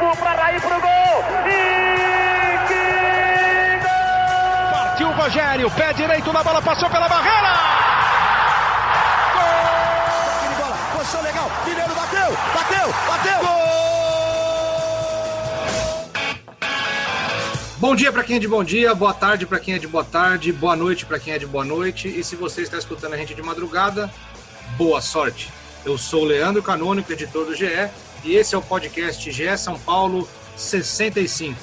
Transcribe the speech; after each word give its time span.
Cafu 0.00 0.16
para 0.16 0.42
Raí 0.42 0.58
pro 0.60 0.80
gol. 0.80 1.24
E 1.46 2.58
que 2.68 3.78
gol! 3.84 4.70
Partiu 4.72 5.08
o 5.08 5.12
Rogério, 5.12 5.70
pé 5.72 5.92
direito 5.92 6.32
na 6.32 6.42
bola, 6.42 6.62
passou 6.62 6.88
pela 6.88 7.06
barreira. 7.06 7.54
Gol! 9.34 10.56
bola, 10.58 10.76
posição 10.96 11.22
legal. 11.22 11.50
Mineiro 11.66 11.94
bateu, 11.94 12.32
bateu, 12.54 12.94
bateu. 13.06 13.40
Gol! 13.40 13.60
Bom 17.76 17.94
dia 17.94 18.10
para 18.10 18.24
quem 18.24 18.36
é 18.36 18.38
de 18.38 18.48
bom 18.48 18.64
dia, 18.64 18.94
boa 18.94 19.12
tarde 19.12 19.46
para 19.46 19.60
quem 19.60 19.74
é 19.74 19.78
de 19.78 19.86
boa 19.86 20.04
tarde, 20.04 20.50
boa 20.52 20.76
noite 20.76 21.04
para 21.04 21.18
quem 21.18 21.34
é 21.34 21.38
de 21.38 21.46
boa 21.46 21.64
noite. 21.64 22.08
E 22.08 22.24
se 22.24 22.36
você 22.36 22.62
está 22.62 22.78
escutando 22.78 23.12
a 23.12 23.16
gente 23.18 23.34
de 23.34 23.42
madrugada, 23.42 24.10
boa 24.78 25.02
sorte. 25.02 25.50
Eu 25.84 25.98
sou 25.98 26.22
o 26.22 26.26
Leandro 26.26 26.62
Canônico, 26.62 27.12
editor 27.12 27.44
do 27.46 27.54
GE, 27.54 27.90
e 28.24 28.34
esse 28.36 28.54
é 28.54 28.58
o 28.58 28.62
podcast 28.62 29.30
GE 29.30 29.56
São 29.58 29.78
Paulo 29.78 30.28
65. 30.56 31.58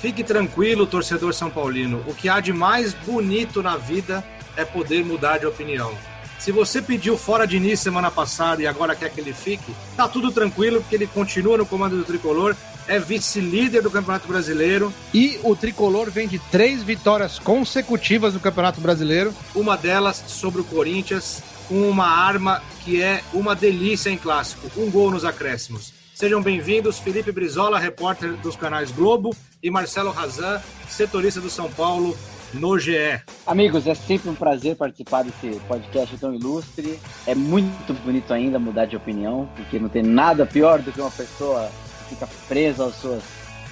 Fique 0.00 0.22
tranquilo, 0.22 0.86
torcedor 0.86 1.34
são 1.34 1.50
paulino. 1.50 2.04
O 2.06 2.14
que 2.14 2.28
há 2.28 2.40
de 2.40 2.52
mais 2.52 2.94
bonito 2.94 3.62
na 3.62 3.76
vida 3.76 4.24
é 4.56 4.64
poder 4.64 5.04
mudar 5.04 5.38
de 5.38 5.46
opinião. 5.46 5.92
Se 6.38 6.52
você 6.52 6.80
pediu 6.80 7.18
fora 7.18 7.46
de 7.46 7.56
início 7.56 7.78
semana 7.78 8.10
passada 8.10 8.62
e 8.62 8.66
agora 8.66 8.94
quer 8.94 9.10
que 9.10 9.20
ele 9.20 9.32
fique, 9.32 9.74
tá 9.96 10.06
tudo 10.06 10.30
tranquilo, 10.30 10.80
porque 10.80 10.94
ele 10.94 11.08
continua 11.08 11.58
no 11.58 11.66
comando 11.66 11.96
do 11.96 12.04
tricolor, 12.04 12.54
é 12.86 12.98
vice-líder 12.98 13.82
do 13.82 13.90
Campeonato 13.90 14.28
Brasileiro. 14.28 14.92
E 15.12 15.38
o 15.42 15.56
tricolor 15.56 16.10
vem 16.10 16.28
de 16.28 16.38
três 16.38 16.82
vitórias 16.82 17.40
consecutivas 17.40 18.34
no 18.34 18.40
Campeonato 18.40 18.80
Brasileiro. 18.80 19.34
Uma 19.54 19.76
delas 19.76 20.22
sobre 20.28 20.60
o 20.60 20.64
Corinthians, 20.64 21.42
com 21.68 21.88
uma 21.88 22.06
arma 22.06 22.62
que 22.82 23.02
é 23.02 23.22
uma 23.32 23.54
delícia 23.54 24.08
em 24.08 24.16
clássico, 24.16 24.68
um 24.80 24.90
gol 24.90 25.10
nos 25.10 25.24
acréscimos. 25.24 25.92
Sejam 26.14 26.42
bem-vindos, 26.42 26.98
Felipe 26.98 27.30
Brizola, 27.30 27.78
repórter 27.78 28.32
dos 28.38 28.56
canais 28.56 28.90
Globo, 28.90 29.36
e 29.62 29.70
Marcelo 29.70 30.10
Razan, 30.10 30.60
setorista 30.88 31.40
do 31.40 31.50
São 31.50 31.70
Paulo 31.70 32.16
no 32.54 32.78
GE. 32.78 33.20
Amigos, 33.46 33.86
é 33.86 33.94
sempre 33.94 34.30
um 34.30 34.34
prazer 34.34 34.76
participar 34.76 35.22
desse 35.22 35.60
podcast 35.68 36.16
tão 36.16 36.34
ilustre. 36.34 36.98
É 37.26 37.34
muito 37.34 37.92
bonito 38.02 38.32
ainda 38.32 38.58
mudar 38.58 38.86
de 38.86 38.96
opinião, 38.96 39.48
porque 39.54 39.78
não 39.78 39.88
tem 39.88 40.02
nada 40.02 40.46
pior 40.46 40.80
do 40.80 40.90
que 40.90 41.00
uma 41.00 41.10
pessoa 41.10 41.70
que 42.08 42.14
fica 42.14 42.28
presa 42.48 42.86
às 42.86 42.94
suas, 42.94 43.22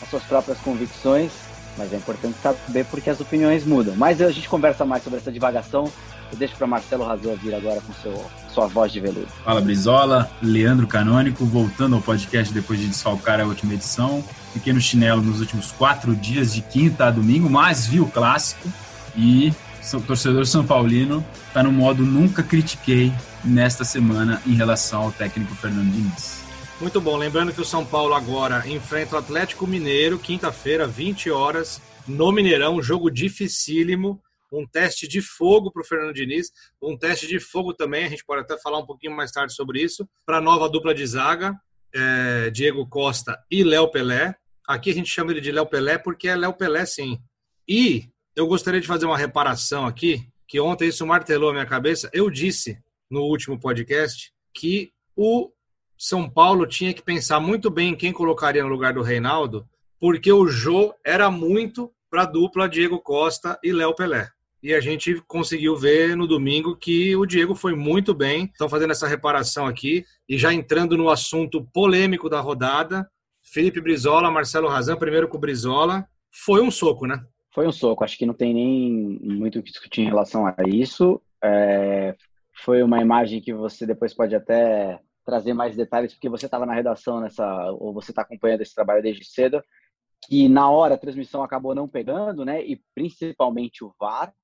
às 0.02 0.11
suas 0.11 0.22
próprias 0.24 0.58
convicções. 0.58 1.33
Mas 1.78 1.92
é 1.92 1.97
importante 1.97 2.36
saber 2.42 2.84
porque 2.86 3.11
as 3.11 3.20
opiniões 3.20 3.64
mudam. 3.64 3.94
Mas 3.97 4.20
a 4.20 4.30
gente 4.30 4.48
conversa 4.48 4.84
mais 4.84 5.02
sobre 5.02 5.19
essa 5.19 5.33
divagação 5.33 5.91
eu 6.30 6.38
deixo 6.38 6.56
para 6.56 6.66
Marcelo 6.66 7.05
Razão 7.05 7.36
vir 7.36 7.55
agora 7.55 7.80
com 7.80 7.92
seu, 7.94 8.24
sua 8.52 8.66
voz 8.66 8.92
de 8.92 9.00
veludo. 9.00 9.28
Fala 9.44 9.60
Brizola, 9.60 10.30
Leandro 10.42 10.86
Canônico, 10.86 11.44
voltando 11.44 11.96
ao 11.96 12.02
podcast 12.02 12.52
depois 12.52 12.80
de 12.80 12.88
desfalcar 12.88 13.41
a 13.41 13.44
última 13.44 13.74
edição. 13.74 14.24
Fiquei 14.52 14.72
no 14.72 14.80
chinelo 14.80 15.22
nos 15.22 15.41
últimos 15.41 15.70
quatro 15.72 16.14
dias, 16.14 16.55
de 16.55 16.62
quinta 16.62 17.06
a 17.06 17.10
domingo, 17.10 17.48
mas 17.48 17.86
vi 17.86 18.00
o 18.00 18.06
clássico 18.06 18.68
e 19.14 19.52
o 19.94 20.00
torcedor 20.00 20.46
São 20.46 20.66
Paulino 20.66 21.24
está 21.46 21.62
no 21.62 21.70
modo 21.70 22.05
nunca 22.05 22.42
critiquei 22.42 23.12
nesta 23.44 23.84
semana 23.84 24.42
em 24.44 24.55
relação 24.55 25.02
ao 25.02 25.12
técnico 25.12 25.55
Fernando 25.55 25.92
Diniz. 25.92 26.44
Muito 26.80 27.00
bom, 27.00 27.16
lembrando 27.16 27.52
que 27.52 27.61
o 27.61 27.64
São 27.64 27.84
Paulo 27.84 28.12
agora 28.12 28.68
enfrenta 28.68 29.16
o 29.16 29.18
Atlético 29.18 29.66
Mineiro, 29.66 30.18
quinta-feira, 30.18 30.86
20 30.86 31.30
horas, 31.30 31.80
no 32.06 32.30
Mineirão, 32.33 32.83
jogo 32.83 33.11
dificílimo 33.11 34.20
um 34.52 34.66
teste 34.66 35.08
de 35.08 35.20
fogo 35.20 35.70
para 35.70 35.83
o 35.83 35.84
Fernando 35.84 36.14
Diniz, 36.14 36.50
um 36.80 36.97
teste 36.97 37.27
de 37.27 37.41
fogo 37.41 37.75
também, 37.75 38.05
a 38.05 38.08
gente 38.08 38.25
pode 38.25 38.42
até 38.42 38.58
falar 38.58 38.78
um 38.78 38.86
pouquinho 38.86 39.14
mais 39.14 39.30
tarde 39.30 39.52
sobre 39.52 39.83
isso, 39.83 40.08
para 40.25 40.39
a 40.39 40.41
nova 40.41 40.69
dupla 40.69 40.94
de 40.94 41.06
zaga, 41.06 41.55
é, 41.94 42.50
Diego 42.50 42.86
Costa 42.86 43.39
e 43.50 43.64
Léo 43.64 43.91
Pelé. 43.91 44.34
Aqui 44.67 44.91
a 44.91 44.94
gente 44.94 45.11
chama 45.11 45.30
ele 45.30 45.41
de 45.41 45.52
Léo 45.52 45.67
Pelé 45.67 45.98
porque 45.98 46.29
é 46.29 46.36
Léo 46.36 46.52
Pelé 46.52 46.84
sim. 46.84 47.18
E 47.68 48.08
eu 48.34 48.46
gostaria 48.46 48.80
de 48.80 48.86
fazer 48.86 49.07
uma 49.07 49.17
reparação 49.17 49.86
aqui, 49.86 50.29
que 50.46 50.61
ontem 50.61 50.89
isso 50.89 51.07
martelou 51.07 51.51
a 51.51 51.52
minha 51.52 51.67
cabeça. 51.67 52.11
Eu 52.13 52.30
disse 52.30 52.78
no 53.11 53.23
último 53.23 53.58
podcast 53.58 54.33
que 54.55 54.92
o 55.17 55.51
São 55.96 56.28
Paulo 56.28 56.67
tinha 56.67 56.92
que 56.92 57.02
pensar 57.02 57.40
muito 57.40 57.70
bem 57.70 57.90
em 57.90 57.96
quem 57.96 58.13
colocaria 58.13 58.63
no 58.63 58.68
lugar 58.68 58.92
do 58.92 59.02
Reinaldo, 59.02 59.67
porque 59.98 60.30
o 60.30 60.46
Jô 60.46 60.95
era 61.05 61.30
muito 61.30 61.90
para 62.11 62.23
a 62.23 62.27
dupla 62.27 62.68
Diego 62.68 63.01
Costa 63.01 63.58
e 63.63 63.73
Léo 63.73 63.95
Pelé 63.95 64.30
e 64.66 64.74
a 64.74 64.80
gente 64.80 65.22
conseguiu 65.28 65.77
ver 65.77 66.16
no 66.16 66.27
domingo 66.27 66.74
que 66.74 67.14
o 67.14 67.24
Diego 67.24 67.54
foi 67.54 67.72
muito 67.77 68.12
bem. 68.12 68.46
Estão 68.46 68.68
fazendo 68.68 68.90
essa 68.90 69.06
reparação 69.06 69.64
aqui 69.64 70.04
e 70.28 70.36
já 70.36 70.52
entrando 70.52 70.98
no 70.98 71.08
assunto 71.08 71.64
polêmico 71.72 72.28
da 72.28 72.40
rodada. 72.40 73.08
Felipe 73.44 73.80
Brizola, 73.80 74.28
Marcelo 74.28 74.66
Razan, 74.66 74.96
primeiro 74.96 75.28
com 75.28 75.36
o 75.36 75.40
Brizola. 75.40 76.04
Foi 76.32 76.60
um 76.62 76.70
soco, 76.72 77.06
né? 77.06 77.24
Foi 77.54 77.64
um 77.64 77.70
soco. 77.70 78.02
Acho 78.02 78.18
que 78.18 78.27
não 78.27 78.34
tem 78.34 78.52
nem 78.52 79.20
muito 79.22 79.60
o 79.60 79.62
que 79.62 79.70
discutir 79.70 80.00
em 80.00 80.06
relação 80.06 80.44
a 80.44 80.56
isso. 80.66 81.22
É... 81.44 82.16
Foi 82.64 82.83
uma 82.83 83.00
imagem 83.00 83.40
que 83.40 83.54
você 83.54 83.86
depois 83.86 84.12
pode 84.12 84.34
até 84.34 84.98
trazer 85.24 85.54
mais 85.54 85.77
detalhes, 85.77 86.12
porque 86.12 86.28
você 86.28 86.46
estava 86.46 86.66
na 86.66 86.74
redação 86.74 87.20
nessa, 87.20 87.70
ou 87.78 87.94
você 87.94 88.10
está 88.10 88.22
acompanhando 88.22 88.62
esse 88.62 88.74
trabalho 88.74 89.00
desde 89.00 89.24
cedo, 89.24 89.62
que 90.27 90.48
na 90.48 90.68
hora 90.68 90.94
a 90.94 90.98
transmissão 90.98 91.44
acabou 91.44 91.72
não 91.72 91.86
pegando, 91.86 92.44
né? 92.44 92.66
E 92.66 92.83
principalmente 92.96 93.84
o 93.84 93.94
VAR 94.00 94.34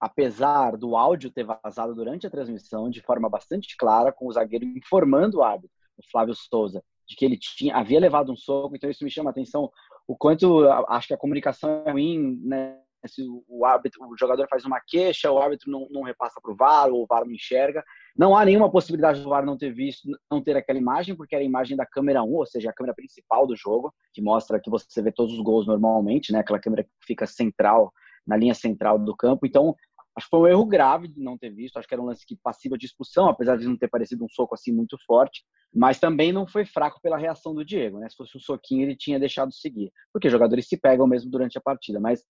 apesar 0.00 0.76
do 0.76 0.96
áudio 0.96 1.30
ter 1.30 1.44
vazado 1.44 1.94
durante 1.94 2.26
a 2.26 2.30
transmissão 2.30 2.88
de 2.88 3.02
forma 3.02 3.28
bastante 3.28 3.76
clara, 3.76 4.10
com 4.10 4.26
o 4.26 4.32
zagueiro 4.32 4.64
informando 4.64 5.38
o 5.38 5.42
árbitro, 5.42 5.76
o 5.98 6.10
Flávio 6.10 6.34
Souza, 6.34 6.82
de 7.06 7.14
que 7.14 7.24
ele 7.24 7.36
tinha, 7.36 7.76
havia 7.76 8.00
levado 8.00 8.32
um 8.32 8.36
soco, 8.36 8.74
então 8.74 8.88
isso 8.88 9.04
me 9.04 9.10
chama 9.10 9.30
a 9.30 9.32
atenção 9.32 9.70
o 10.06 10.16
quanto 10.16 10.66
acho 10.88 11.08
que 11.08 11.14
a 11.14 11.18
comunicação 11.18 11.82
é 11.86 11.92
ruim, 11.92 12.40
né? 12.42 12.76
Se 13.06 13.22
o 13.48 13.64
árbitro, 13.64 14.04
o 14.06 14.16
jogador 14.18 14.46
faz 14.48 14.64
uma 14.66 14.78
queixa, 14.86 15.32
o 15.32 15.38
árbitro 15.38 15.70
não, 15.70 15.88
não 15.90 16.02
repassa 16.02 16.38
para 16.42 16.52
o 16.52 16.56
VAR, 16.56 16.90
ou 16.90 17.02
o 17.02 17.06
VAR 17.06 17.24
não 17.24 17.32
enxerga. 17.32 17.82
Não 18.14 18.36
há 18.36 18.44
nenhuma 18.44 18.70
possibilidade 18.70 19.22
do 19.22 19.30
VAR 19.30 19.46
não 19.46 19.56
ter 19.56 19.72
visto, 19.72 20.06
não 20.30 20.42
ter 20.42 20.54
aquela 20.54 20.78
imagem, 20.78 21.16
porque 21.16 21.34
era 21.34 21.42
a 21.42 21.46
imagem 21.46 21.78
da 21.78 21.86
câmera 21.86 22.22
1, 22.22 22.30
ou 22.30 22.44
seja, 22.44 22.68
a 22.68 22.74
câmera 22.74 22.94
principal 22.94 23.46
do 23.46 23.56
jogo, 23.56 23.90
que 24.12 24.20
mostra 24.20 24.60
que 24.60 24.68
você 24.68 25.00
vê 25.00 25.10
todos 25.10 25.32
os 25.32 25.40
gols 25.40 25.66
normalmente, 25.66 26.30
né? 26.30 26.40
Aquela 26.40 26.58
câmera 26.58 26.84
que 26.84 26.90
fica 27.06 27.26
central, 27.26 27.90
na 28.26 28.36
linha 28.36 28.54
central 28.54 28.98
do 28.98 29.16
campo. 29.16 29.46
Então, 29.46 29.74
Acho 30.16 30.26
que 30.26 30.30
foi 30.30 30.40
um 30.40 30.46
erro 30.46 30.66
grave 30.66 31.08
de 31.08 31.20
não 31.20 31.38
ter 31.38 31.50
visto. 31.50 31.76
Acho 31.76 31.86
que 31.86 31.94
era 31.94 32.02
um 32.02 32.06
lance 32.06 32.26
que 32.26 32.36
passível 32.36 32.76
de 32.76 32.86
expulsão, 32.86 33.28
apesar 33.28 33.56
de 33.56 33.66
não 33.66 33.76
ter 33.76 33.88
parecido 33.88 34.24
um 34.24 34.28
soco 34.28 34.54
assim 34.54 34.72
muito 34.72 34.96
forte. 35.06 35.44
Mas 35.72 36.00
também 36.00 36.32
não 36.32 36.46
foi 36.46 36.64
fraco 36.64 37.00
pela 37.00 37.16
reação 37.16 37.54
do 37.54 37.64
Diego. 37.64 37.98
Né? 37.98 38.08
Se 38.08 38.16
fosse 38.16 38.36
um 38.36 38.40
soquinho, 38.40 38.82
ele 38.82 38.96
tinha 38.96 39.18
deixado 39.18 39.52
seguir. 39.52 39.92
Porque 40.12 40.28
jogadores 40.28 40.66
se 40.66 40.76
pegam 40.76 41.06
mesmo 41.06 41.30
durante 41.30 41.56
a 41.56 41.60
partida. 41.60 42.00
Mas 42.00 42.24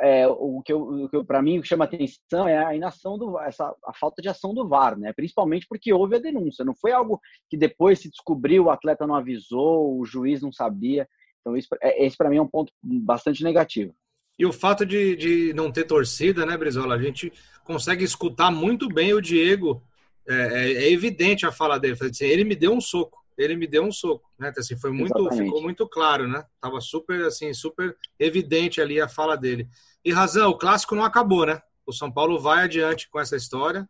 é, 0.00 0.28
o 0.28 0.60
que, 0.62 0.72
que 1.08 1.24
para 1.24 1.40
mim 1.40 1.62
chama 1.62 1.84
atenção 1.84 2.46
é 2.46 2.62
a 2.62 2.74
inação 2.74 3.16
do 3.16 3.38
essa 3.40 3.74
a 3.84 3.94
falta 3.94 4.20
de 4.20 4.28
ação 4.28 4.52
do 4.52 4.68
VAR, 4.68 4.98
né? 4.98 5.12
Principalmente 5.12 5.66
porque 5.66 5.92
houve 5.92 6.16
a 6.16 6.18
denúncia, 6.18 6.64
não 6.64 6.74
foi 6.74 6.92
algo 6.92 7.18
que 7.48 7.56
depois 7.56 7.98
se 7.98 8.10
descobriu, 8.10 8.64
o 8.64 8.70
atleta 8.70 9.06
não 9.06 9.14
avisou, 9.14 9.98
o 9.98 10.04
juiz 10.04 10.42
não 10.42 10.52
sabia. 10.52 11.08
Então 11.40 11.56
isso, 11.56 11.68
é, 11.80 12.04
esse 12.04 12.16
para 12.16 12.28
mim 12.28 12.36
é 12.36 12.42
um 12.42 12.48
ponto 12.48 12.70
bastante 12.82 13.42
negativo. 13.42 13.94
E 14.40 14.46
o 14.46 14.54
fato 14.54 14.86
de, 14.86 15.14
de 15.16 15.52
não 15.52 15.70
ter 15.70 15.84
torcida, 15.84 16.46
né, 16.46 16.56
Brizola? 16.56 16.94
A 16.94 16.98
gente 16.98 17.30
consegue 17.62 18.02
escutar 18.02 18.50
muito 18.50 18.88
bem 18.88 19.12
o 19.12 19.20
Diego. 19.20 19.84
É, 20.26 20.34
é, 20.34 20.72
é 20.84 20.90
evidente 20.90 21.44
a 21.44 21.52
fala 21.52 21.78
dele. 21.78 21.94
Assim, 22.00 22.24
ele 22.24 22.42
me 22.44 22.56
deu 22.56 22.72
um 22.72 22.80
soco. 22.80 23.22
Ele 23.36 23.54
me 23.54 23.66
deu 23.66 23.84
um 23.84 23.92
soco, 23.92 24.32
né? 24.38 24.50
Assim, 24.56 24.78
foi 24.78 24.92
muito, 24.92 25.28
ficou 25.32 25.60
muito 25.60 25.86
claro, 25.86 26.26
né? 26.26 26.42
Tava 26.58 26.80
super, 26.80 27.22
assim, 27.26 27.52
super 27.52 27.94
evidente 28.18 28.80
ali 28.80 28.98
a 28.98 29.06
fala 29.06 29.36
dele. 29.36 29.68
E 30.02 30.10
razão, 30.10 30.48
o 30.48 30.56
clássico 30.56 30.94
não 30.94 31.04
acabou, 31.04 31.44
né? 31.44 31.60
O 31.84 31.92
São 31.92 32.10
Paulo 32.10 32.40
vai 32.40 32.64
adiante 32.64 33.10
com 33.10 33.20
essa 33.20 33.36
história 33.36 33.86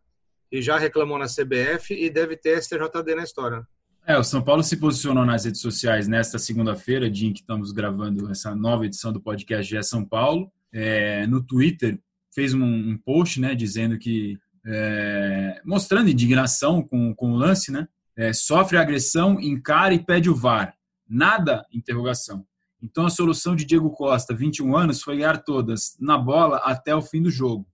e 0.51 0.61
já 0.61 0.77
reclamou 0.77 1.17
na 1.17 1.27
CBF 1.27 1.93
e 1.93 2.09
deve 2.09 2.35
ter 2.35 2.61
STJD 2.61 3.15
na 3.15 3.23
história. 3.23 3.65
É, 4.05 4.17
o 4.17 4.23
São 4.23 4.41
Paulo 4.41 4.63
se 4.63 4.77
posicionou 4.77 5.25
nas 5.25 5.45
redes 5.45 5.61
sociais 5.61 6.07
nesta 6.07 6.39
segunda-feira, 6.39 7.09
dia 7.09 7.29
em 7.29 7.33
que 7.33 7.41
estamos 7.41 7.71
gravando 7.71 8.29
essa 8.31 8.55
nova 8.55 8.85
edição 8.85 9.13
do 9.13 9.21
podcast 9.21 9.69
GE 9.69 9.83
São 9.83 10.03
Paulo. 10.03 10.51
É, 10.73 11.27
no 11.27 11.43
Twitter, 11.43 11.99
fez 12.33 12.53
um, 12.53 12.63
um 12.63 12.97
post 12.97 13.39
né, 13.39 13.53
dizendo 13.53 13.99
que, 13.99 14.39
é, 14.65 15.61
mostrando 15.63 16.09
indignação 16.09 16.81
com, 16.81 17.13
com 17.13 17.33
o 17.33 17.35
lance, 17.35 17.71
né? 17.71 17.87
É, 18.17 18.33
sofre 18.33 18.77
agressão, 18.77 19.39
encara 19.39 19.93
e 19.93 20.03
pede 20.03 20.29
o 20.29 20.35
VAR. 20.35 20.75
Nada, 21.07 21.65
interrogação. 21.71 22.45
Então 22.81 23.05
a 23.05 23.09
solução 23.09 23.55
de 23.55 23.65
Diego 23.65 23.91
Costa, 23.91 24.33
21 24.33 24.75
anos, 24.75 25.01
foi 25.01 25.17
ganhar 25.17 25.43
todas 25.43 25.95
na 25.99 26.17
bola 26.17 26.57
até 26.57 26.95
o 26.95 27.01
fim 27.01 27.21
do 27.21 27.29
jogo. 27.29 27.67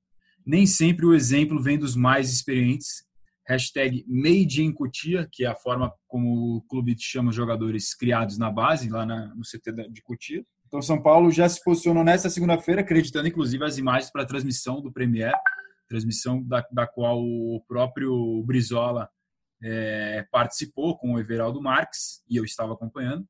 Nem 0.45 0.65
sempre 0.65 1.05
o 1.05 1.13
exemplo 1.13 1.61
vem 1.61 1.77
dos 1.77 1.95
mais 1.95 2.31
experientes 2.31 3.06
hashtag 3.47 4.03
Made 4.07 4.61
in 4.61 4.73
Cutia, 4.73 5.27
que 5.31 5.45
é 5.45 5.47
a 5.47 5.55
forma 5.55 5.93
como 6.07 6.57
o 6.57 6.61
clube 6.63 6.95
chama 6.99 7.29
os 7.29 7.35
jogadores 7.35 7.95
criados 7.95 8.37
na 8.37 8.51
base, 8.51 8.89
lá 8.89 9.05
na, 9.05 9.33
no 9.33 9.41
CT 9.41 9.89
de 9.89 10.01
Cutia. 10.01 10.45
Então, 10.67 10.81
São 10.81 11.01
Paulo 11.01 11.31
já 11.31 11.47
se 11.47 11.63
posicionou 11.63 12.03
nesta 12.03 12.29
segunda-feira, 12.29 12.81
acreditando 12.81 13.27
inclusive 13.27 13.63
as 13.63 13.77
imagens 13.77 14.11
para 14.11 14.23
a 14.23 14.25
transmissão 14.25 14.81
do 14.81 14.91
Premier, 14.91 15.33
transmissão 15.87 16.43
da, 16.43 16.65
da 16.69 16.85
qual 16.85 17.23
o 17.23 17.63
próprio 17.65 18.43
Brizola 18.45 19.09
é, 19.63 20.25
participou 20.29 20.97
com 20.97 21.13
o 21.13 21.19
Everaldo 21.19 21.61
Marques, 21.61 22.21
e 22.29 22.35
eu 22.35 22.43
estava 22.43 22.73
acompanhando. 22.73 23.25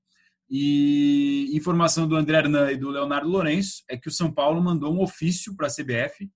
E 0.49 1.51
informação 1.53 2.07
do 2.07 2.15
André 2.15 2.37
Hernan 2.37 2.71
e 2.71 2.77
do 2.77 2.89
Leonardo 2.89 3.29
Lourenço 3.29 3.83
é 3.87 3.97
que 3.97 4.07
o 4.07 4.11
São 4.11 4.31
Paulo 4.31 4.61
mandou 4.63 4.91
um 4.91 5.01
ofício 5.01 5.55
para 5.55 5.67
a 5.67 5.69
CBF 5.69 6.27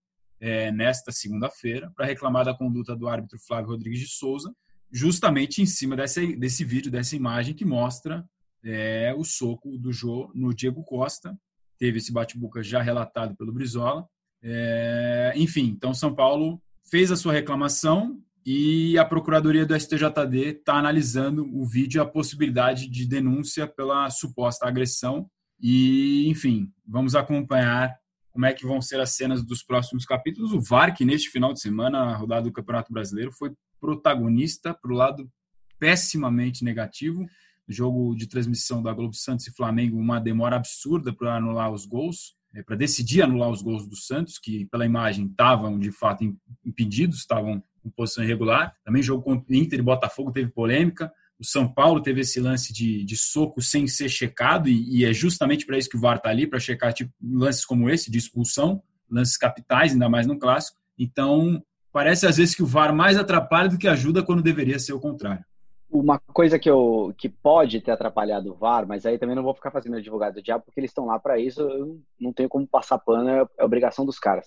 é, 0.41 0.71
nesta 0.71 1.11
segunda-feira 1.11 1.91
para 1.95 2.07
reclamar 2.07 2.43
da 2.43 2.53
conduta 2.53 2.95
do 2.95 3.07
árbitro 3.07 3.39
Flávio 3.39 3.69
Rodrigues 3.69 3.99
de 3.99 4.07
Souza, 4.07 4.51
justamente 4.91 5.61
em 5.61 5.65
cima 5.65 5.95
desse, 5.95 6.35
desse 6.35 6.65
vídeo, 6.65 6.91
dessa 6.91 7.15
imagem 7.15 7.53
que 7.53 7.63
mostra 7.63 8.25
é, 8.63 9.13
o 9.15 9.23
soco 9.23 9.77
do 9.77 9.93
Jô 9.93 10.31
no 10.33 10.53
Diego 10.53 10.83
Costa. 10.83 11.37
Teve 11.77 11.99
esse 11.99 12.11
bate-boca 12.11 12.61
já 12.61 12.81
relatado 12.81 13.35
pelo 13.37 13.53
Brizola. 13.53 14.05
É, 14.43 15.31
enfim, 15.35 15.73
então 15.77 15.93
São 15.93 16.13
Paulo 16.13 16.61
fez 16.89 17.11
a 17.11 17.15
sua 17.15 17.31
reclamação 17.31 18.19
e 18.43 18.97
a 18.97 19.05
Procuradoria 19.05 19.65
do 19.65 19.79
STJD 19.79 20.59
está 20.59 20.75
analisando 20.75 21.47
o 21.55 21.63
vídeo 21.65 21.99
e 21.99 22.01
a 22.01 22.05
possibilidade 22.05 22.87
de 22.87 23.07
denúncia 23.07 23.67
pela 23.67 24.09
suposta 24.09 24.67
agressão. 24.67 25.29
E, 25.61 26.27
enfim, 26.27 26.71
vamos 26.87 27.15
acompanhar 27.15 28.00
como 28.31 28.45
é 28.45 28.53
que 28.53 28.65
vão 28.65 28.81
ser 28.81 28.99
as 28.99 29.11
cenas 29.11 29.43
dos 29.43 29.63
próximos 29.63 30.05
capítulos. 30.05 30.53
O 30.53 30.61
VAR, 30.61 30.95
que 30.95 31.05
neste 31.05 31.29
final 31.29 31.53
de 31.53 31.59
semana, 31.59 32.05
na 32.05 32.15
rodada 32.15 32.43
do 32.43 32.51
Campeonato 32.51 32.91
Brasileiro, 32.91 33.31
foi 33.31 33.51
protagonista 33.79 34.73
para 34.73 34.91
o 34.91 34.95
lado 34.95 35.29
pessimamente 35.77 36.63
negativo. 36.63 37.25
Jogo 37.67 38.15
de 38.15 38.27
transmissão 38.27 38.81
da 38.81 38.93
Globo 38.93 39.13
Santos 39.13 39.47
e 39.47 39.51
Flamengo, 39.51 39.97
uma 39.97 40.19
demora 40.19 40.55
absurda 40.55 41.13
para 41.13 41.35
anular 41.35 41.71
os 41.71 41.85
gols, 41.85 42.35
é, 42.53 42.61
para 42.61 42.75
decidir 42.75 43.21
anular 43.21 43.49
os 43.49 43.61
gols 43.61 43.87
do 43.87 43.95
Santos, 43.95 44.37
que 44.37 44.65
pela 44.65 44.85
imagem 44.85 45.25
estavam 45.27 45.79
de 45.79 45.91
fato 45.91 46.23
impedidos, 46.65 47.19
estavam 47.19 47.63
em 47.83 47.89
posição 47.89 48.23
irregular. 48.23 48.75
Também 48.83 49.01
jogo 49.01 49.23
contra 49.23 49.55
Inter 49.55 49.79
e 49.79 49.83
Botafogo 49.83 50.31
teve 50.31 50.51
polêmica. 50.51 51.11
O 51.41 51.43
São 51.43 51.67
Paulo 51.67 52.03
teve 52.03 52.21
esse 52.21 52.39
lance 52.39 52.71
de, 52.71 53.03
de 53.03 53.17
soco 53.17 53.63
sem 53.63 53.87
ser 53.87 54.07
checado, 54.09 54.69
e, 54.69 54.99
e 54.99 55.05
é 55.05 55.11
justamente 55.11 55.65
para 55.65 55.75
isso 55.75 55.89
que 55.89 55.97
o 55.97 55.99
VAR 55.99 56.17
está 56.17 56.29
ali, 56.29 56.45
para 56.45 56.59
checar 56.59 56.93
tipo, 56.93 57.11
lances 57.19 57.65
como 57.65 57.89
esse, 57.89 58.11
de 58.11 58.19
expulsão, 58.19 58.83
lances 59.09 59.37
capitais, 59.37 59.91
ainda 59.91 60.07
mais 60.07 60.27
no 60.27 60.37
clássico. 60.37 60.77
Então, 60.99 61.59
parece 61.91 62.27
às 62.27 62.37
vezes 62.37 62.53
que 62.53 62.61
o 62.61 62.67
VAR 62.67 62.93
mais 62.93 63.17
atrapalha 63.17 63.67
do 63.67 63.79
que 63.79 63.87
ajuda 63.87 64.21
quando 64.21 64.43
deveria 64.43 64.77
ser 64.77 64.93
o 64.93 64.99
contrário. 64.99 65.43
Uma 65.89 66.19
coisa 66.19 66.59
que, 66.59 66.69
eu, 66.69 67.11
que 67.17 67.27
pode 67.27 67.81
ter 67.81 67.89
atrapalhado 67.89 68.51
o 68.51 68.55
VAR, 68.55 68.87
mas 68.87 69.03
aí 69.03 69.17
também 69.17 69.35
não 69.35 69.41
vou 69.41 69.55
ficar 69.55 69.71
fazendo 69.71 69.97
advogado 69.97 70.35
do 70.35 70.43
diabo, 70.43 70.63
porque 70.63 70.79
eles 70.79 70.91
estão 70.91 71.07
lá 71.07 71.17
para 71.17 71.39
isso, 71.39 71.59
eu 71.59 71.99
não 72.19 72.31
tenho 72.31 72.47
como 72.47 72.67
passar 72.67 72.99
pano, 72.99 73.27
é, 73.27 73.45
é 73.57 73.65
obrigação 73.65 74.05
dos 74.05 74.19
caras. 74.19 74.45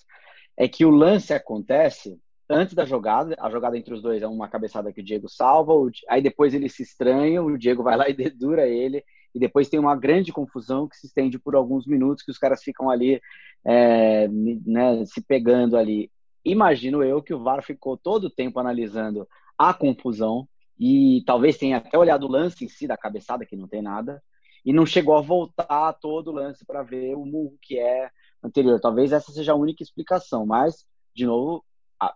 É 0.56 0.68
que 0.68 0.84
o 0.84 0.90
lance 0.90 1.34
acontece 1.34 2.20
antes 2.48 2.74
da 2.74 2.84
jogada, 2.84 3.34
a 3.38 3.50
jogada 3.50 3.76
entre 3.76 3.94
os 3.94 4.02
dois 4.02 4.22
é 4.22 4.26
uma 4.26 4.48
cabeçada 4.48 4.92
que 4.92 5.00
o 5.00 5.04
Diego 5.04 5.28
salva, 5.28 5.72
aí 6.08 6.22
depois 6.22 6.54
eles 6.54 6.74
se 6.74 6.82
estranham, 6.82 7.46
o 7.46 7.58
Diego 7.58 7.82
vai 7.82 7.96
lá 7.96 8.08
e 8.10 8.14
dedura 8.14 8.66
ele, 8.66 9.04
e 9.34 9.38
depois 9.38 9.68
tem 9.68 9.80
uma 9.80 9.96
grande 9.96 10.32
confusão 10.32 10.88
que 10.88 10.96
se 10.96 11.06
estende 11.06 11.38
por 11.38 11.54
alguns 11.54 11.86
minutos, 11.86 12.22
que 12.22 12.30
os 12.30 12.38
caras 12.38 12.62
ficam 12.62 12.88
ali 12.88 13.20
é, 13.64 14.28
né, 14.28 15.04
se 15.06 15.22
pegando 15.22 15.76
ali. 15.76 16.10
Imagino 16.44 17.02
eu 17.02 17.22
que 17.22 17.34
o 17.34 17.42
VAR 17.42 17.62
ficou 17.62 17.96
todo 17.96 18.24
o 18.24 18.30
tempo 18.30 18.60
analisando 18.60 19.26
a 19.58 19.72
confusão, 19.72 20.46
e 20.78 21.22
talvez 21.26 21.56
tenha 21.56 21.76
até 21.78 21.96
olhado 21.96 22.26
o 22.26 22.30
lance 22.30 22.64
em 22.64 22.68
si 22.68 22.86
da 22.86 22.96
cabeçada, 22.96 23.46
que 23.46 23.56
não 23.56 23.68
tem 23.68 23.80
nada, 23.80 24.22
e 24.64 24.72
não 24.72 24.86
chegou 24.86 25.16
a 25.16 25.20
voltar 25.20 25.92
todo 25.94 26.28
o 26.28 26.34
lance 26.34 26.64
para 26.64 26.82
ver 26.82 27.14
o 27.14 27.24
murro 27.24 27.56
que 27.60 27.78
é 27.78 28.10
anterior. 28.42 28.80
Talvez 28.80 29.12
essa 29.12 29.30
seja 29.30 29.52
a 29.52 29.56
única 29.56 29.82
explicação, 29.82 30.46
mas, 30.46 30.86
de 31.14 31.26
novo, 31.26 31.64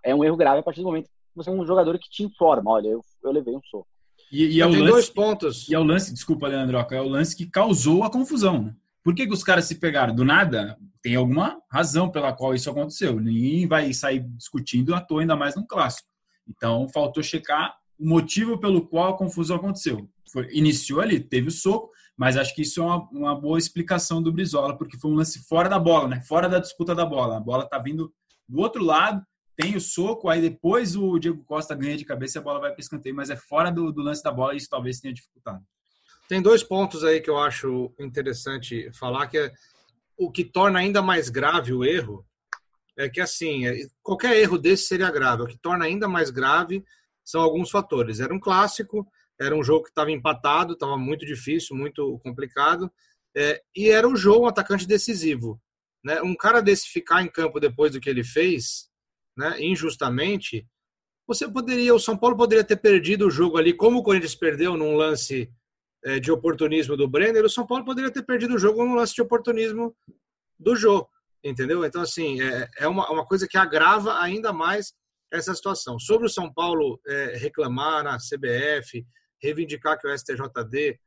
é 0.03 0.15
um 0.15 0.25
erro 0.25 0.37
grave 0.37 0.61
a 0.61 0.63
partir 0.63 0.81
do 0.81 0.87
momento 0.87 1.07
que 1.07 1.13
você 1.37 1.51
é 1.51 1.53
um 1.53 1.67
jogador 1.67 1.99
que 1.99 2.11
te 2.11 2.23
informa, 2.23 2.73
olha, 2.73 2.89
eu, 2.89 3.05
eu 3.23 3.31
levei 3.31 3.55
um 3.55 3.63
soco. 3.63 3.87
E, 4.31 4.57
e 4.57 4.61
é 4.61 4.67
o 4.67 4.71
lance, 4.71 4.85
dois 4.85 5.11
pontos. 5.11 5.69
E 5.69 5.75
é 5.75 5.79
o 5.79 5.85
lance, 5.85 6.13
desculpa, 6.13 6.49
Leandroca, 6.49 6.95
é 6.95 7.01
o 7.01 7.09
lance 7.09 7.37
que 7.37 7.47
causou 7.47 8.05
a 8.05 8.11
confusão. 8.11 8.65
Né? 8.65 8.75
Por 9.03 9.15
que, 9.15 9.27
que 9.27 9.33
os 9.33 9.45
caras 9.45 9.65
se 9.65 9.77
pegaram? 9.77 10.15
Do 10.15 10.25
nada, 10.25 10.77
tem 11.03 11.17
alguma 11.17 11.61
razão 11.71 12.11
pela 12.11 12.33
qual 12.33 12.55
isso 12.55 12.71
aconteceu. 12.71 13.19
Ninguém 13.19 13.67
vai 13.67 13.93
sair 13.95 14.21
discutindo 14.37 14.95
à 14.95 15.01
toa, 15.01 15.23
ainda 15.23 15.37
mais 15.37 15.57
num 15.57 15.67
clássico. 15.67 16.09
Então, 16.47 16.89
faltou 16.89 17.23
checar 17.23 17.77
o 17.99 18.09
motivo 18.09 18.59
pelo 18.59 18.87
qual 18.87 19.15
a 19.15 19.17
confusão 19.17 19.57
aconteceu. 19.57 20.09
Foi, 20.31 20.49
iniciou 20.53 21.01
ali, 21.01 21.21
teve 21.21 21.49
o 21.49 21.53
soco, 21.53 21.91
mas 22.17 22.37
acho 22.37 22.55
que 22.55 22.63
isso 22.63 22.81
é 22.81 22.85
uma, 22.85 23.09
uma, 23.11 23.41
boa 23.41 23.59
explicação 23.59 24.23
do 24.23 24.33
Brizola, 24.33 24.77
porque 24.77 24.99
foi 24.99 25.11
um 25.11 25.15
lance 25.15 25.47
fora 25.47 25.69
da 25.69 25.79
bola, 25.79 26.09
né? 26.09 26.21
fora 26.23 26.49
da 26.49 26.59
disputa 26.59 26.95
da 26.95 27.07
bola. 27.07 27.37
A 27.37 27.41
bola 27.41 27.65
está 27.65 27.79
vindo 27.79 28.13
do 28.49 28.61
outro 28.61 28.83
lado, 28.83 29.23
tem 29.59 29.75
o 29.75 29.81
soco, 29.81 30.29
aí 30.29 30.41
depois 30.41 30.95
o 30.95 31.19
Diego 31.19 31.43
Costa 31.43 31.75
ganha 31.75 31.97
de 31.97 32.05
cabeça 32.05 32.39
e 32.39 32.41
a 32.41 32.43
bola 32.43 32.61
vai 32.61 32.71
para 32.71 32.81
escanteio, 32.81 33.17
mas 33.17 33.29
é 33.29 33.37
fora 33.37 33.73
do, 33.73 33.91
do, 33.91 34.03
lance 34.03 34.23
da 34.23 34.31
bola 34.31 34.55
e 34.55 34.57
isso 34.57 34.69
talvez 34.71 35.01
tenha 35.01 35.13
dificultado. 35.13 35.65
Tem 36.29 36.41
dois 36.41 36.63
pontos 36.63 37.03
aí 37.03 37.21
que 37.21 37.29
eu 37.29 37.37
acho 37.37 37.93
interessante 37.99 38.89
falar, 38.93 39.27
que 39.27 39.37
é 39.37 39.53
o 40.17 40.31
que 40.31 40.45
torna 40.45 40.79
ainda 40.79 41.03
mais 41.03 41.29
grave 41.29 41.73
o 41.73 41.85
erro 41.85 42.25
é 42.97 43.09
que, 43.09 43.21
assim, 43.21 43.67
é, 43.67 43.87
qualquer 44.03 44.37
erro 44.37 44.59
desse 44.59 44.85
seria 44.85 45.11
grave. 45.11 45.43
O 45.43 45.47
que 45.47 45.57
torna 45.59 45.85
ainda 45.85 46.09
mais 46.09 46.31
grave 46.31 46.85
são 47.25 47.41
alguns 47.41 47.71
fatores. 47.71 48.19
Era 48.19 48.35
um 48.35 48.41
clássico, 48.41 49.07
era 49.41 49.55
um 49.57 49.63
jogo 49.63 49.85
que 49.85 49.91
estava 49.91 50.11
empatado, 50.11 50.73
estava 50.73 50.97
muito 50.97 51.25
difícil, 51.25 51.77
muito 51.77 52.19
complicado, 52.25 52.91
é, 53.37 53.63
e 53.75 53.89
era 53.89 54.07
um 54.07 54.17
jogo 54.17 54.45
um 54.45 54.49
atacante 54.49 54.87
decisivo. 54.87 55.61
Né? 56.03 56.21
Um 56.23 56.35
cara 56.35 56.61
desse 56.61 56.89
ficar 56.89 57.23
em 57.23 57.29
campo 57.29 57.61
depois 57.61 57.93
do 57.93 58.01
que 58.01 58.11
ele 58.11 58.25
fez, 58.25 58.88
né, 59.39 59.55
injustamente, 59.61 60.67
você 61.25 61.49
poderia, 61.49 61.95
o 61.95 62.01
São 62.01 62.17
Paulo 62.17 62.37
poderia 62.37 62.65
ter 62.65 62.77
perdido 62.77 63.29
o 63.29 63.31
jogo 63.31 63.57
ali, 63.57 63.73
como 63.73 64.01
o 64.01 64.03
Corinthians 64.03 64.35
perdeu 64.35 64.77
num 64.77 64.97
lance 64.97 65.49
é, 66.05 66.19
de 66.19 66.33
oportunismo 66.33 66.97
do 66.97 67.07
Brenner, 67.07 67.45
o 67.45 67.51
São 67.51 67.65
Paulo 67.65 67.85
poderia 67.85 68.11
ter 68.11 68.25
perdido 68.25 68.57
o 68.57 68.59
jogo 68.59 68.85
num 68.85 68.95
lance 68.95 69.15
de 69.15 69.23
oportunismo 69.23 69.95
do 70.59 70.75
Jô, 70.75 71.09
entendeu? 71.45 71.85
Então, 71.85 72.03
assim, 72.03 72.41
é, 72.43 72.69
é 72.79 72.89
uma, 72.89 73.09
uma 73.11 73.25
coisa 73.25 73.47
que 73.47 73.57
agrava 73.57 74.21
ainda 74.21 74.53
mais 74.53 74.93
essa 75.33 75.55
situação. 75.55 76.01
Sobre 76.01 76.27
o 76.27 76.31
São 76.31 76.53
Paulo 76.53 77.01
é, 77.07 77.37
reclamar 77.37 78.03
na 78.03 78.17
CBF, 78.17 79.07
reivindicar 79.41 80.01
que 80.01 80.09
o 80.09 80.19
STJD 80.19 80.99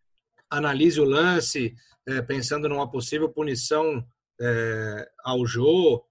analise 0.50 1.01
o 1.01 1.06
lance, 1.06 1.74
é, 2.07 2.22
pensando 2.22 2.69
numa 2.69 2.89
possível 2.89 3.28
punição 3.28 4.06
é, 4.39 5.10
ao 5.24 5.45
Jô, 5.45 6.06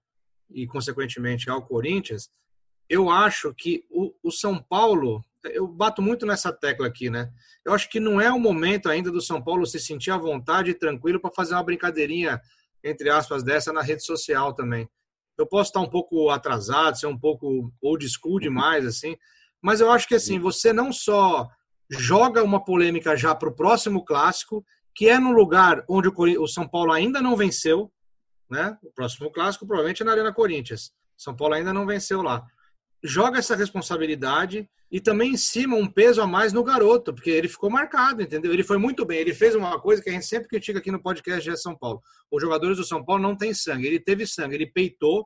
e, 0.53 0.67
consequentemente, 0.67 1.49
ao 1.49 1.65
Corinthians, 1.65 2.29
eu 2.89 3.09
acho 3.09 3.53
que 3.53 3.85
o, 3.89 4.13
o 4.21 4.31
São 4.31 4.61
Paulo, 4.61 5.23
eu 5.45 5.67
bato 5.67 6.01
muito 6.01 6.25
nessa 6.25 6.51
tecla 6.51 6.87
aqui, 6.87 7.09
né? 7.09 7.31
Eu 7.65 7.73
acho 7.73 7.89
que 7.89 7.99
não 7.99 8.19
é 8.19 8.31
o 8.31 8.39
momento 8.39 8.89
ainda 8.89 9.11
do 9.11 9.21
São 9.21 9.41
Paulo 9.41 9.65
se 9.65 9.79
sentir 9.79 10.11
à 10.11 10.17
vontade 10.17 10.71
e 10.71 10.77
tranquilo 10.77 11.19
para 11.19 11.31
fazer 11.31 11.53
uma 11.53 11.63
brincadeirinha, 11.63 12.41
entre 12.83 13.09
aspas, 13.09 13.43
dessa 13.43 13.71
na 13.71 13.81
rede 13.81 14.03
social 14.05 14.53
também. 14.53 14.89
Eu 15.37 15.47
posso 15.47 15.69
estar 15.69 15.79
um 15.79 15.89
pouco 15.89 16.29
atrasado, 16.29 16.99
ser 16.99 17.07
um 17.07 17.17
pouco 17.17 17.71
old 17.81 18.07
school 18.09 18.39
demais, 18.39 18.85
assim, 18.85 19.15
mas 19.61 19.79
eu 19.79 19.91
acho 19.91 20.07
que 20.07 20.15
assim, 20.15 20.39
você 20.39 20.73
não 20.73 20.91
só 20.91 21.47
joga 21.89 22.43
uma 22.43 22.63
polêmica 22.63 23.15
já 23.15 23.35
para 23.35 23.49
o 23.49 23.55
próximo 23.55 24.03
clássico, 24.03 24.65
que 24.95 25.07
é 25.07 25.19
no 25.19 25.31
lugar 25.31 25.83
onde 25.87 26.09
o 26.09 26.47
São 26.47 26.67
Paulo 26.67 26.91
ainda 26.91 27.21
não 27.21 27.35
venceu, 27.35 27.91
né? 28.51 28.77
O 28.83 28.91
próximo 28.91 29.31
clássico 29.31 29.65
provavelmente 29.65 30.01
é 30.01 30.05
na 30.05 30.11
Arena 30.11 30.33
Corinthians. 30.33 30.91
São 31.17 31.33
Paulo 31.33 31.53
ainda 31.53 31.71
não 31.73 31.85
venceu 31.85 32.21
lá. 32.21 32.45
Joga 33.01 33.39
essa 33.39 33.55
responsabilidade 33.55 34.69
e 34.91 34.99
também 34.99 35.31
em 35.31 35.37
cima 35.37 35.77
um 35.77 35.87
peso 35.87 36.21
a 36.21 36.27
mais 36.27 36.51
no 36.51 36.63
garoto, 36.63 37.13
porque 37.13 37.29
ele 37.29 37.47
ficou 37.47 37.69
marcado, 37.69 38.21
entendeu? 38.21 38.51
Ele 38.51 38.63
foi 38.63 38.77
muito 38.77 39.05
bem. 39.05 39.19
Ele 39.19 39.33
fez 39.33 39.55
uma 39.55 39.79
coisa 39.79 40.03
que 40.03 40.09
a 40.09 40.13
gente 40.13 40.25
sempre 40.25 40.49
critica 40.49 40.79
aqui 40.79 40.91
no 40.91 41.01
podcast 41.01 41.49
de 41.49 41.57
São 41.57 41.75
Paulo. 41.75 42.01
Os 42.29 42.41
jogadores 42.41 42.77
do 42.77 42.83
São 42.83 43.03
Paulo 43.03 43.23
não 43.23 43.35
têm 43.35 43.53
sangue. 43.53 43.87
Ele 43.87 43.99
teve 43.99 44.27
sangue. 44.27 44.55
Ele 44.55 44.67
peitou 44.67 45.25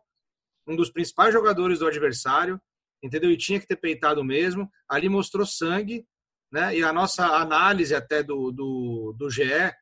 um 0.68 0.76
dos 0.76 0.92
principais 0.92 1.34
jogadores 1.34 1.80
do 1.80 1.88
adversário, 1.88 2.62
entendeu? 3.02 3.32
E 3.32 3.38
tinha 3.38 3.60
que 3.60 3.68
ter 3.68 3.76
peitado 3.76 4.24
mesmo. 4.24 4.70
Ali 4.88 5.10
mostrou 5.10 5.46
sangue, 5.48 6.06
né? 6.52 6.78
E 6.78 6.84
a 6.84 6.94
nossa 6.94 7.26
análise 7.26 7.96
até 7.96 8.22
do, 8.22 8.52
do, 8.52 9.16
do 9.18 9.30
GE, 9.32 9.74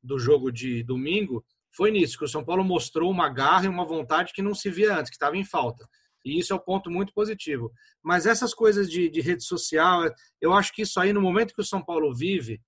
do 0.00 0.18
jogo 0.20 0.52
de 0.52 0.84
domingo, 0.84 1.44
foi 1.74 1.90
nisso, 1.90 2.18
que 2.18 2.24
o 2.24 2.28
São 2.28 2.44
Paulo 2.44 2.62
mostrou 2.64 3.10
uma 3.10 3.28
garra 3.28 3.64
e 3.64 3.68
uma 3.68 3.84
vontade 3.84 4.32
que 4.32 4.42
não 4.42 4.54
se 4.54 4.70
via 4.70 4.94
antes, 4.96 5.10
que 5.10 5.16
estava 5.16 5.36
em 5.36 5.44
falta. 5.44 5.88
E 6.24 6.38
isso 6.38 6.52
é 6.52 6.56
um 6.56 6.60
ponto 6.60 6.90
muito 6.90 7.12
positivo. 7.12 7.72
Mas 8.02 8.26
essas 8.26 8.54
coisas 8.54 8.90
de, 8.90 9.08
de, 9.08 9.20
rede 9.20 9.44
social, 9.44 10.04
eu 10.40 10.52
acho 10.52 10.72
que 10.72 10.82
isso 10.82 11.00
aí, 11.00 11.12
no 11.12 11.20
momento 11.20 11.54
que 11.54 11.60
o 11.60 11.64
São 11.64 11.82
Paulo 11.82 12.14
vive, 12.14 12.60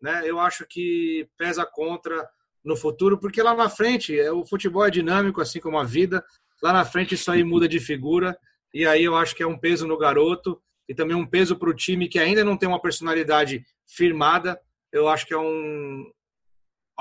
né, 0.00 0.22
eu 0.24 0.38
acho 0.38 0.66
que 0.68 1.28
pesa 1.36 1.66
contra 1.66 2.28
no 2.64 2.76
futuro, 2.76 3.18
porque 3.18 3.42
lá 3.42 3.54
na 3.54 3.68
frente, 3.68 4.18
é, 4.18 4.30
o 4.30 4.44
futebol 4.44 4.86
é 4.86 4.90
dinâmico, 4.90 5.40
assim 5.40 5.60
como 5.60 5.78
a 5.78 5.84
vida. 5.84 6.24
Lá 6.62 6.72
na 6.72 6.84
frente, 6.84 7.14
isso 7.14 7.30
aí 7.30 7.42
muda 7.42 7.66
de 7.66 7.80
figura. 7.80 8.38
E 8.72 8.86
aí 8.86 9.02
eu 9.02 9.16
acho 9.16 9.34
que 9.34 9.42
é 9.42 9.46
um 9.46 9.58
peso 9.58 9.86
no 9.86 9.98
garoto 9.98 10.62
e 10.88 10.94
também 10.94 11.16
um 11.16 11.26
peso 11.26 11.56
para 11.56 11.70
o 11.70 11.74
time 11.74 12.08
que 12.08 12.18
ainda 12.18 12.44
não 12.44 12.56
tem 12.56 12.68
uma 12.68 12.80
personalidade 12.80 13.64
firmada. 13.86 14.60
Eu 14.92 15.08
acho 15.08 15.26
que 15.26 15.34
é 15.34 15.38
um, 15.38 16.10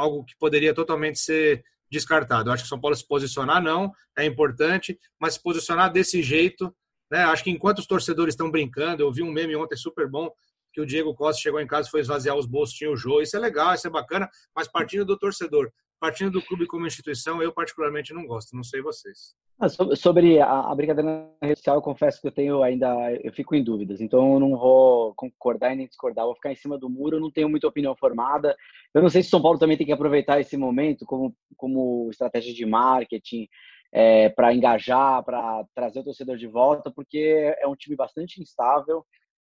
algo 0.01 0.25
que 0.25 0.35
poderia 0.37 0.73
totalmente 0.73 1.19
ser 1.19 1.63
descartado. 1.89 2.49
Eu 2.49 2.53
acho 2.53 2.63
que 2.63 2.69
São 2.69 2.79
Paulo 2.79 2.95
se 2.95 3.07
posicionar 3.07 3.61
não 3.61 3.91
é 4.17 4.25
importante, 4.25 4.97
mas 5.19 5.33
se 5.33 5.43
posicionar 5.43 5.91
desse 5.91 6.21
jeito, 6.21 6.73
né? 7.11 7.23
Acho 7.25 7.43
que 7.43 7.51
enquanto 7.51 7.79
os 7.79 7.87
torcedores 7.87 8.33
estão 8.33 8.49
brincando, 8.49 9.03
eu 9.03 9.11
vi 9.11 9.21
um 9.21 9.31
meme 9.31 9.55
ontem 9.55 9.75
super 9.75 10.09
bom 10.09 10.31
que 10.73 10.79
o 10.79 10.85
Diego 10.85 11.13
Costa 11.13 11.41
chegou 11.41 11.59
em 11.59 11.67
casa 11.67 11.89
foi 11.89 11.99
esvaziar 11.99 12.35
os 12.37 12.45
bolsos, 12.45 12.75
tinha 12.75 12.89
o 12.89 12.95
jogo. 12.95 13.21
Isso 13.21 13.35
é 13.35 13.39
legal, 13.39 13.73
isso 13.73 13.87
é 13.87 13.89
bacana, 13.89 14.29
mas 14.55 14.67
partindo 14.69 15.05
do 15.05 15.17
torcedor, 15.17 15.69
partindo 16.01 16.31
do 16.31 16.41
clube 16.41 16.65
como 16.65 16.87
instituição, 16.87 17.43
eu 17.43 17.53
particularmente 17.53 18.11
não 18.11 18.25
gosto, 18.25 18.55
não 18.55 18.63
sei 18.63 18.81
vocês. 18.81 19.35
Ah, 19.59 19.69
sobre 19.69 20.39
a, 20.39 20.73
brincadeira 20.73 21.29
na 21.39 21.47
rede 21.47 21.59
social, 21.59 21.75
eu 21.75 21.81
confesso 21.83 22.19
que 22.19 22.27
eu 22.27 22.31
tenho 22.31 22.63
ainda, 22.63 23.13
eu 23.23 23.31
fico 23.31 23.53
em 23.53 23.63
dúvidas, 23.63 24.01
então 24.01 24.33
eu 24.33 24.39
não 24.39 24.57
vou 24.57 25.13
concordar 25.13 25.71
e 25.71 25.75
nem 25.75 25.87
discordar, 25.87 26.25
vou 26.25 26.33
ficar 26.33 26.51
em 26.51 26.55
cima 26.55 26.75
do 26.75 26.89
muro, 26.89 27.17
eu 27.17 27.21
não 27.21 27.29
tenho 27.29 27.47
muita 27.47 27.67
opinião 27.67 27.95
formada. 27.95 28.57
Eu 28.95 29.03
não 29.03 29.09
sei 29.09 29.21
se 29.21 29.29
São 29.29 29.39
Paulo 29.39 29.59
também 29.59 29.77
tem 29.77 29.85
que 29.85 29.93
aproveitar 29.93 30.41
esse 30.41 30.57
momento 30.57 31.05
como, 31.05 31.35
como 31.55 32.09
estratégia 32.09 32.51
de 32.51 32.65
marketing, 32.65 33.47
é, 33.93 34.29
para 34.29 34.55
engajar, 34.55 35.23
para 35.23 35.63
trazer 35.75 35.99
o 35.99 36.03
torcedor 36.03 36.35
de 36.35 36.47
volta, 36.47 36.89
porque 36.89 37.55
é 37.61 37.67
um 37.67 37.75
time 37.75 37.95
bastante 37.95 38.41
instável, 38.41 39.05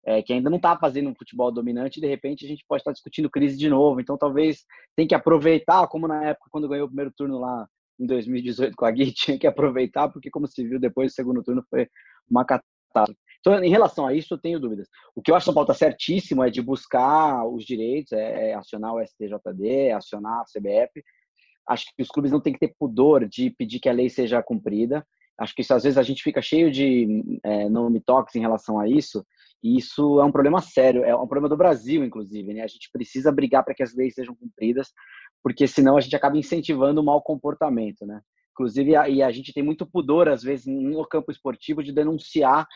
é, 0.06 0.22
que 0.22 0.32
ainda 0.32 0.48
não 0.50 0.56
está 0.56 0.76
fazendo 0.76 1.10
um 1.10 1.14
futebol 1.14 1.52
dominante, 1.52 1.98
e 1.98 2.00
de 2.00 2.06
repente 2.06 2.44
a 2.44 2.48
gente 2.48 2.64
pode 2.68 2.80
estar 2.80 2.90
tá 2.90 2.94
discutindo 2.94 3.30
crise 3.30 3.56
de 3.56 3.68
novo. 3.68 4.00
Então 4.00 4.16
talvez 4.16 4.64
tem 4.96 5.06
que 5.06 5.14
aproveitar, 5.14 5.86
como 5.88 6.08
na 6.08 6.24
época 6.24 6.48
quando 6.50 6.68
ganhou 6.68 6.86
o 6.86 6.88
primeiro 6.88 7.12
turno 7.16 7.38
lá 7.38 7.66
em 7.98 8.06
2018 8.06 8.76
com 8.76 8.84
a 8.84 8.90
Gui, 8.90 9.12
tinha 9.12 9.38
que 9.38 9.46
aproveitar, 9.46 10.08
porque 10.08 10.30
como 10.30 10.46
se 10.46 10.66
viu 10.66 10.80
depois, 10.80 11.12
o 11.12 11.14
segundo 11.14 11.42
turno 11.42 11.62
foi 11.68 11.88
uma 12.30 12.44
catástrofe. 12.44 13.18
Então, 13.40 13.62
em 13.62 13.70
relação 13.70 14.04
a 14.06 14.12
isso, 14.12 14.34
eu 14.34 14.38
tenho 14.38 14.58
dúvidas. 14.58 14.88
O 15.14 15.22
que 15.22 15.30
eu 15.30 15.36
acho 15.36 15.44
que 15.44 15.46
São 15.46 15.54
Paulo 15.54 15.70
está 15.70 15.86
certíssimo 15.86 16.42
é 16.42 16.50
de 16.50 16.60
buscar 16.60 17.46
os 17.46 17.64
direitos, 17.64 18.12
é, 18.12 18.50
é 18.50 18.54
acionar 18.54 18.94
o 18.94 19.00
STJD, 19.00 19.68
é 19.68 19.92
acionar 19.92 20.40
a 20.40 20.44
CBF, 20.44 21.02
Acho 21.68 21.84
que 21.94 22.02
os 22.02 22.08
clubes 22.08 22.32
não 22.32 22.40
têm 22.40 22.54
que 22.54 22.58
ter 22.58 22.74
pudor 22.78 23.28
de 23.28 23.50
pedir 23.50 23.78
que 23.78 23.90
a 23.90 23.92
lei 23.92 24.08
seja 24.08 24.42
cumprida. 24.42 25.06
Acho 25.38 25.54
que 25.54 25.62
isso, 25.62 25.72
às 25.72 25.84
vezes 25.84 25.96
a 25.96 26.02
gente 26.02 26.22
fica 26.22 26.42
cheio 26.42 26.70
de 26.70 27.40
é, 27.44 27.68
nome 27.68 28.00
toques 28.00 28.34
em 28.34 28.40
relação 28.40 28.78
a 28.78 28.88
isso, 28.88 29.24
e 29.62 29.76
isso 29.76 30.20
é 30.20 30.24
um 30.24 30.32
problema 30.32 30.60
sério, 30.60 31.04
é 31.04 31.14
um 31.14 31.26
problema 31.26 31.48
do 31.48 31.56
Brasil, 31.56 32.04
inclusive. 32.04 32.52
Né? 32.52 32.62
A 32.62 32.66
gente 32.66 32.90
precisa 32.92 33.30
brigar 33.30 33.64
para 33.64 33.74
que 33.74 33.82
as 33.82 33.94
leis 33.94 34.14
sejam 34.14 34.34
cumpridas, 34.34 34.92
porque 35.42 35.66
senão 35.66 35.96
a 35.96 36.00
gente 36.00 36.16
acaba 36.16 36.36
incentivando 36.36 37.00
o 37.00 37.04
mau 37.04 37.22
comportamento. 37.22 38.04
Né? 38.04 38.20
Inclusive, 38.52 38.96
a, 38.96 39.08
e 39.08 39.22
a 39.22 39.30
gente 39.30 39.52
tem 39.52 39.62
muito 39.62 39.86
pudor, 39.86 40.28
às 40.28 40.42
vezes, 40.42 40.66
no 40.66 41.06
campo 41.06 41.30
esportivo, 41.30 41.82
de 41.82 41.92
denunciar 41.92 42.66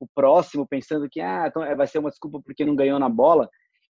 o 0.00 0.06
próximo, 0.14 0.66
pensando 0.66 1.08
que 1.08 1.20
ah, 1.20 1.46
então 1.48 1.62
é, 1.62 1.74
vai 1.74 1.86
ser 1.86 1.98
uma 1.98 2.10
desculpa 2.10 2.40
porque 2.44 2.64
não 2.64 2.76
ganhou 2.76 2.98
na 2.98 3.08
bola. 3.08 3.48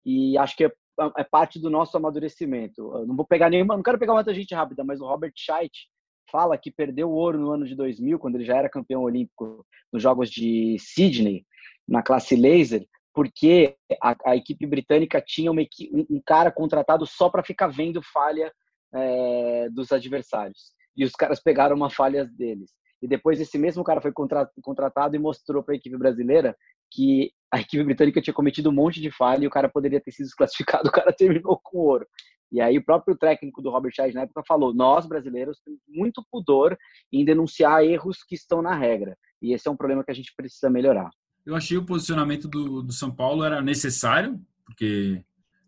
E 0.05 0.37
acho 0.37 0.55
que 0.55 0.65
é 0.65 0.71
é 1.17 1.23
parte 1.23 1.59
do 1.59 1.69
nosso 1.69 1.97
amadurecimento. 1.97 2.81
Eu 2.95 3.07
não 3.07 3.15
vou 3.15 3.25
pegar 3.25 3.49
nenhuma, 3.49 3.75
não 3.75 3.83
quero 3.83 3.97
pegar 3.97 4.13
muita 4.13 4.33
gente 4.33 4.53
rápida, 4.53 4.83
mas 4.83 5.01
o 5.01 5.07
Robert 5.07 5.33
Scheidt 5.35 5.87
fala 6.33 6.57
que 6.57 6.71
perdeu 6.71 7.11
o 7.11 7.13
ouro 7.13 7.37
no 7.37 7.51
ano 7.51 7.63
de 7.63 7.75
2000, 7.75 8.17
quando 8.17 8.35
ele 8.35 8.43
já 8.43 8.57
era 8.57 8.67
campeão 8.67 9.03
olímpico 9.03 9.63
nos 9.91 10.01
Jogos 10.01 10.31
de 10.31 10.75
Sydney, 10.79 11.45
na 11.87 12.01
classe 12.01 12.35
laser, 12.35 12.87
porque 13.13 13.75
a, 14.01 14.15
a 14.25 14.35
equipe 14.35 14.65
britânica 14.65 15.21
tinha 15.21 15.51
uma, 15.51 15.61
um 16.09 16.19
cara 16.25 16.51
contratado 16.51 17.05
só 17.05 17.29
para 17.29 17.43
ficar 17.43 17.67
vendo 17.67 18.01
falha 18.01 18.51
é, 18.91 19.69
dos 19.69 19.91
adversários. 19.91 20.73
E 20.97 21.05
os 21.05 21.11
caras 21.11 21.39
pegaram 21.39 21.75
uma 21.75 21.91
falha 21.91 22.25
deles. 22.25 22.71
E 22.99 23.07
depois 23.07 23.39
esse 23.39 23.59
mesmo 23.59 23.83
cara 23.83 24.01
foi 24.01 24.11
contratado 24.11 25.15
e 25.15 25.19
mostrou 25.19 25.61
para 25.61 25.75
a 25.75 25.77
equipe 25.77 25.97
brasileira 25.97 26.55
que 26.89 27.31
a 27.51 27.59
equipe 27.59 27.83
britânica 27.83 28.21
tinha 28.21 28.33
cometido 28.33 28.69
um 28.69 28.73
monte 28.73 29.01
de 29.01 29.11
falha 29.11 29.43
e 29.43 29.47
o 29.47 29.51
cara 29.51 29.69
poderia 29.69 30.01
ter 30.01 30.11
sido 30.11 30.25
desclassificado, 30.25 30.87
o 30.89 30.91
cara 30.91 31.13
terminou 31.13 31.59
com 31.61 31.77
ouro. 31.77 32.07
E 32.53 32.61
aí 32.61 32.77
o 32.77 32.85
próprio 32.85 33.17
técnico 33.17 33.63
do 33.63 33.71
Robert 33.71 33.91
Scheid 33.91 34.13
na 34.13 34.21
época 34.21 34.43
falou: 34.47 34.75
nós 34.75 35.07
brasileiros 35.07 35.59
temos 35.65 35.81
muito 35.87 36.23
pudor 36.31 36.77
em 37.11 37.25
denunciar 37.25 37.83
erros 37.83 38.23
que 38.23 38.35
estão 38.35 38.61
na 38.61 38.75
regra. 38.75 39.17
E 39.41 39.53
esse 39.53 39.67
é 39.67 39.71
um 39.71 39.75
problema 39.75 40.03
que 40.03 40.11
a 40.11 40.13
gente 40.13 40.31
precisa 40.37 40.69
melhorar. 40.69 41.09
Eu 41.43 41.55
achei 41.55 41.75
o 41.75 41.85
posicionamento 41.85 42.47
do, 42.47 42.83
do 42.83 42.93
São 42.93 43.13
Paulo 43.13 43.43
era 43.43 43.59
necessário, 43.59 44.39
porque 44.65 45.25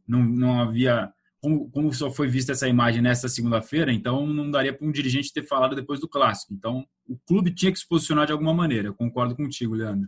não, 0.08 0.24
não 0.24 0.62
havia. 0.62 1.12
Como, 1.42 1.70
como 1.70 1.94
só 1.94 2.10
foi 2.10 2.28
vista 2.28 2.54
essa 2.54 2.68
imagem 2.68 3.02
nesta 3.02 3.28
segunda-feira, 3.28 3.92
então 3.92 4.26
não 4.26 4.50
daria 4.50 4.76
para 4.76 4.88
um 4.88 4.92
dirigente 4.92 5.34
ter 5.34 5.44
falado 5.44 5.76
depois 5.76 6.00
do 6.00 6.08
clássico. 6.08 6.54
Então 6.54 6.86
o 7.08 7.18
clube 7.28 7.54
tinha 7.54 7.72
que 7.72 7.80
se 7.80 7.88
posicionar 7.88 8.28
de 8.28 8.32
alguma 8.32 8.54
maneira. 8.54 8.88
Eu 8.88 8.96
concordo 8.96 9.36
contigo, 9.36 9.76
Leandro. 9.76 10.08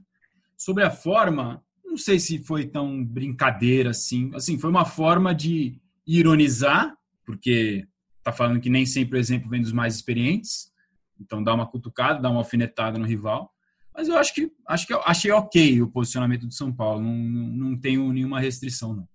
Sobre 0.56 0.84
a 0.84 0.90
forma, 0.90 1.64
não 1.86 1.98
sei 1.98 2.20
se 2.20 2.40
foi 2.44 2.66
tão 2.66 3.04
brincadeira 3.04 3.92
assim. 3.92 4.32
Assim, 4.34 4.58
foi 4.58 4.70
uma 4.70 4.86
forma 4.86 5.34
de 5.34 5.80
ironizar, 6.08 6.96
porque 7.26 7.86
tá 8.24 8.32
falando 8.32 8.62
que 8.62 8.70
nem 8.70 8.86
sempre 8.86 9.18
o 9.18 9.20
exemplo 9.20 9.50
vem 9.50 9.62
dos 9.62 9.74
mais 9.74 9.96
experientes. 9.96 10.72
Então 11.20 11.44
dá 11.44 11.54
uma 11.54 11.68
cutucada, 11.68 12.22
dá 12.22 12.30
uma 12.30 12.40
alfinetada 12.40 12.98
no 12.98 13.06
rival. 13.06 13.54
Mas 13.94 14.08
eu 14.08 14.18
acho 14.18 14.34
que 14.34 14.52
acho 14.68 14.88
que 14.88 14.94
achei 14.94 15.32
ok 15.32 15.82
o 15.82 15.88
posicionamento 15.88 16.46
do 16.46 16.54
São 16.54 16.72
Paulo. 16.72 17.02
Não, 17.02 17.14
não, 17.14 17.70
não 17.70 17.78
tenho 17.78 18.12
nenhuma 18.14 18.40
restrição, 18.40 18.94
não. 18.94 19.08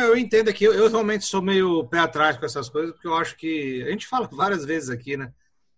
Eu 0.00 0.16
entendo 0.16 0.48
aqui, 0.48 0.64
eu, 0.64 0.72
eu 0.72 0.88
realmente 0.88 1.24
sou 1.24 1.42
meio 1.42 1.86
pé 1.88 1.98
atrás 1.98 2.38
com 2.38 2.46
essas 2.46 2.68
coisas, 2.68 2.92
porque 2.92 3.08
eu 3.08 3.14
acho 3.14 3.36
que. 3.36 3.82
A 3.86 3.90
gente 3.90 4.06
fala 4.06 4.28
várias 4.32 4.64
vezes 4.64 4.88
aqui, 4.88 5.16
né? 5.16 5.32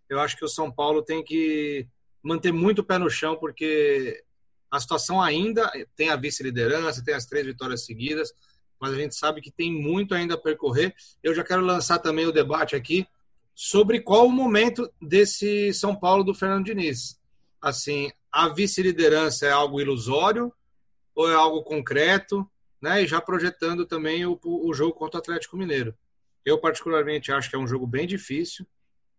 Eu 0.08 0.20
acho 0.20 0.36
que 0.36 0.44
o 0.44 0.48
São 0.48 0.70
Paulo 0.70 1.02
tem 1.02 1.24
que 1.24 1.88
manter 2.22 2.52
muito 2.52 2.80
o 2.80 2.84
pé 2.84 2.98
no 2.98 3.10
chão, 3.10 3.36
porque 3.36 4.22
a 4.70 4.78
situação 4.78 5.20
ainda 5.20 5.70
tem 5.96 6.10
a 6.10 6.16
vice-liderança, 6.16 7.04
tem 7.04 7.14
as 7.14 7.26
três 7.26 7.46
vitórias 7.46 7.84
seguidas, 7.84 8.32
mas 8.84 8.92
a 8.92 8.96
gente 8.96 9.14
sabe 9.14 9.40
que 9.40 9.50
tem 9.50 9.72
muito 9.72 10.14
ainda 10.14 10.34
a 10.34 10.38
percorrer. 10.38 10.94
Eu 11.22 11.34
já 11.34 11.42
quero 11.42 11.62
lançar 11.62 11.98
também 11.98 12.26
o 12.26 12.32
debate 12.32 12.76
aqui 12.76 13.06
sobre 13.54 13.98
qual 13.98 14.26
o 14.26 14.30
momento 14.30 14.92
desse 15.00 15.72
São 15.72 15.96
Paulo 15.96 16.22
do 16.22 16.34
Fernando 16.34 16.66
Diniz. 16.66 17.18
Assim, 17.62 18.12
a 18.30 18.50
vice-liderança 18.50 19.46
é 19.46 19.50
algo 19.50 19.80
ilusório 19.80 20.52
ou 21.14 21.30
é 21.30 21.34
algo 21.34 21.62
concreto, 21.62 22.46
né? 22.78 23.02
E 23.02 23.06
já 23.06 23.22
projetando 23.22 23.86
também 23.86 24.26
o, 24.26 24.38
o 24.44 24.74
jogo 24.74 24.92
contra 24.92 25.16
o 25.16 25.22
Atlético 25.22 25.56
Mineiro. 25.56 25.94
Eu 26.44 26.58
particularmente 26.58 27.32
acho 27.32 27.48
que 27.48 27.56
é 27.56 27.58
um 27.58 27.66
jogo 27.66 27.86
bem 27.86 28.06
difícil. 28.06 28.66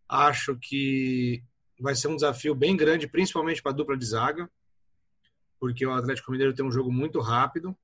Acho 0.08 0.56
que 0.62 1.44
vai 1.80 1.96
ser 1.96 2.08
um 2.08 2.16
desafio 2.16 2.54
bem 2.54 2.78
grande, 2.78 3.08
principalmente 3.08 3.64
para 3.64 3.72
a 3.72 3.76
dupla 3.76 3.98
de 3.98 4.06
zaga 4.06 4.48
porque 5.60 5.84
o 5.84 5.92
Atlético 5.92 6.32
Mineiro 6.32 6.54
tem 6.54 6.64
um 6.64 6.72
jogo 6.72 6.92
muito 6.92 7.20
rápido 7.20 7.76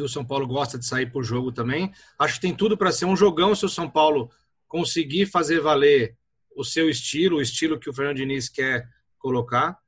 e 0.00 0.02
o 0.02 0.08
São 0.08 0.24
Paulo 0.24 0.46
gosta 0.46 0.78
de 0.78 0.86
sair 0.86 1.06
por 1.10 1.24
jogo 1.24 1.52
também. 1.52 1.92
Acho 2.18 2.34
que 2.34 2.40
tem 2.40 2.54
tudo 2.54 2.76
para 2.76 2.92
ser 2.92 3.04
um 3.04 3.16
jogão 3.16 3.54
se 3.54 3.64
o 3.64 3.68
São 3.68 3.88
Paulo 3.88 4.30
conseguir 4.66 5.26
fazer 5.26 5.60
valer 5.60 6.16
o 6.54 6.64
seu 6.64 6.88
estilo, 6.88 7.36
o 7.36 7.42
estilo 7.42 7.78
que 7.78 7.88
o 7.88 7.92
Fernando 7.92 8.16
Diniz 8.16 8.48
quer 8.48 8.88
colocar. 9.18 9.78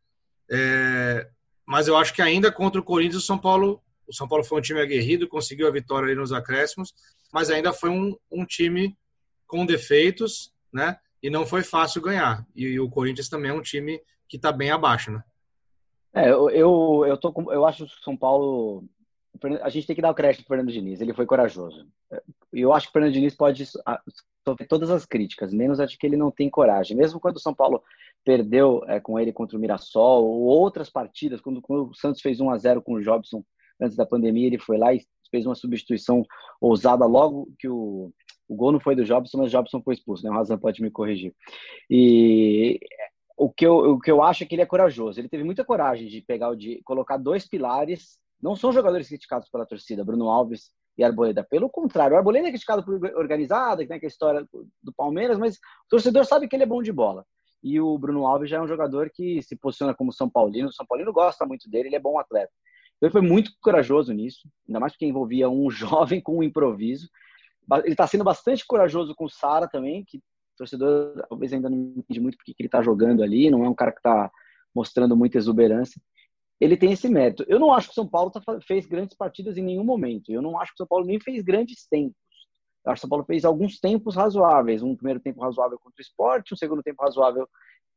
É, 0.50 1.28
mas 1.64 1.86
eu 1.86 1.96
acho 1.96 2.12
que 2.12 2.22
ainda 2.22 2.50
contra 2.50 2.80
o 2.80 2.84
Corinthians, 2.84 3.22
o 3.22 3.26
São 3.26 3.38
Paulo, 3.38 3.82
o 4.06 4.14
São 4.14 4.26
Paulo 4.26 4.44
foi 4.44 4.58
um 4.58 4.62
time 4.62 4.80
aguerrido, 4.80 5.28
conseguiu 5.28 5.68
a 5.68 5.70
vitória 5.70 6.06
ali 6.06 6.16
nos 6.16 6.32
acréscimos, 6.32 6.92
mas 7.32 7.50
ainda 7.50 7.72
foi 7.72 7.90
um, 7.90 8.16
um 8.30 8.44
time 8.44 8.96
com 9.46 9.64
defeitos, 9.64 10.52
né? 10.72 10.96
E 11.22 11.28
não 11.28 11.46
foi 11.46 11.62
fácil 11.62 12.00
ganhar. 12.00 12.44
E, 12.54 12.64
e 12.64 12.80
o 12.80 12.88
Corinthians 12.88 13.28
também 13.28 13.50
é 13.50 13.54
um 13.54 13.62
time 13.62 14.00
que 14.28 14.36
está 14.36 14.50
bem 14.50 14.70
abaixo, 14.70 15.10
né? 15.10 15.22
É, 16.12 16.30
eu, 16.30 16.50
eu, 16.50 17.04
eu, 17.06 17.16
tô 17.16 17.32
eu 17.52 17.64
acho 17.64 17.86
que 17.86 17.92
o 17.92 18.04
São 18.04 18.16
Paulo. 18.16 18.84
A 19.62 19.68
gente 19.68 19.86
tem 19.86 19.96
que 19.96 20.02
dar 20.02 20.10
o 20.10 20.14
crédito 20.14 20.44
para 20.44 20.54
o 20.54 20.56
Fernando 20.56 20.72
Diniz, 20.72 21.00
ele 21.00 21.14
foi 21.14 21.24
corajoso. 21.24 21.86
E 22.52 22.60
eu 22.60 22.72
acho 22.72 22.86
que 22.86 22.90
o 22.90 22.92
Fernando 22.92 23.12
Diniz 23.12 23.34
pode 23.34 23.64
sofrer 23.64 24.66
todas 24.68 24.90
as 24.90 25.06
críticas, 25.06 25.52
menos 25.52 25.80
a 25.80 25.86
de 25.86 25.96
que 25.96 26.06
ele 26.06 26.16
não 26.16 26.30
tem 26.30 26.50
coragem. 26.50 26.96
Mesmo 26.96 27.20
quando 27.20 27.36
o 27.36 27.40
São 27.40 27.54
Paulo 27.54 27.82
perdeu 28.24 28.82
é, 28.86 29.00
com 29.00 29.18
ele 29.18 29.32
contra 29.32 29.56
o 29.56 29.60
Mirassol, 29.60 30.24
ou 30.24 30.42
outras 30.42 30.90
partidas, 30.90 31.40
quando, 31.40 31.62
quando 31.62 31.90
o 31.90 31.94
Santos 31.94 32.20
fez 32.20 32.40
1 32.40 32.50
a 32.50 32.58
0 32.58 32.82
com 32.82 32.94
o 32.94 33.02
Jobson 33.02 33.44
antes 33.80 33.96
da 33.96 34.04
pandemia, 34.04 34.46
ele 34.46 34.58
foi 34.58 34.76
lá 34.76 34.92
e 34.92 35.00
fez 35.30 35.46
uma 35.46 35.54
substituição 35.54 36.24
ousada 36.60 37.06
logo 37.06 37.48
que 37.58 37.68
o, 37.68 38.12
o 38.48 38.56
gol 38.56 38.72
não 38.72 38.80
foi 38.80 38.96
do 38.96 39.04
Jobson, 39.04 39.38
mas 39.38 39.48
o 39.48 39.50
Jobson 39.50 39.80
foi 39.80 39.94
expulso, 39.94 40.24
né? 40.24 40.30
O 40.30 40.34
Razan 40.34 40.58
pode 40.58 40.82
me 40.82 40.90
corrigir. 40.90 41.32
E 41.88 42.80
o 43.36 43.48
que, 43.48 43.64
eu, 43.64 43.92
o 43.92 44.00
que 44.00 44.10
eu 44.10 44.22
acho 44.22 44.42
é 44.42 44.46
que 44.46 44.54
ele 44.54 44.62
é 44.62 44.66
corajoso. 44.66 45.18
Ele 45.18 45.28
teve 45.28 45.44
muita 45.44 45.64
coragem 45.64 46.08
de 46.08 46.20
pegar 46.20 46.50
o 46.50 46.56
de 46.56 46.82
colocar 46.84 47.16
dois 47.16 47.48
pilares. 47.48 48.18
Não 48.42 48.56
são 48.56 48.72
jogadores 48.72 49.08
criticados 49.08 49.48
pela 49.48 49.66
torcida, 49.66 50.04
Bruno 50.04 50.28
Alves 50.28 50.70
e 50.96 51.04
Arboleda. 51.04 51.44
Pelo 51.44 51.68
contrário, 51.68 52.14
o 52.14 52.18
Arboleda 52.18 52.48
é 52.48 52.50
criticado 52.50 52.84
por 52.84 52.94
organizada, 53.16 53.82
que 53.82 53.88
tem 53.88 54.00
a 54.02 54.06
história 54.06 54.46
do 54.82 54.92
Palmeiras, 54.94 55.38
mas 55.38 55.56
o 55.56 55.88
torcedor 55.90 56.24
sabe 56.24 56.48
que 56.48 56.56
ele 56.56 56.62
é 56.62 56.66
bom 56.66 56.82
de 56.82 56.92
bola. 56.92 57.24
E 57.62 57.80
o 57.80 57.98
Bruno 57.98 58.26
Alves 58.26 58.48
já 58.48 58.56
é 58.56 58.60
um 58.60 58.68
jogador 58.68 59.10
que 59.12 59.42
se 59.42 59.54
posiciona 59.56 59.94
como 59.94 60.12
São 60.12 60.28
Paulino. 60.28 60.68
O 60.68 60.72
São 60.72 60.86
Paulino 60.86 61.12
gosta 61.12 61.44
muito 61.44 61.68
dele, 61.68 61.88
ele 61.88 61.96
é 61.96 62.00
bom 62.00 62.18
atleta. 62.18 62.52
Ele 63.00 63.12
foi 63.12 63.20
muito 63.20 63.52
corajoso 63.60 64.12
nisso, 64.12 64.48
ainda 64.68 64.80
mais 64.80 64.92
porque 64.92 65.06
envolvia 65.06 65.48
um 65.48 65.68
jovem 65.70 66.20
com 66.20 66.38
um 66.38 66.42
improviso. 66.42 67.08
Ele 67.84 67.92
está 67.92 68.06
sendo 68.06 68.24
bastante 68.24 68.66
corajoso 68.66 69.14
com 69.14 69.24
o 69.24 69.30
Sara 69.30 69.68
também, 69.68 70.04
que 70.06 70.20
torcedor 70.56 71.24
talvez 71.28 71.52
ainda 71.52 71.70
não 71.70 71.94
entende 71.96 72.20
muito 72.20 72.36
porque 72.36 72.52
que 72.52 72.62
ele 72.62 72.68
está 72.68 72.82
jogando 72.82 73.22
ali, 73.22 73.50
não 73.50 73.64
é 73.64 73.68
um 73.68 73.74
cara 73.74 73.92
que 73.92 73.98
está 73.98 74.30
mostrando 74.74 75.16
muita 75.16 75.38
exuberância. 75.38 76.00
Ele 76.60 76.76
tem 76.76 76.92
esse 76.92 77.08
mérito. 77.08 77.44
Eu 77.48 77.58
não 77.58 77.72
acho 77.72 77.88
que 77.88 77.92
o 77.92 77.94
São 77.94 78.06
Paulo 78.06 78.30
tá, 78.30 78.40
fez 78.66 78.86
grandes 78.86 79.16
partidas 79.16 79.56
em 79.56 79.62
nenhum 79.62 79.84
momento. 79.84 80.30
Eu 80.30 80.42
não 80.42 80.60
acho 80.60 80.72
que 80.72 80.76
o 80.76 80.78
São 80.78 80.86
Paulo 80.86 81.06
nem 81.06 81.18
fez 81.18 81.42
grandes 81.42 81.86
tempos. 81.88 82.16
Eu 82.84 82.92
acho 82.92 83.00
que 83.00 83.06
o 83.06 83.08
São 83.08 83.10
Paulo 83.10 83.24
fez 83.24 83.44
alguns 83.44 83.78
tempos 83.80 84.14
razoáveis. 84.14 84.82
Um 84.82 84.94
primeiro 84.94 85.20
tempo 85.20 85.40
razoável 85.40 85.78
contra 85.78 85.98
o 85.98 86.02
esporte, 86.02 86.52
um 86.52 86.56
segundo 86.56 86.82
tempo 86.82 87.02
razoável 87.02 87.48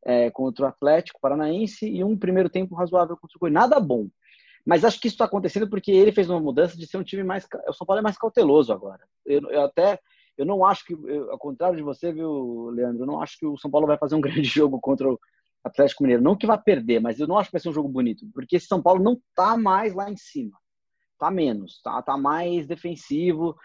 é, 0.05 0.29
contra 0.31 0.65
o 0.65 0.67
Atlético 0.67 1.19
Paranaense 1.21 1.85
e 1.85 2.03
um 2.03 2.17
primeiro 2.17 2.49
tempo 2.49 2.75
razoável 2.75 3.17
contra 3.17 3.35
o 3.35 3.39
Corinthians. 3.39 3.69
Nada 3.69 3.79
bom. 3.79 4.07
Mas 4.65 4.85
acho 4.85 4.99
que 4.99 5.07
isso 5.07 5.15
está 5.15 5.25
acontecendo 5.25 5.69
porque 5.69 5.91
ele 5.91 6.13
fez 6.13 6.29
uma 6.29 6.39
mudança 6.39 6.77
de 6.77 6.87
ser 6.87 6.97
um 6.97 7.03
time 7.03 7.23
mais. 7.23 7.45
O 7.67 7.73
São 7.73 7.85
Paulo 7.85 7.99
é 7.99 8.03
mais 8.03 8.17
cauteloso 8.17 8.71
agora. 8.71 9.01
Eu, 9.25 9.41
eu 9.49 9.61
até. 9.63 9.99
Eu 10.37 10.45
não 10.45 10.65
acho 10.65 10.85
que, 10.85 10.93
eu, 10.93 11.31
ao 11.31 11.37
contrário 11.37 11.77
de 11.77 11.83
você, 11.83 12.11
viu, 12.11 12.69
Leandro, 12.69 13.03
eu 13.03 13.07
não 13.07 13.21
acho 13.21 13.37
que 13.37 13.45
o 13.45 13.57
São 13.57 13.69
Paulo 13.69 13.85
vai 13.85 13.97
fazer 13.97 14.15
um 14.15 14.21
grande 14.21 14.43
jogo 14.43 14.79
contra 14.79 15.07
o 15.09 15.19
Atlético 15.63 16.03
Mineiro. 16.03 16.21
Não 16.21 16.35
que 16.35 16.47
vá 16.47 16.57
perder, 16.57 16.99
mas 16.99 17.19
eu 17.19 17.27
não 17.27 17.37
acho 17.37 17.49
que 17.49 17.53
vai 17.53 17.61
ser 17.61 17.69
um 17.69 17.73
jogo 17.73 17.89
bonito, 17.89 18.27
porque 18.33 18.57
esse 18.57 18.67
São 18.67 18.81
Paulo 18.81 19.03
não 19.03 19.19
tá 19.35 19.57
mais 19.57 19.93
lá 19.93 20.09
em 20.11 20.17
cima. 20.17 20.57
Tá 21.17 21.31
menos, 21.31 21.81
tá, 21.81 22.01
tá 22.01 22.17
mais 22.17 22.67
defensivo, 22.67 23.55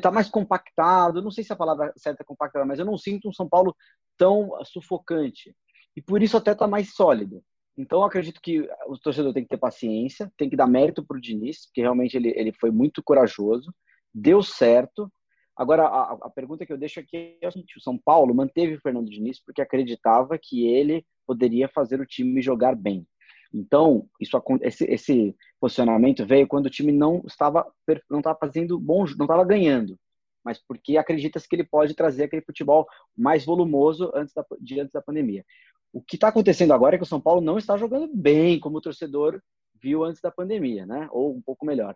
tá 0.00 0.10
mais 0.10 0.30
compactado. 0.30 1.20
Não 1.20 1.30
sei 1.30 1.44
se 1.44 1.52
a 1.52 1.56
palavra 1.56 1.92
certa 1.96 2.22
é 2.22 2.26
compactado, 2.26 2.66
mas 2.66 2.78
eu 2.78 2.86
não 2.86 2.96
sinto 2.96 3.28
um 3.28 3.32
São 3.32 3.46
Paulo 3.48 3.76
tão 4.16 4.52
sufocante. 4.64 5.54
E 5.94 6.00
por 6.00 6.22
isso 6.22 6.36
até 6.36 6.54
tá 6.54 6.66
mais 6.66 6.94
sólido. 6.94 7.42
Então, 7.76 8.02
acredito 8.02 8.40
que 8.40 8.68
o 8.86 8.98
torcedor 8.98 9.32
tem 9.32 9.42
que 9.42 9.48
ter 9.48 9.58
paciência, 9.58 10.30
tem 10.36 10.48
que 10.48 10.56
dar 10.56 10.66
mérito 10.66 11.04
para 11.04 11.16
o 11.16 11.20
Diniz, 11.20 11.66
porque 11.66 11.80
realmente 11.80 12.16
ele, 12.16 12.32
ele 12.36 12.52
foi 12.52 12.70
muito 12.70 13.02
corajoso, 13.02 13.74
deu 14.14 14.42
certo. 14.42 15.10
Agora, 15.56 15.86
a, 15.86 16.12
a 16.22 16.30
pergunta 16.30 16.66
que 16.66 16.72
eu 16.72 16.78
deixo 16.78 17.00
aqui 17.00 17.38
é 17.40 17.48
o 17.48 17.52
seguinte: 17.52 17.78
o 17.78 17.80
São 17.80 17.98
Paulo 17.98 18.34
manteve 18.34 18.74
o 18.74 18.80
Fernando 18.80 19.10
Diniz 19.10 19.42
porque 19.42 19.62
acreditava 19.62 20.38
que 20.38 20.66
ele 20.66 21.04
poderia 21.26 21.68
fazer 21.68 22.00
o 22.00 22.06
time 22.06 22.42
jogar 22.42 22.74
bem. 22.74 23.06
Então, 23.52 24.08
isso, 24.18 24.40
esse, 24.62 24.84
esse 24.84 25.36
posicionamento 25.60 26.24
veio 26.24 26.48
quando 26.48 26.66
o 26.66 26.70
time 26.70 26.90
não 26.90 27.22
estava, 27.26 27.70
não 28.10 28.18
estava 28.18 28.38
fazendo 28.38 28.80
bom, 28.80 29.04
não 29.18 29.26
estava 29.26 29.44
ganhando, 29.44 29.98
mas 30.42 30.58
porque 30.58 30.96
acredita-se 30.96 31.46
que 31.46 31.56
ele 31.56 31.64
pode 31.64 31.94
trazer 31.94 32.24
aquele 32.24 32.42
futebol 32.42 32.86
mais 33.16 33.44
volumoso 33.44 34.10
antes 34.14 34.32
da, 34.34 34.44
diante 34.60 34.92
da 34.92 35.02
pandemia. 35.02 35.44
O 35.92 36.00
que 36.00 36.16
está 36.16 36.28
acontecendo 36.28 36.72
agora 36.72 36.94
é 36.94 36.98
que 36.98 37.04
o 37.04 37.06
São 37.06 37.20
Paulo 37.20 37.42
não 37.42 37.58
está 37.58 37.76
jogando 37.76 38.10
bem 38.14 38.58
como 38.58 38.78
o 38.78 38.80
torcedor 38.80 39.40
viu 39.80 40.04
antes 40.04 40.22
da 40.22 40.30
pandemia, 40.30 40.86
né? 40.86 41.08
Ou 41.10 41.36
um 41.36 41.42
pouco 41.42 41.66
melhor. 41.66 41.94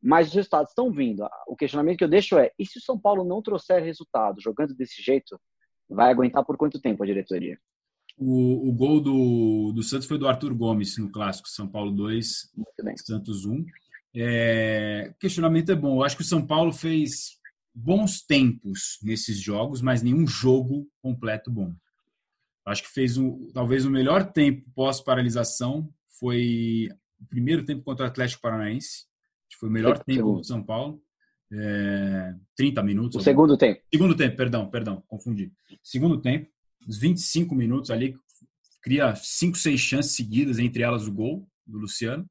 Mas 0.00 0.28
os 0.28 0.34
resultados 0.34 0.70
estão 0.70 0.92
vindo. 0.92 1.26
O 1.46 1.56
questionamento 1.56 1.98
que 1.98 2.04
eu 2.04 2.08
deixo 2.08 2.38
é: 2.38 2.52
e 2.58 2.66
se 2.66 2.78
o 2.78 2.82
São 2.82 2.98
Paulo 2.98 3.24
não 3.24 3.42
trouxer 3.42 3.82
resultado 3.82 4.40
jogando 4.40 4.74
desse 4.74 5.02
jeito, 5.02 5.40
vai 5.88 6.10
aguentar 6.10 6.44
por 6.44 6.56
quanto 6.56 6.80
tempo 6.80 7.02
a 7.02 7.06
diretoria? 7.06 7.58
O, 8.24 8.68
o 8.68 8.72
gol 8.72 9.00
do, 9.00 9.72
do 9.74 9.82
Santos 9.82 10.06
foi 10.06 10.16
do 10.16 10.28
Arthur 10.28 10.54
Gomes 10.54 10.96
no 10.96 11.10
clássico 11.10 11.48
São 11.48 11.68
Paulo 11.68 11.90
2, 11.90 12.52
Santos 13.04 13.44
1. 13.44 13.64
É, 14.14 15.10
o 15.10 15.18
questionamento 15.18 15.72
é 15.72 15.74
bom. 15.74 15.96
Eu 15.96 16.04
acho 16.04 16.16
que 16.16 16.22
o 16.22 16.26
São 16.26 16.46
Paulo 16.46 16.72
fez 16.72 17.38
bons 17.74 18.22
tempos 18.22 18.98
nesses 19.02 19.38
jogos, 19.38 19.80
mas 19.80 20.02
nenhum 20.02 20.26
jogo 20.26 20.86
completo 21.00 21.50
bom. 21.50 21.74
Acho 22.64 22.84
que 22.84 22.90
fez 22.90 23.16
um, 23.16 23.48
talvez 23.52 23.84
o 23.84 23.90
melhor 23.90 24.30
tempo 24.32 24.70
pós-paralisação 24.74 25.92
foi 26.20 26.88
o 27.20 27.26
primeiro 27.26 27.64
tempo 27.64 27.82
contra 27.82 28.04
o 28.04 28.08
Atlético 28.08 28.42
Paranaense. 28.42 29.06
Foi 29.58 29.68
o 29.68 29.72
melhor 29.72 29.98
tempo 29.98 30.18
segundo. 30.18 30.38
do 30.38 30.46
São 30.46 30.62
Paulo. 30.62 31.02
É, 31.52 32.34
30 32.56 32.82
minutos. 32.82 33.20
O 33.20 33.22
segundo 33.22 33.56
tempo. 33.56 33.80
Segundo 33.92 34.16
tempo, 34.16 34.36
perdão, 34.36 34.70
perdão, 34.70 35.02
confundi. 35.06 35.52
Segundo 35.82 36.20
tempo, 36.20 36.48
uns 36.86 36.98
25 36.98 37.54
minutos 37.54 37.90
ali, 37.90 38.16
cria 38.82 39.14
5, 39.14 39.56
6 39.56 39.80
chances 39.80 40.16
seguidas, 40.16 40.58
entre 40.58 40.82
elas 40.82 41.06
o 41.06 41.12
gol 41.12 41.48
do 41.66 41.78
Luciano. 41.78 42.28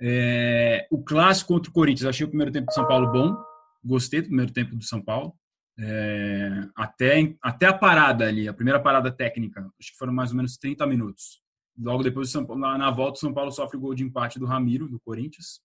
É, 0.00 0.86
o 0.90 1.02
clássico 1.02 1.54
contra 1.54 1.70
o 1.70 1.74
Corinthians, 1.74 2.08
achei 2.08 2.26
o 2.26 2.28
primeiro 2.28 2.52
tempo 2.52 2.66
do 2.66 2.72
São 2.72 2.86
Paulo 2.86 3.12
bom. 3.12 3.36
Gostei 3.84 4.22
do 4.22 4.28
primeiro 4.28 4.52
tempo 4.52 4.74
do 4.74 4.82
São 4.82 5.02
Paulo. 5.02 5.34
É, 5.78 6.68
até, 6.76 7.34
até 7.42 7.66
a 7.66 7.72
parada 7.72 8.26
ali, 8.26 8.48
a 8.48 8.54
primeira 8.54 8.80
parada 8.80 9.10
técnica, 9.10 9.60
acho 9.78 9.90
que 9.90 9.98
foram 9.98 10.12
mais 10.12 10.30
ou 10.30 10.36
menos 10.36 10.56
30 10.56 10.86
minutos. 10.86 11.42
Logo 11.76 12.02
depois, 12.02 12.32
Paulo, 12.32 12.56
na 12.56 12.90
volta, 12.90 13.18
o 13.18 13.20
São 13.20 13.34
Paulo 13.34 13.50
sofre 13.50 13.76
o 13.76 13.80
gol 13.80 13.94
de 13.94 14.04
empate 14.04 14.38
do 14.38 14.46
Ramiro, 14.46 14.88
do 14.88 15.00
Corinthians. 15.00 15.60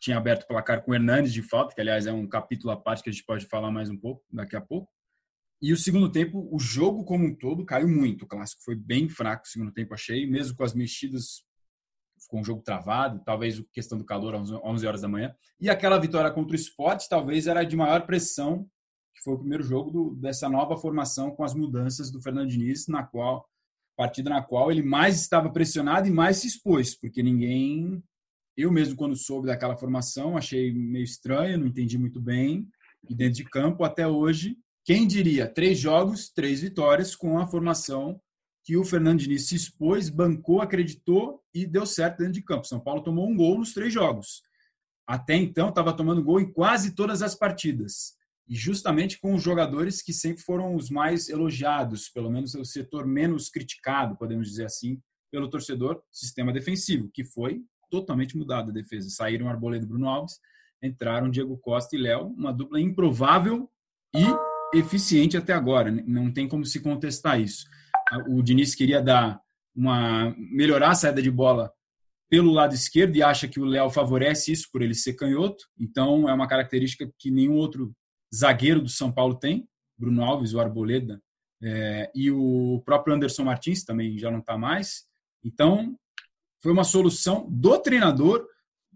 Tinha 0.00 0.16
aberto 0.16 0.44
o 0.44 0.46
placar 0.46 0.82
com 0.82 0.92
o 0.92 0.94
Hernandes 0.94 1.32
de 1.32 1.42
falta, 1.42 1.74
que 1.74 1.80
aliás 1.80 2.06
é 2.06 2.12
um 2.12 2.26
capítulo 2.26 2.72
à 2.72 2.76
parte 2.76 3.02
que 3.02 3.10
a 3.10 3.12
gente 3.12 3.24
pode 3.24 3.44
falar 3.46 3.70
mais 3.70 3.90
um 3.90 3.98
pouco, 3.98 4.24
daqui 4.32 4.56
a 4.56 4.60
pouco. 4.60 4.90
E 5.62 5.72
o 5.72 5.76
segundo 5.76 6.10
tempo, 6.10 6.48
o 6.50 6.58
jogo 6.58 7.04
como 7.04 7.26
um 7.26 7.34
todo 7.34 7.66
caiu 7.66 7.88
muito. 7.88 8.24
O 8.24 8.28
clássico 8.28 8.62
foi 8.62 8.74
bem 8.74 9.08
fraco 9.08 9.44
o 9.44 9.48
segundo 9.48 9.72
tempo, 9.72 9.92
achei. 9.92 10.26
Mesmo 10.26 10.56
com 10.56 10.64
as 10.64 10.74
mexidas, 10.74 11.44
ficou 12.18 12.40
um 12.40 12.44
jogo 12.44 12.62
travado. 12.62 13.22
Talvez 13.24 13.62
questão 13.72 13.98
do 13.98 14.04
calor 14.04 14.34
às 14.34 14.50
11 14.50 14.86
horas 14.86 15.00
da 15.02 15.08
manhã. 15.08 15.34
E 15.60 15.68
aquela 15.68 15.98
vitória 15.98 16.30
contra 16.30 16.52
o 16.52 16.60
Sport, 16.60 17.06
talvez 17.08 17.46
era 17.46 17.62
de 17.62 17.76
maior 17.76 18.06
pressão 18.06 18.68
que 19.20 19.24
foi 19.24 19.34
o 19.34 19.38
primeiro 19.38 19.62
jogo 19.62 19.90
do, 19.90 20.14
dessa 20.14 20.48
nova 20.48 20.76
formação 20.76 21.30
com 21.30 21.44
as 21.44 21.54
mudanças 21.54 22.10
do 22.10 22.22
Fernando 22.22 22.48
Diniz, 22.48 22.86
na 22.88 23.02
qual 23.02 23.46
partida 23.96 24.30
na 24.30 24.42
qual 24.42 24.72
ele 24.72 24.82
mais 24.82 25.20
estava 25.20 25.50
pressionado 25.50 26.08
e 26.08 26.10
mais 26.10 26.38
se 26.38 26.46
expôs, 26.46 26.98
porque 26.98 27.22
ninguém 27.22 28.02
eu 28.56 28.72
mesmo 28.72 28.96
quando 28.96 29.14
soube 29.14 29.46
daquela 29.46 29.76
formação 29.76 30.36
achei 30.36 30.72
meio 30.72 31.04
estranho, 31.04 31.58
não 31.58 31.66
entendi 31.66 31.98
muito 31.98 32.20
bem. 32.20 32.66
E 33.08 33.14
dentro 33.14 33.34
de 33.34 33.44
campo 33.44 33.84
até 33.84 34.06
hoje, 34.06 34.56
quem 34.84 35.06
diria 35.06 35.46
três 35.46 35.78
jogos, 35.78 36.30
três 36.30 36.60
vitórias 36.60 37.14
com 37.14 37.38
a 37.38 37.46
formação 37.46 38.20
que 38.64 38.76
o 38.76 38.84
Fernando 38.84 39.20
Diniz 39.20 39.48
se 39.48 39.56
expôs, 39.56 40.08
bancou, 40.08 40.60
acreditou 40.60 41.42
e 41.54 41.66
deu 41.66 41.86
certo 41.86 42.18
dentro 42.18 42.34
de 42.34 42.42
campo. 42.42 42.66
São 42.66 42.80
Paulo 42.80 43.02
tomou 43.02 43.28
um 43.28 43.36
gol 43.36 43.58
nos 43.58 43.72
três 43.72 43.92
jogos. 43.92 44.42
Até 45.06 45.34
então 45.34 45.70
estava 45.70 45.92
tomando 45.92 46.22
gol 46.22 46.40
em 46.40 46.52
quase 46.52 46.94
todas 46.94 47.22
as 47.22 47.34
partidas 47.34 48.18
e 48.50 48.56
justamente 48.56 49.20
com 49.20 49.32
os 49.32 49.42
jogadores 49.42 50.02
que 50.02 50.12
sempre 50.12 50.42
foram 50.42 50.74
os 50.74 50.90
mais 50.90 51.28
elogiados, 51.28 52.08
pelo 52.08 52.28
menos 52.28 52.52
o 52.56 52.64
setor 52.64 53.06
menos 53.06 53.48
criticado, 53.48 54.16
podemos 54.16 54.48
dizer 54.48 54.64
assim, 54.64 55.00
pelo 55.30 55.48
torcedor, 55.48 56.02
sistema 56.10 56.52
defensivo, 56.52 57.08
que 57.14 57.22
foi 57.22 57.62
totalmente 57.88 58.36
mudado 58.36 58.70
a 58.70 58.74
defesa. 58.74 59.08
Saíram 59.08 59.48
Arboleda 59.48 59.84
e 59.84 59.88
Bruno 59.88 60.08
Alves, 60.08 60.40
entraram 60.82 61.30
Diego 61.30 61.56
Costa 61.58 61.94
e 61.94 62.00
Léo, 62.00 62.26
uma 62.26 62.52
dupla 62.52 62.80
improvável 62.80 63.70
e 64.12 64.24
eficiente 64.72 65.36
até 65.36 65.52
agora, 65.52 65.90
não 65.90 66.32
tem 66.32 66.48
como 66.48 66.64
se 66.64 66.80
contestar 66.80 67.40
isso. 67.40 67.64
O 68.28 68.42
Diniz 68.42 68.74
queria 68.74 69.00
dar 69.00 69.40
uma 69.74 70.34
melhorar 70.36 70.90
a 70.90 70.94
saída 70.94 71.22
de 71.22 71.30
bola 71.30 71.72
pelo 72.28 72.52
lado 72.52 72.74
esquerdo 72.74 73.16
e 73.16 73.22
acha 73.22 73.48
que 73.48 73.58
o 73.58 73.64
Léo 73.64 73.90
favorece 73.90 74.52
isso 74.52 74.68
por 74.72 74.82
ele 74.82 74.94
ser 74.94 75.14
canhoto, 75.14 75.64
então 75.78 76.28
é 76.28 76.32
uma 76.32 76.46
característica 76.46 77.10
que 77.18 77.30
nenhum 77.30 77.54
outro 77.54 77.92
zagueiro 78.32 78.80
do 78.80 78.88
São 78.88 79.10
Paulo 79.10 79.34
tem, 79.34 79.68
Bruno 79.98 80.22
Alves, 80.22 80.54
o 80.54 80.60
Arboleda, 80.60 81.20
é, 81.62 82.10
e 82.14 82.30
o 82.30 82.82
próprio 82.86 83.14
Anderson 83.14 83.44
Martins 83.44 83.84
também 83.84 84.16
já 84.16 84.30
não 84.30 84.38
está 84.38 84.56
mais. 84.56 85.04
Então, 85.44 85.96
foi 86.62 86.72
uma 86.72 86.84
solução 86.84 87.46
do 87.50 87.78
treinador, 87.78 88.46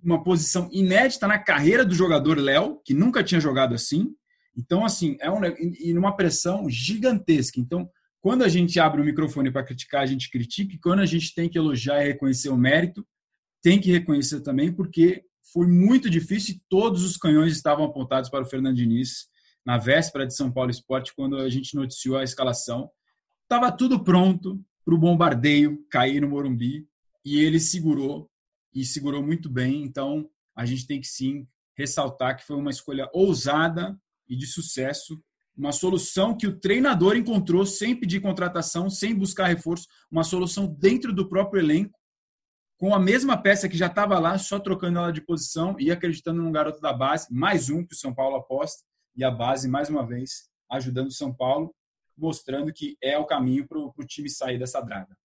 uma 0.03 0.23
posição 0.23 0.69
inédita 0.73 1.27
na 1.27 1.39
carreira 1.39 1.85
do 1.85 1.95
jogador 1.95 2.39
Léo, 2.39 2.81
que 2.85 2.95
nunca 2.95 3.25
tinha 3.25 3.41
jogado 3.41 3.75
assim. 3.75 4.15
Então, 4.57 4.85
assim, 4.85 5.17
é 5.21 5.31
um, 5.31 5.41
e 5.45 5.93
numa 5.93 6.17
pressão 6.17 6.69
gigantesca. 6.69 7.61
Então, 7.61 7.89
quando 8.21 8.43
a 8.43 8.49
gente 8.49 8.79
abre 8.81 9.01
o 9.01 9.05
microfone 9.05 9.51
para 9.51 9.65
criticar, 9.65 10.03
a 10.03 10.07
gente 10.07 10.31
critica, 10.31 10.75
e 10.75 10.79
quando 10.79 11.01
a 11.01 11.07
gente 11.07 11.35
tem 11.35 11.49
que 11.49 11.59
elogiar 11.59 12.03
e 12.03 12.09
reconhecer 12.09 12.49
o 12.49 12.57
mérito, 12.57 13.07
tem 13.63 13.81
que 13.81 13.91
reconhecer 13.91 14.41
também, 14.41 14.73
porque 14.73 15.25
foi 15.53 15.67
muito 15.67 16.09
difícil 16.09 16.55
e 16.55 16.63
todos 16.69 17.05
os 17.05 17.17
canhões 17.17 17.53
estavam 17.53 17.85
apontados 17.85 18.31
para 18.31 18.43
o 18.43 18.47
Fernando 18.47 18.77
Diniz 18.77 19.27
na 19.65 19.79
véspera 19.79 20.27
de 20.27 20.35
São 20.35 20.51
Paulo 20.51 20.71
Esporte, 20.71 21.15
quando 21.15 21.37
a 21.39 21.49
gente 21.49 21.75
noticiou 21.75 22.17
a 22.17 22.25
escalação. 22.25 22.91
Estava 23.43 23.73
tudo 23.73 24.03
pronto 24.03 24.63
para 24.85 24.95
o 24.95 24.99
bombardeio 24.99 25.85
cair 25.91 26.21
no 26.21 26.29
Morumbi 26.29 26.87
e 27.25 27.39
ele 27.39 27.59
segurou 27.59 28.31
e 28.75 28.85
segurou 28.85 29.23
muito 29.23 29.49
bem. 29.49 29.83
Então 29.83 30.29
a 30.55 30.67
gente 30.67 30.87
tem 30.87 31.01
que 31.01 31.07
sim 31.07 31.47
ressaltar 31.77 32.37
que 32.37 32.45
foi 32.47 32.57
uma 32.57 32.71
escolha 32.71 33.09
ousada 33.13 33.99
e 34.29 34.37
de 34.37 34.47
sucesso, 34.47 35.21
uma 35.57 35.73
solução 35.73 36.37
que 36.37 36.47
o 36.47 36.59
treinador 36.59 37.17
encontrou 37.17 37.65
sem 37.65 37.95
pedir 37.95 38.21
contratação, 38.21 38.91
sem 38.91 39.15
buscar 39.15 39.47
reforço, 39.47 39.87
uma 40.11 40.25
solução 40.25 40.67
dentro 40.67 41.13
do 41.13 41.29
próprio 41.29 41.61
elenco 41.61 41.99
com 42.77 42.95
a 42.95 42.99
mesma 42.99 43.41
peça 43.41 43.69
que 43.69 43.79
já 43.79 43.87
estava 43.87 44.19
lá, 44.19 44.37
só 44.37 44.59
trocando 44.59 44.99
ela 44.99 45.13
de 45.13 45.21
posição 45.21 45.77
e 45.79 45.91
acreditando 45.91 46.43
num 46.43 46.53
garoto 46.53 46.81
da 46.81 46.93
base, 46.93 47.33
mais 47.33 47.71
um 47.71 47.87
que 47.87 47.95
o 47.95 47.97
São 47.97 48.13
Paulo 48.13 48.37
aposta, 48.37 48.83
e 49.17 49.23
a 49.23 49.31
base, 49.31 49.69
mais 49.69 49.89
uma 49.89 50.05
vez, 50.05 50.51
ajudando 50.71 51.07
o 51.07 51.13
São 51.13 51.33
Paulo, 51.33 51.73
mostrando 52.17 52.73
que 52.73 52.97
é 53.01 53.17
o 53.17 53.25
caminho 53.25 53.67
para 53.67 53.79
o 53.79 53.93
time 54.07 54.29
sair 54.29 54.59
dessa 54.59 54.81
draga. 54.81 55.17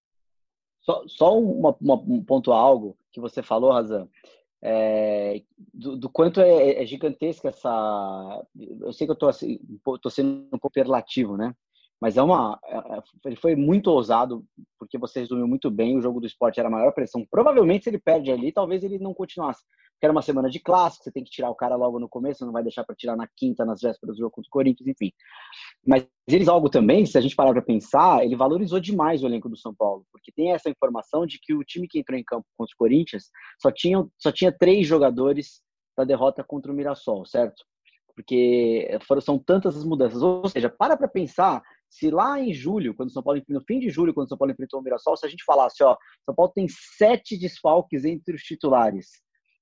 Só, 0.81 1.03
só 1.07 1.39
uma, 1.39 1.75
uma, 1.81 1.95
um 1.95 2.23
ponto 2.23 2.51
algo 2.51 2.97
que 3.12 3.19
você 3.19 3.41
falou, 3.41 3.71
Razan, 3.71 4.07
é, 4.62 5.41
do, 5.74 5.95
do, 5.95 6.10
quanto 6.10 6.41
é, 6.41 6.82
é, 6.82 6.86
gigantesca 6.86 7.50
essa. 7.50 8.45
Eu 8.82 8.91
sei 8.91 9.08
que 9.08 9.12
eu 9.12 9.13
estou 9.13 9.30
assim, 9.30 9.60
sendo 10.10 10.48
um 10.54 10.60
pouco 10.60 10.74
relativo, 10.76 11.38
né? 11.38 11.54
Mas 12.02 12.17
é 12.17 12.22
uma, 12.22 12.58
é, 12.63 12.78
é, 12.78 13.02
ele 13.26 13.36
foi 13.36 13.56
muito 13.56 13.88
ousado, 13.88 14.45
porque 14.78 14.98
você 14.98 15.19
resumiu 15.19 15.48
muito 15.48 15.69
bem, 15.69 15.98
o 15.98 16.02
jogo 16.02 16.22
do 16.22 16.28
esporte 16.28 16.60
era 16.60 16.69
a 16.69 16.72
maior 16.72 16.93
pressão. 16.93 17.26
Provavelmente, 17.30 17.84
se 17.84 17.89
ele 17.89 18.00
perde 18.00 18.32
ali, 18.32 18.52
talvez 18.52 18.84
ele 18.84 19.00
não 19.00 19.13
continuasse. 19.13 19.63
Que 19.99 20.05
era 20.05 20.13
uma 20.13 20.21
semana 20.21 20.49
de 20.49 20.59
clássico, 20.59 21.03
você 21.03 21.12
tem 21.12 21.23
que 21.23 21.29
tirar 21.29 21.49
o 21.49 21.55
cara 21.55 21.75
logo 21.75 21.99
no 21.99 22.07
começo, 22.07 22.45
não 22.45 22.53
vai 22.53 22.63
deixar 22.63 22.83
para 22.85 22.95
tirar 22.95 23.17
na 23.17 23.27
quinta, 23.35 23.65
nas 23.65 23.81
vésperas 23.81 24.15
do 24.15 24.19
jogo 24.19 24.31
contra 24.31 24.47
o 24.47 24.51
Corinthians, 24.51 24.88
enfim. 24.88 25.12
Mas 25.85 26.07
eles 26.27 26.47
algo 26.47 26.69
também, 26.69 27.05
se 27.05 27.17
a 27.17 27.21
gente 27.21 27.35
parar 27.35 27.51
para 27.51 27.62
pensar, 27.62 28.23
ele 28.23 28.35
valorizou 28.35 28.79
demais 28.79 29.21
o 29.21 29.27
elenco 29.27 29.49
do 29.49 29.57
São 29.57 29.75
Paulo, 29.75 30.05
porque 30.12 30.31
tem 30.31 30.51
essa 30.53 30.69
informação 30.69 31.25
de 31.25 31.38
que 31.41 31.53
o 31.53 31.63
time 31.63 31.88
que 31.88 31.99
entrou 31.99 32.17
em 32.17 32.23
campo 32.23 32.45
contra 32.57 32.73
o 32.73 32.77
Corinthians 32.77 33.29
só 33.62 33.71
tinha, 33.71 34.07
só 34.17 34.31
tinha 34.31 34.51
três 34.51 34.88
jogadores 34.88 35.62
da 35.97 36.05
derrota 36.05 36.43
contra 36.43 36.71
o 36.71 36.75
Mirassol, 36.75 37.25
certo? 37.25 37.65
Porque 38.15 38.97
foram, 39.05 39.21
são 39.21 39.38
tantas 39.38 39.75
as 39.75 39.83
mudanças. 39.83 40.21
Ou 40.21 40.47
seja, 40.47 40.69
para 40.69 40.95
para 40.95 41.07
pensar 41.07 41.62
se 41.89 42.09
lá 42.09 42.39
em 42.39 42.53
julho, 42.53 42.93
quando 42.93 43.12
São 43.12 43.23
Paulo 43.23 43.41
no 43.49 43.62
fim 43.62 43.79
de 43.79 43.89
julho, 43.89 44.13
quando 44.13 44.29
São 44.29 44.38
Paulo 44.38 44.51
enfrentou 44.51 44.79
o 44.79 44.83
Mirassol, 44.83 45.17
se 45.17 45.25
a 45.25 45.29
gente 45.29 45.43
falasse, 45.43 45.83
ó, 45.83 45.97
São 46.25 46.35
Paulo 46.35 46.51
tem 46.53 46.67
sete 46.69 47.38
desfalques 47.38 48.05
entre 48.05 48.35
os 48.35 48.41
titulares, 48.43 49.07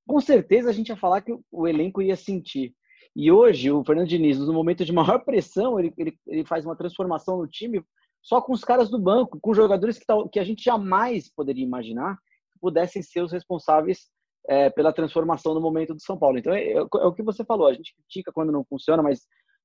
com 0.08 0.20
certeza 0.22 0.70
a 0.70 0.74
gente 0.74 0.90
ia 0.90 0.96
falar 0.96 1.22
que 1.22 1.38
o 1.52 1.68
elenco 1.68 2.02
ia 2.02 2.16
sentir. 2.16 2.74
E 3.16 3.32
hoje, 3.32 3.72
o 3.72 3.84
Fernando 3.84 4.08
Diniz, 4.08 4.40
no 4.40 4.54
momento 4.54 4.86
de 4.86 4.94
maior 4.94 5.20
pressão, 5.26 5.80
ele, 5.80 5.94
ele, 5.98 6.18
ele 6.28 6.46
faz 6.46 6.66
uma 6.66 6.76
transformação 6.76 7.38
no 7.38 7.48
time 7.48 7.84
só 8.22 8.42
com 8.42 8.54
os 8.54 8.64
caras 8.64 8.90
do 8.90 9.00
banco, 9.00 9.40
com 9.40 9.54
jogadores 9.54 9.98
que, 9.98 10.06
que 10.32 10.40
a 10.40 10.44
gente 10.44 10.64
jamais 10.64 11.32
poderia 11.34 11.64
imaginar 11.64 12.16
que 12.52 12.60
pudessem 12.60 13.02
ser 13.02 13.22
os 13.22 13.32
responsáveis 13.32 14.10
é, 14.48 14.70
pela 14.70 14.94
transformação 14.94 15.54
no 15.54 15.62
momento 15.62 15.94
do 15.94 16.02
São 16.02 16.18
Paulo. 16.18 16.38
Então, 16.38 16.54
é, 16.54 16.64
é, 16.64 16.74
é, 16.74 16.82
o 16.82 17.14
que 17.14 17.24
você 17.24 17.44
falou, 17.44 17.68
a 17.68 17.74
gente 17.74 17.96
critica 17.96 18.32
quando 18.32 18.52
não 18.52 18.66
funciona, 18.66 19.02
mas 19.02 19.22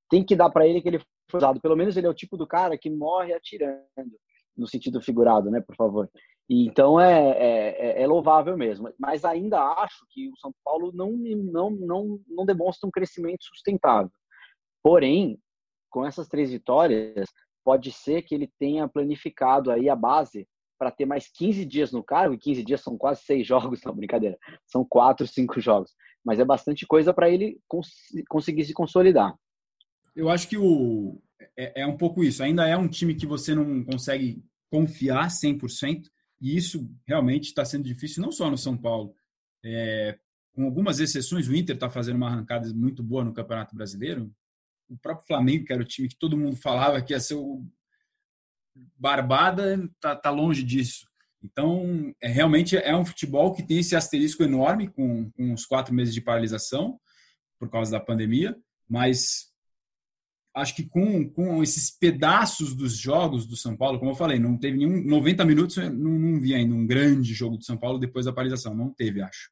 tem 0.09 0.23
que 0.23 0.35
dar 0.35 0.49
para 0.49 0.67
ele 0.67 0.81
que 0.81 0.87
ele 0.87 1.01
foi 1.29 1.37
usado. 1.37 1.59
Pelo 1.61 1.75
menos 1.75 1.97
ele 1.97 2.07
é 2.07 2.09
o 2.09 2.13
tipo 2.13 2.37
do 2.37 2.47
cara 2.47 2.77
que 2.77 2.89
morre 2.89 3.33
atirando, 3.33 3.83
no 4.55 4.67
sentido 4.67 5.01
figurado, 5.01 5.49
né, 5.49 5.61
por 5.61 5.75
favor. 5.75 6.09
Então 6.49 6.99
é, 6.99 7.31
é, 7.31 7.99
é, 7.99 8.01
é, 8.03 8.07
louvável 8.07 8.57
mesmo. 8.57 8.93
Mas 8.99 9.23
ainda 9.23 9.61
acho 9.61 10.05
que 10.09 10.29
o 10.29 10.37
São 10.37 10.53
Paulo 10.63 10.91
não, 10.93 11.11
não, 11.11 11.71
não, 11.71 12.19
não 12.27 12.45
demonstra 12.45 12.87
um 12.87 12.91
crescimento 12.91 13.43
sustentável. 13.43 14.11
Porém, 14.83 15.39
com 15.89 16.05
essas 16.05 16.27
três 16.27 16.51
vitórias, 16.51 17.29
pode 17.63 17.91
ser 17.91 18.23
que 18.23 18.35
ele 18.35 18.51
tenha 18.59 18.87
planificado 18.87 19.71
aí 19.71 19.89
a 19.89 19.95
base 19.95 20.47
para 20.77 20.91
ter 20.91 21.05
mais 21.05 21.29
15 21.31 21.65
dias 21.65 21.91
no 21.93 22.03
cargo, 22.03 22.33
e 22.33 22.37
15 22.37 22.63
dias 22.63 22.81
são 22.81 22.97
quase 22.97 23.21
seis 23.21 23.47
jogos, 23.47 23.81
não, 23.83 23.95
brincadeira, 23.95 24.37
são 24.65 24.85
quatro, 24.85 25.25
cinco 25.25 25.61
jogos. 25.61 25.91
Mas 26.25 26.39
é 26.39 26.45
bastante 26.45 26.85
coisa 26.85 27.13
para 27.13 27.29
ele 27.29 27.59
cons 27.67 27.89
conseguir 28.29 28.65
se 28.65 28.73
consolidar. 28.73 29.33
Eu 30.15 30.29
acho 30.29 30.47
que 30.47 30.57
o, 30.57 31.21
é, 31.57 31.81
é 31.81 31.87
um 31.87 31.97
pouco 31.97 32.23
isso. 32.23 32.43
Ainda 32.43 32.67
é 32.67 32.77
um 32.77 32.87
time 32.87 33.15
que 33.15 33.25
você 33.25 33.55
não 33.55 33.83
consegue 33.83 34.43
confiar 34.71 35.27
100%, 35.27 36.03
e 36.43 36.57
isso 36.57 36.93
realmente 37.07 37.45
está 37.45 37.63
sendo 37.63 37.85
difícil, 37.85 38.21
não 38.21 38.29
só 38.29 38.51
no 38.51 38.57
São 38.57 38.77
Paulo. 38.77 39.15
É, 39.63 40.19
com 40.51 40.65
algumas 40.65 40.99
exceções, 40.99 41.47
o 41.47 41.55
Inter 41.55 41.75
está 41.75 41.89
fazendo 41.89 42.17
uma 42.17 42.27
arrancada 42.27 42.71
muito 42.73 43.01
boa 43.01 43.23
no 43.23 43.33
Campeonato 43.33 43.73
Brasileiro. 43.73 44.29
O 44.89 44.97
próprio 44.97 45.25
Flamengo, 45.25 45.63
que 45.63 45.71
era 45.71 45.81
o 45.81 45.85
time 45.85 46.09
que 46.09 46.17
todo 46.17 46.37
mundo 46.37 46.57
falava 46.57 47.01
que 47.01 47.13
ia 47.13 47.19
ser 47.21 47.35
o 47.35 47.65
barbada, 48.97 49.75
está 49.85 50.17
tá 50.17 50.29
longe 50.29 50.63
disso. 50.63 51.07
Então, 51.41 52.13
é, 52.21 52.27
realmente 52.27 52.75
é 52.75 52.93
um 52.93 53.05
futebol 53.05 53.53
que 53.53 53.63
tem 53.63 53.79
esse 53.79 53.95
asterisco 53.95 54.43
enorme 54.43 54.89
com, 54.89 55.31
com 55.31 55.53
os 55.53 55.65
quatro 55.65 55.93
meses 55.93 56.13
de 56.13 56.19
paralisação 56.19 56.99
por 57.57 57.69
causa 57.69 57.89
da 57.89 58.01
pandemia, 58.01 58.53
mas 58.89 59.52
acho 60.55 60.75
que 60.75 60.83
com, 60.83 61.27
com 61.29 61.63
esses 61.63 61.89
pedaços 61.89 62.75
dos 62.75 62.95
jogos 62.97 63.45
do 63.47 63.57
São 63.57 63.75
Paulo, 63.75 63.97
como 63.97 64.11
eu 64.11 64.15
falei, 64.15 64.37
não 64.37 64.57
teve 64.57 64.77
nenhum 64.77 65.03
90 65.03 65.45
minutos, 65.45 65.77
não, 65.77 65.91
não 65.91 66.39
vi 66.39 66.53
ainda 66.53 66.75
um 66.75 66.85
grande 66.85 67.33
jogo 67.33 67.57
do 67.57 67.63
São 67.63 67.77
Paulo 67.77 67.97
depois 67.97 68.25
da 68.25 68.33
paralisação, 68.33 68.75
não 68.75 68.93
teve, 68.93 69.21
acho. 69.21 69.49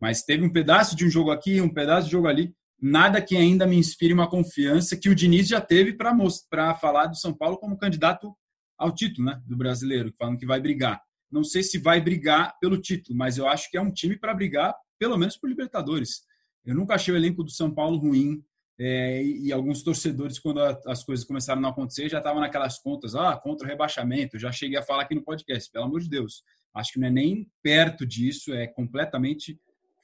Mas 0.00 0.22
teve 0.22 0.44
um 0.44 0.52
pedaço 0.52 0.94
de 0.94 1.04
um 1.04 1.10
jogo 1.10 1.30
aqui, 1.30 1.60
um 1.60 1.72
pedaço 1.72 2.06
de 2.06 2.12
jogo 2.12 2.28
ali, 2.28 2.54
nada 2.80 3.20
que 3.20 3.36
ainda 3.36 3.66
me 3.66 3.76
inspire 3.76 4.12
uma 4.12 4.28
confiança 4.28 4.96
que 4.96 5.08
o 5.08 5.14
Diniz 5.14 5.48
já 5.48 5.60
teve 5.60 5.94
para 5.94 6.74
falar 6.74 7.06
do 7.06 7.16
São 7.16 7.34
Paulo 7.34 7.58
como 7.58 7.78
candidato 7.78 8.34
ao 8.78 8.94
título, 8.94 9.26
né, 9.26 9.40
do 9.46 9.56
brasileiro, 9.56 10.12
falando 10.18 10.38
que 10.38 10.46
vai 10.46 10.60
brigar. 10.60 11.00
Não 11.30 11.42
sei 11.42 11.62
se 11.62 11.78
vai 11.78 12.00
brigar 12.00 12.56
pelo 12.60 12.78
título, 12.78 13.16
mas 13.18 13.38
eu 13.38 13.48
acho 13.48 13.70
que 13.70 13.76
é 13.76 13.80
um 13.80 13.90
time 13.90 14.16
para 14.16 14.34
brigar 14.34 14.74
pelo 14.98 15.16
menos 15.16 15.36
por 15.36 15.48
Libertadores. 15.48 16.22
Eu 16.64 16.74
nunca 16.74 16.94
achei 16.94 17.12
o 17.12 17.16
elenco 17.16 17.42
do 17.42 17.50
São 17.50 17.72
Paulo 17.72 17.96
ruim, 17.96 18.44
é, 18.78 19.22
e, 19.22 19.52
alguns 19.52 19.82
torcedores, 19.82 20.38
quando 20.38 20.60
a, 20.60 20.78
as 20.86 21.02
coisas 21.02 21.24
começaram 21.24 21.58
a 21.58 21.62
não 21.62 21.70
acontecer, 21.70 22.08
já 22.08 22.18
estavam 22.18 22.40
naquelas 22.40 22.78
contas, 22.78 23.14
ah, 23.14 23.36
contra 23.36 23.66
o 23.66 23.70
rebaixamento. 23.70 24.38
Já 24.38 24.52
cheguei 24.52 24.78
a 24.78 24.82
falar 24.82 25.02
aqui 25.02 25.14
no 25.14 25.24
podcast, 25.24 25.70
pelo 25.70 25.86
amor 25.86 26.00
de 26.00 26.08
Deus. 26.08 26.42
Acho 26.74 26.92
que 26.92 27.00
não 27.00 27.08
é 27.08 27.10
nem 27.10 27.50
perto 27.62 28.06
disso, 28.06 28.52
é 28.52 28.66
completamente 28.66 29.58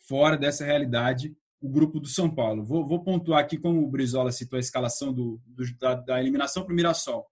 fora 0.09 0.37
dessa 0.37 0.65
realidade 0.65 1.37
o 1.61 1.69
grupo 1.69 2.01
do 2.01 2.09
São 2.09 2.29
Paulo. 2.29 2.65
Vou, 2.65 2.85
vou 2.85 3.05
pontuar 3.05 3.41
aqui, 3.41 3.57
como 3.57 3.83
o 3.83 3.89
Brizola 3.89 4.33
citou 4.33 4.57
a 4.57 4.61
escalação 4.61 5.13
do, 5.13 5.41
do 5.47 5.65
da, 5.79 5.95
da, 5.95 6.21
eliminação 6.21 6.65
para 6.65 6.73
o 6.73 6.75
Mirassol. 6.75 7.25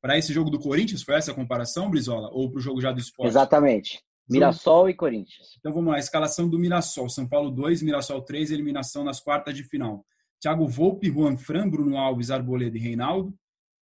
Para 0.00 0.16
esse 0.16 0.32
jogo 0.32 0.48
do 0.48 0.58
Corinthians, 0.58 1.02
foi 1.02 1.16
essa 1.16 1.32
a 1.32 1.34
comparação, 1.34 1.90
Brizola? 1.90 2.30
Ou 2.32 2.50
para 2.50 2.58
o 2.58 2.62
jogo 2.62 2.80
já 2.80 2.92
do 2.92 3.00
esporte? 3.00 3.28
Exatamente. 3.28 4.02
Mirassol 4.28 4.88
e 4.88 4.94
Corinthians. 4.94 5.48
Então 5.58 5.72
vamos 5.72 5.92
lá, 5.92 5.98
escalação 5.98 6.48
do 6.48 6.58
Mirassol. 6.58 7.10
São 7.10 7.28
Paulo 7.28 7.50
2, 7.50 7.82
Mirassol 7.82 8.22
3, 8.22 8.52
eliminação 8.52 9.04
nas 9.04 9.20
quartas 9.20 9.54
de 9.54 9.64
final. 9.64 10.04
Thiago 10.40 10.66
Volpe, 10.68 11.10
Juan 11.10 11.36
Fran, 11.36 11.68
Bruno 11.68 11.96
Alves, 11.96 12.30
Arboleda 12.30 12.76
e 12.76 12.80
Reinaldo, 12.80 13.34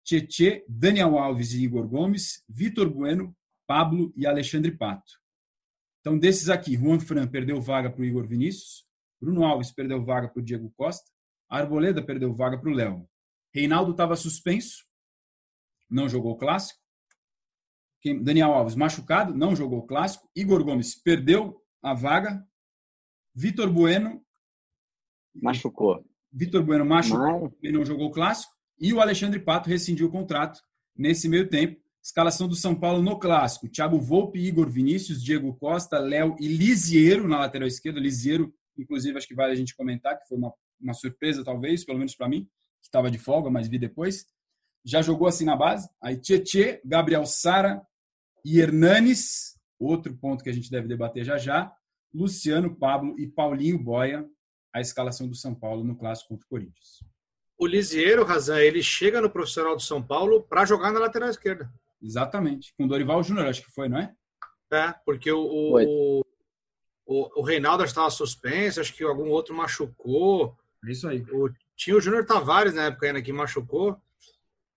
Tietê, 0.04 0.64
Daniel 0.68 1.18
Alves 1.18 1.52
e 1.52 1.62
Igor 1.62 1.86
Gomes, 1.88 2.44
Vitor 2.48 2.88
Bueno, 2.88 3.36
Pablo 3.66 4.12
e 4.16 4.26
Alexandre 4.26 4.70
Pato. 4.76 5.12
Então, 6.00 6.18
desses 6.18 6.48
aqui, 6.48 6.76
Juan 6.76 6.98
Fran 6.98 7.26
perdeu 7.28 7.60
vaga 7.60 7.90
para 7.90 8.00
o 8.00 8.04
Igor 8.04 8.26
Vinícius, 8.26 8.84
Bruno 9.20 9.44
Alves 9.44 9.70
perdeu 9.70 10.04
vaga 10.04 10.28
para 10.28 10.40
o 10.40 10.44
Diego 10.44 10.72
Costa, 10.76 11.08
Arboleda 11.48 12.04
perdeu 12.04 12.34
vaga 12.34 12.58
para 12.58 12.70
o 12.70 12.74
Léo. 12.74 13.08
Reinaldo 13.54 13.92
estava 13.92 14.16
suspenso, 14.16 14.84
não 15.88 16.08
jogou 16.08 16.32
o 16.32 16.36
clássico. 16.36 16.80
Daniel 18.22 18.52
Alves 18.52 18.74
machucado, 18.74 19.32
não 19.34 19.54
jogou 19.54 19.80
o 19.80 19.86
clássico. 19.86 20.28
Igor 20.34 20.64
Gomes 20.64 20.94
perdeu 20.94 21.62
a 21.80 21.94
vaga. 21.94 22.44
Vitor 23.34 23.70
Bueno 23.70 24.24
machucou. 25.34 26.04
Vitor 26.32 26.62
Bueno 26.62 26.84
machucou, 26.86 27.54
ele 27.62 27.76
não 27.76 27.84
jogou 27.84 28.06
o 28.06 28.10
clássico, 28.10 28.52
e 28.80 28.92
o 28.92 29.00
Alexandre 29.00 29.38
Pato 29.38 29.68
rescindiu 29.68 30.06
o 30.06 30.10
contrato 30.10 30.60
nesse 30.96 31.28
meio 31.28 31.48
tempo. 31.48 31.80
Escalação 32.02 32.48
do 32.48 32.56
São 32.56 32.74
Paulo 32.74 33.02
no 33.02 33.18
clássico: 33.18 33.68
Thiago 33.68 34.00
Volpe, 34.00 34.40
Igor 34.40 34.68
Vinícius, 34.68 35.22
Diego 35.22 35.54
Costa, 35.54 35.98
Léo 35.98 36.34
e 36.40 36.48
Lisiero 36.48 37.28
na 37.28 37.38
lateral 37.38 37.68
esquerda. 37.68 38.00
Lisiero, 38.00 38.52
inclusive, 38.76 39.16
acho 39.16 39.28
que 39.28 39.34
vale 39.34 39.52
a 39.52 39.56
gente 39.56 39.76
comentar, 39.76 40.18
que 40.18 40.26
foi 40.26 40.36
uma, 40.36 40.52
uma 40.80 40.94
surpresa, 40.94 41.44
talvez, 41.44 41.84
pelo 41.84 41.98
menos 41.98 42.16
para 42.16 42.28
mim, 42.28 42.44
que 42.80 42.86
estava 42.86 43.10
de 43.10 43.18
folga, 43.18 43.50
mas 43.50 43.68
vi 43.68 43.78
depois. 43.78 44.26
Já 44.84 45.00
jogou 45.00 45.28
assim 45.28 45.44
na 45.44 45.54
base. 45.54 45.88
Aí 46.02 46.16
Tietê, 46.16 46.80
Gabriel 46.84 47.24
Sara 47.24 47.80
e 48.44 48.58
Hernanes, 48.58 49.56
outro 49.78 50.16
ponto 50.16 50.42
que 50.42 50.50
a 50.50 50.52
gente 50.52 50.70
deve 50.70 50.88
debater 50.88 51.24
já 51.24 51.38
já. 51.38 51.72
Luciano, 52.12 52.74
Pablo 52.74 53.14
e 53.18 53.28
Paulinho 53.28 53.78
Boia 53.78 54.28
a 54.72 54.80
escalação 54.80 55.28
do 55.28 55.34
São 55.34 55.54
Paulo 55.54 55.84
no 55.84 55.96
clássico 55.96 56.30
contra 56.30 56.46
o 56.46 56.48
Corinthians. 56.48 57.04
O 57.58 57.66
Lisieiro, 57.66 58.24
Razan, 58.24 58.60
ele 58.60 58.82
chega 58.82 59.20
no 59.20 59.30
profissional 59.30 59.76
do 59.76 59.82
São 59.82 60.02
Paulo 60.02 60.42
para 60.42 60.64
jogar 60.64 60.90
na 60.92 60.98
lateral 60.98 61.28
esquerda. 61.28 61.72
Exatamente. 62.02 62.74
Com 62.76 62.88
Dorival 62.88 63.22
Júnior, 63.22 63.46
acho 63.46 63.62
que 63.62 63.70
foi, 63.70 63.88
não 63.88 63.98
é? 63.98 64.12
É, 64.72 64.92
porque 65.04 65.30
o, 65.30 65.38
o, 65.38 66.24
o, 67.06 67.40
o 67.40 67.42
Reinaldo 67.42 67.84
estava 67.84 68.10
suspenso, 68.10 68.80
acho 68.80 68.94
que 68.94 69.04
algum 69.04 69.28
outro 69.28 69.54
machucou. 69.54 70.56
É 70.84 70.90
isso 70.90 71.06
aí. 71.06 71.22
O, 71.30 71.50
tinha 71.76 71.96
o 71.96 72.00
Júnior 72.00 72.24
Tavares 72.24 72.74
na 72.74 72.86
época 72.86 73.06
ainda 73.06 73.22
que 73.22 73.32
machucou. 73.32 73.96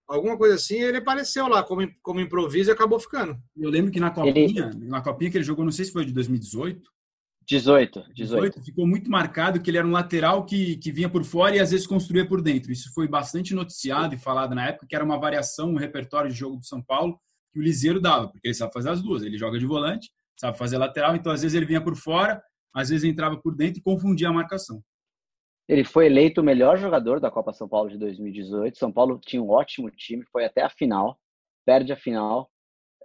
Alguma 0.08 0.38
coisa 0.38 0.56
assim, 0.56 0.76
ele 0.76 0.98
apareceu 0.98 1.48
lá 1.48 1.64
como, 1.64 1.90
como 2.04 2.20
improviso 2.20 2.70
e 2.70 2.74
acabou 2.74 3.00
ficando. 3.00 3.42
Eu 3.58 3.70
lembro 3.70 3.92
que 3.92 4.00
na 4.00 4.12
copinha, 4.12 4.70
ele... 4.72 4.86
na 4.88 5.02
copinha 5.02 5.32
que 5.32 5.38
ele 5.38 5.44
jogou, 5.44 5.66
não 5.66 5.72
sei 5.72 5.86
se 5.86 5.92
foi 5.92 6.06
de 6.06 6.12
2018, 6.12 6.92
18, 7.48 8.06
18. 8.14 8.64
Ficou 8.64 8.88
muito 8.88 9.10
marcado 9.10 9.62
que 9.62 9.70
ele 9.70 9.78
era 9.78 9.88
um 9.88 9.92
lateral 9.92 10.46
que, 10.46 10.78
que 10.78 10.92
vinha 10.92 11.10
por 11.10 11.24
fora 11.24 11.56
e 11.56 11.60
às 11.60 11.72
vezes 11.72 11.86
construía 11.86 12.28
por 12.28 12.42
dentro. 12.42 12.72
Isso 12.72 12.92
foi 12.94 13.08
bastante 13.08 13.54
noticiado 13.54 14.16
e 14.16 14.18
falado 14.18 14.56
na 14.56 14.68
época, 14.68 14.88
que 14.88 14.96
era 14.96 15.06
uma 15.06 15.20
variação, 15.20 15.70
um 15.70 15.78
repertório 15.78 16.32
de 16.32 16.38
jogo 16.38 16.58
do 16.58 16.66
São 16.66 16.82
Paulo 16.82 17.20
que 17.54 17.60
o 17.60 17.64
Liseiro 17.64 18.02
dava, 18.02 18.28
porque 18.28 18.48
ele 18.48 18.54
sabe 18.54 18.74
fazer 18.74 18.90
as 18.90 19.02
duas. 19.02 19.24
Ele 19.24 19.38
joga 19.38 19.60
de 19.60 19.66
volante, 19.66 20.10
sabe 20.38 20.58
fazer 20.58 20.78
lateral, 20.78 21.16
então 21.16 21.32
às 21.32 21.42
vezes 21.42 21.56
ele 21.56 21.66
vinha 21.66 21.82
por 21.82 21.96
fora, 21.96 22.42
às 22.74 22.90
vezes 22.90 23.06
entrava 23.06 23.38
por 23.38 23.56
dentro 23.56 23.80
e 23.80 23.84
confundia 23.84 24.30
a 24.30 24.34
marcação. 24.34 24.84
Ele 25.68 25.84
foi 25.84 26.08
eleito 26.08 26.42
o 26.42 26.44
melhor 26.44 26.78
jogador 26.78 27.20
da 27.20 27.32
Copa 27.32 27.54
São 27.54 27.68
Paulo 27.68 27.90
de 27.90 27.98
2018. 27.98 28.78
São 28.78 28.92
Paulo 28.92 29.20
tinha 29.20 29.42
um 29.42 29.50
ótimo 29.50 29.90
time, 29.90 30.24
foi 30.32 30.46
até 30.46 30.64
a 30.64 30.70
final, 30.70 31.18
perde 31.66 31.94
a 31.94 31.98
final, 31.98 32.50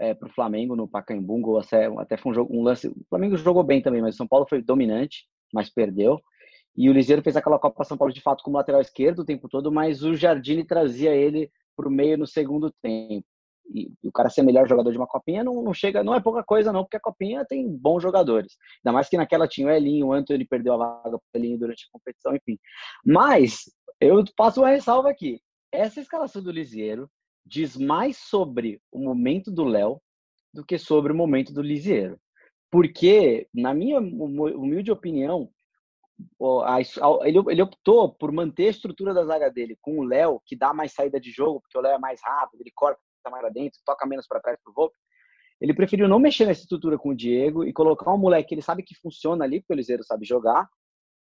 é, 0.00 0.14
para 0.14 0.28
o 0.28 0.32
Flamengo 0.32 0.74
no 0.74 0.88
Pacaembu, 0.88 1.36
um 1.36 1.58
até, 1.58 1.86
até 1.98 2.16
foi 2.16 2.32
um, 2.32 2.34
jogo, 2.34 2.56
um 2.56 2.62
lance. 2.62 2.88
O 2.88 3.04
Flamengo 3.10 3.36
jogou 3.36 3.62
bem 3.62 3.82
também, 3.82 4.00
mas 4.00 4.14
o 4.14 4.16
São 4.16 4.26
Paulo 4.26 4.46
foi 4.48 4.62
dominante, 4.62 5.26
mas 5.52 5.68
perdeu. 5.68 6.18
E 6.74 6.88
o 6.88 6.92
Liseiro 6.92 7.22
fez 7.22 7.36
aquela 7.36 7.58
Copa 7.58 7.84
São 7.84 7.98
Paulo 7.98 8.12
de 8.12 8.22
fato 8.22 8.42
como 8.42 8.56
lateral 8.56 8.80
esquerdo 8.80 9.20
o 9.20 9.24
tempo 9.24 9.48
todo, 9.48 9.70
mas 9.70 10.02
o 10.02 10.14
Jardine 10.14 10.64
trazia 10.64 11.14
ele 11.14 11.50
para 11.76 11.86
o 11.86 11.90
meio 11.90 12.16
no 12.16 12.26
segundo 12.26 12.72
tempo. 12.82 13.26
e, 13.74 13.92
e, 14.02 14.08
o 14.08 14.12
cara 14.12 14.30
ser 14.30 14.42
melhor 14.42 14.66
jogador 14.66 14.90
de 14.90 14.96
uma 14.96 15.06
copinha 15.06 15.44
não, 15.44 15.62
não, 15.62 15.74
chega, 15.74 16.02
não 16.02 16.14
é 16.14 16.20
pouca 16.20 16.42
coisa 16.42 16.72
não, 16.72 16.82
porque 16.82 16.96
a 16.96 17.00
copinha 17.00 17.44
tem 17.44 17.68
bons 17.68 18.02
jogadores. 18.02 18.56
Ainda 18.84 18.94
mais 18.94 19.08
que 19.08 19.18
naquela 19.18 19.46
tinha 19.46 19.66
o 19.66 19.70
Elinho, 19.70 20.06
o 20.06 20.12
Antônio 20.14 20.46
perdeu 20.48 20.74
a 20.74 20.76
vaga 20.78 21.18
para 21.18 21.18
o 21.18 21.38
Elinho 21.38 21.58
durante 21.58 21.84
a 21.84 21.92
competição, 21.92 22.34
enfim. 22.34 22.58
Mas 23.04 23.64
eu 24.00 24.24
passo 24.34 24.60
uma 24.62 24.70
ressalva 24.70 25.10
aqui. 25.10 25.40
Essa 25.70 26.00
escalação 26.00 26.42
do 26.42 26.50
Lisieiro 26.50 27.08
diz 27.50 27.76
mais 27.76 28.16
sobre 28.16 28.80
o 28.92 29.00
momento 29.00 29.50
do 29.50 29.64
Léo 29.64 30.00
do 30.54 30.64
que 30.64 30.78
sobre 30.78 31.12
o 31.12 31.16
momento 31.16 31.52
do 31.52 31.60
Lisieiro. 31.60 32.16
Porque, 32.70 33.48
na 33.52 33.74
minha 33.74 33.98
humilde 33.98 34.92
opinião, 34.92 35.50
ele, 37.24 37.62
optou 37.62 38.14
por 38.14 38.30
manter 38.30 38.68
a 38.68 38.70
estrutura 38.70 39.12
da 39.12 39.24
zaga 39.24 39.50
dele 39.50 39.76
com 39.80 39.98
o 39.98 40.04
Léo, 40.04 40.40
que 40.46 40.54
dá 40.54 40.72
mais 40.72 40.92
saída 40.92 41.18
de 41.18 41.32
jogo, 41.32 41.60
porque 41.60 41.76
o 41.76 41.80
Léo 41.80 41.94
é 41.94 41.98
mais 41.98 42.20
rápido, 42.22 42.60
ele 42.60 42.70
corta 42.72 43.00
mais 43.28 43.42
lá 43.42 43.50
dentro, 43.50 43.80
toca 43.84 44.06
menos 44.06 44.28
para 44.28 44.40
trás 44.40 44.56
pro 44.62 44.72
Volpe. 44.72 44.96
Ele 45.60 45.74
preferiu 45.74 46.08
não 46.08 46.20
mexer 46.20 46.46
nessa 46.46 46.62
estrutura 46.62 46.96
com 46.96 47.10
o 47.10 47.16
Diego 47.16 47.64
e 47.64 47.72
colocar 47.72 48.14
um 48.14 48.18
moleque 48.18 48.50
que 48.50 48.54
ele 48.54 48.62
sabe 48.62 48.84
que 48.84 48.94
funciona 48.94 49.44
ali, 49.44 49.60
porque 49.60 49.72
o 49.72 49.76
Liseiro 49.76 50.04
sabe 50.04 50.24
jogar, 50.24 50.68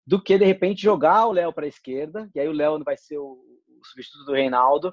do 0.06 0.20
que 0.22 0.38
de 0.38 0.44
repente 0.44 0.82
jogar 0.82 1.26
o 1.26 1.32
Léo 1.32 1.52
para 1.52 1.66
a 1.66 1.68
esquerda, 1.68 2.30
e 2.34 2.40
aí 2.40 2.48
o 2.48 2.52
Léo 2.52 2.82
vai 2.82 2.96
ser 2.96 3.18
o 3.18 3.38
substituto 3.82 4.24
do 4.24 4.32
Reinaldo, 4.32 4.92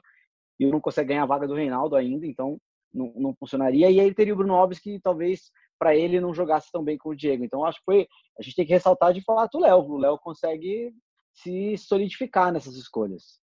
e 0.61 0.67
não 0.67 0.79
consegue 0.79 1.09
ganhar 1.09 1.23
a 1.23 1.27
vaga 1.27 1.47
do 1.47 1.55
Reinaldo 1.55 1.95
ainda, 1.95 2.27
então 2.27 2.59
não, 2.93 3.11
não 3.15 3.35
funcionaria. 3.35 3.89
E 3.89 3.99
aí 3.99 4.13
teria 4.13 4.33
o 4.33 4.37
Bruno 4.37 4.53
Alves 4.53 4.79
que 4.79 4.99
talvez 5.01 5.49
para 5.79 5.95
ele 5.95 6.19
não 6.19 6.35
jogasse 6.35 6.69
tão 6.71 6.83
bem 6.83 6.99
com 6.99 7.09
o 7.09 7.15
Diego. 7.15 7.43
Então 7.43 7.65
acho 7.65 7.79
que 7.79 7.85
foi 7.85 8.07
a 8.39 8.43
gente 8.43 8.55
tem 8.55 8.65
que 8.65 8.73
ressaltar 8.73 9.11
de 9.11 9.23
falar 9.23 9.47
do 9.47 9.59
Léo. 9.59 9.79
O 9.79 9.97
Léo 9.97 10.19
consegue 10.19 10.93
se 11.33 11.75
solidificar 11.77 12.51
nessas 12.53 12.75
escolhas. 12.75 13.39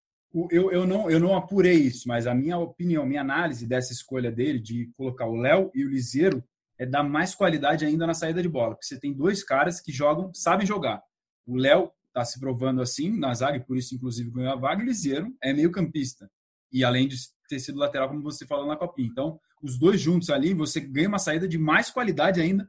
Eu, 0.50 0.70
eu, 0.70 0.86
não, 0.86 1.10
eu 1.10 1.18
não 1.18 1.34
apurei 1.34 1.74
isso, 1.74 2.06
mas 2.06 2.26
a 2.26 2.34
minha 2.34 2.58
opinião, 2.58 3.04
minha 3.04 3.22
análise 3.22 3.66
dessa 3.66 3.92
escolha 3.92 4.30
dele 4.30 4.60
de 4.60 4.88
colocar 4.96 5.26
o 5.26 5.34
Léo 5.34 5.72
e 5.74 5.84
o 5.84 5.88
Liseiro 5.88 6.44
é 6.78 6.86
dar 6.86 7.02
mais 7.02 7.34
qualidade 7.34 7.84
ainda 7.84 8.06
na 8.06 8.14
saída 8.14 8.40
de 8.40 8.48
bola, 8.48 8.74
porque 8.74 8.86
você 8.86 9.00
tem 9.00 9.12
dois 9.12 9.42
caras 9.42 9.80
que 9.80 9.90
jogam, 9.90 10.32
sabem 10.32 10.66
jogar. 10.66 11.02
O 11.46 11.56
Léo 11.56 11.90
está 12.06 12.24
se 12.24 12.38
provando 12.38 12.80
assim 12.80 13.18
na 13.18 13.34
zaga, 13.34 13.56
e 13.56 13.64
por 13.64 13.76
isso, 13.76 13.94
inclusive, 13.94 14.30
ganhou 14.30 14.52
a 14.52 14.56
vaga. 14.56 14.82
O 14.82 14.84
Liseiro 14.84 15.34
é 15.42 15.52
meio 15.52 15.72
campista. 15.72 16.30
E 16.72 16.84
além 16.84 17.08
de 17.08 17.16
ter 17.48 17.58
sido 17.58 17.78
lateral, 17.78 18.08
como 18.08 18.22
você 18.22 18.46
falou 18.46 18.66
na 18.66 18.76
Copinha. 18.76 19.08
Então, 19.10 19.40
os 19.62 19.78
dois 19.78 20.00
juntos 20.00 20.30
ali, 20.30 20.52
você 20.54 20.80
ganha 20.80 21.08
uma 21.08 21.18
saída 21.18 21.48
de 21.48 21.58
mais 21.58 21.90
qualidade 21.90 22.40
ainda 22.40 22.68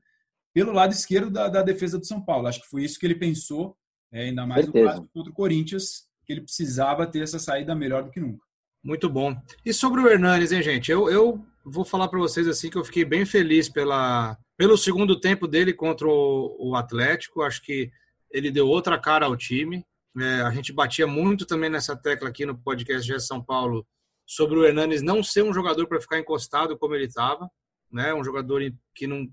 pelo 0.54 0.72
lado 0.72 0.92
esquerdo 0.92 1.30
da, 1.30 1.48
da 1.48 1.62
defesa 1.62 2.00
do 2.00 2.06
São 2.06 2.24
Paulo. 2.24 2.48
Acho 2.48 2.62
que 2.62 2.70
foi 2.70 2.84
isso 2.84 3.00
que 3.00 3.06
ele 3.06 3.16
pensou, 3.16 3.78
é, 4.12 4.24
ainda 4.24 4.46
mais 4.46 4.66
Certeza. 4.66 4.86
no 4.86 4.92
caso 4.92 5.10
contra 5.14 5.32
o 5.32 5.36
Corinthians, 5.36 6.08
que 6.26 6.34
ele 6.34 6.42
precisava 6.42 7.06
ter 7.06 7.22
essa 7.22 7.40
saída 7.40 7.76
melhor 7.76 8.04
do 8.04 8.12
que 8.12 8.20
nunca. 8.20 8.44
Muito 8.84 9.10
bom. 9.10 9.36
E 9.66 9.74
sobre 9.74 10.02
o 10.02 10.08
Hernanes, 10.08 10.52
hein, 10.52 10.64
gente? 10.64 10.90
Eu, 10.90 11.10
eu 11.10 11.46
vou 11.66 11.84
falar 11.84 12.08
para 12.08 12.20
vocês 12.20 12.48
assim 12.48 12.70
que 12.70 12.78
eu 12.78 12.86
fiquei 12.86 13.04
bem 13.04 13.26
feliz 13.26 13.68
pela, 13.68 14.38
pelo 14.58 14.78
segundo 14.78 15.20
tempo 15.20 15.48
dele 15.48 15.74
contra 15.74 16.08
o, 16.08 16.56
o 16.60 16.76
Atlético. 16.76 17.42
Acho 17.42 17.62
que 17.62 17.92
ele 18.32 18.50
deu 18.50 18.68
outra 18.68 18.98
cara 18.98 19.26
ao 19.26 19.36
time. 19.36 19.86
É, 20.20 20.42
a 20.42 20.52
gente 20.52 20.74
batia 20.74 21.08
muito 21.08 21.46
também 21.46 21.70
nessa 21.70 21.96
tecla 21.96 22.30
aqui 22.30 22.46
no 22.46 22.58
podcast 22.58 23.06
de 23.06 23.20
São 23.20 23.44
Paulo 23.44 23.86
sobre 24.26 24.58
o 24.58 24.66
Hernanes 24.66 25.02
não 25.02 25.24
ser 25.24 25.44
um 25.44 25.54
jogador 25.54 25.88
para 25.88 26.02
ficar 26.02 26.20
encostado 26.20 26.78
como 26.78 26.94
ele 26.94 27.06
estava, 27.06 27.50
né? 27.92 28.14
Um 28.14 28.24
jogador 28.24 28.62
que 28.94 29.08
não 29.08 29.28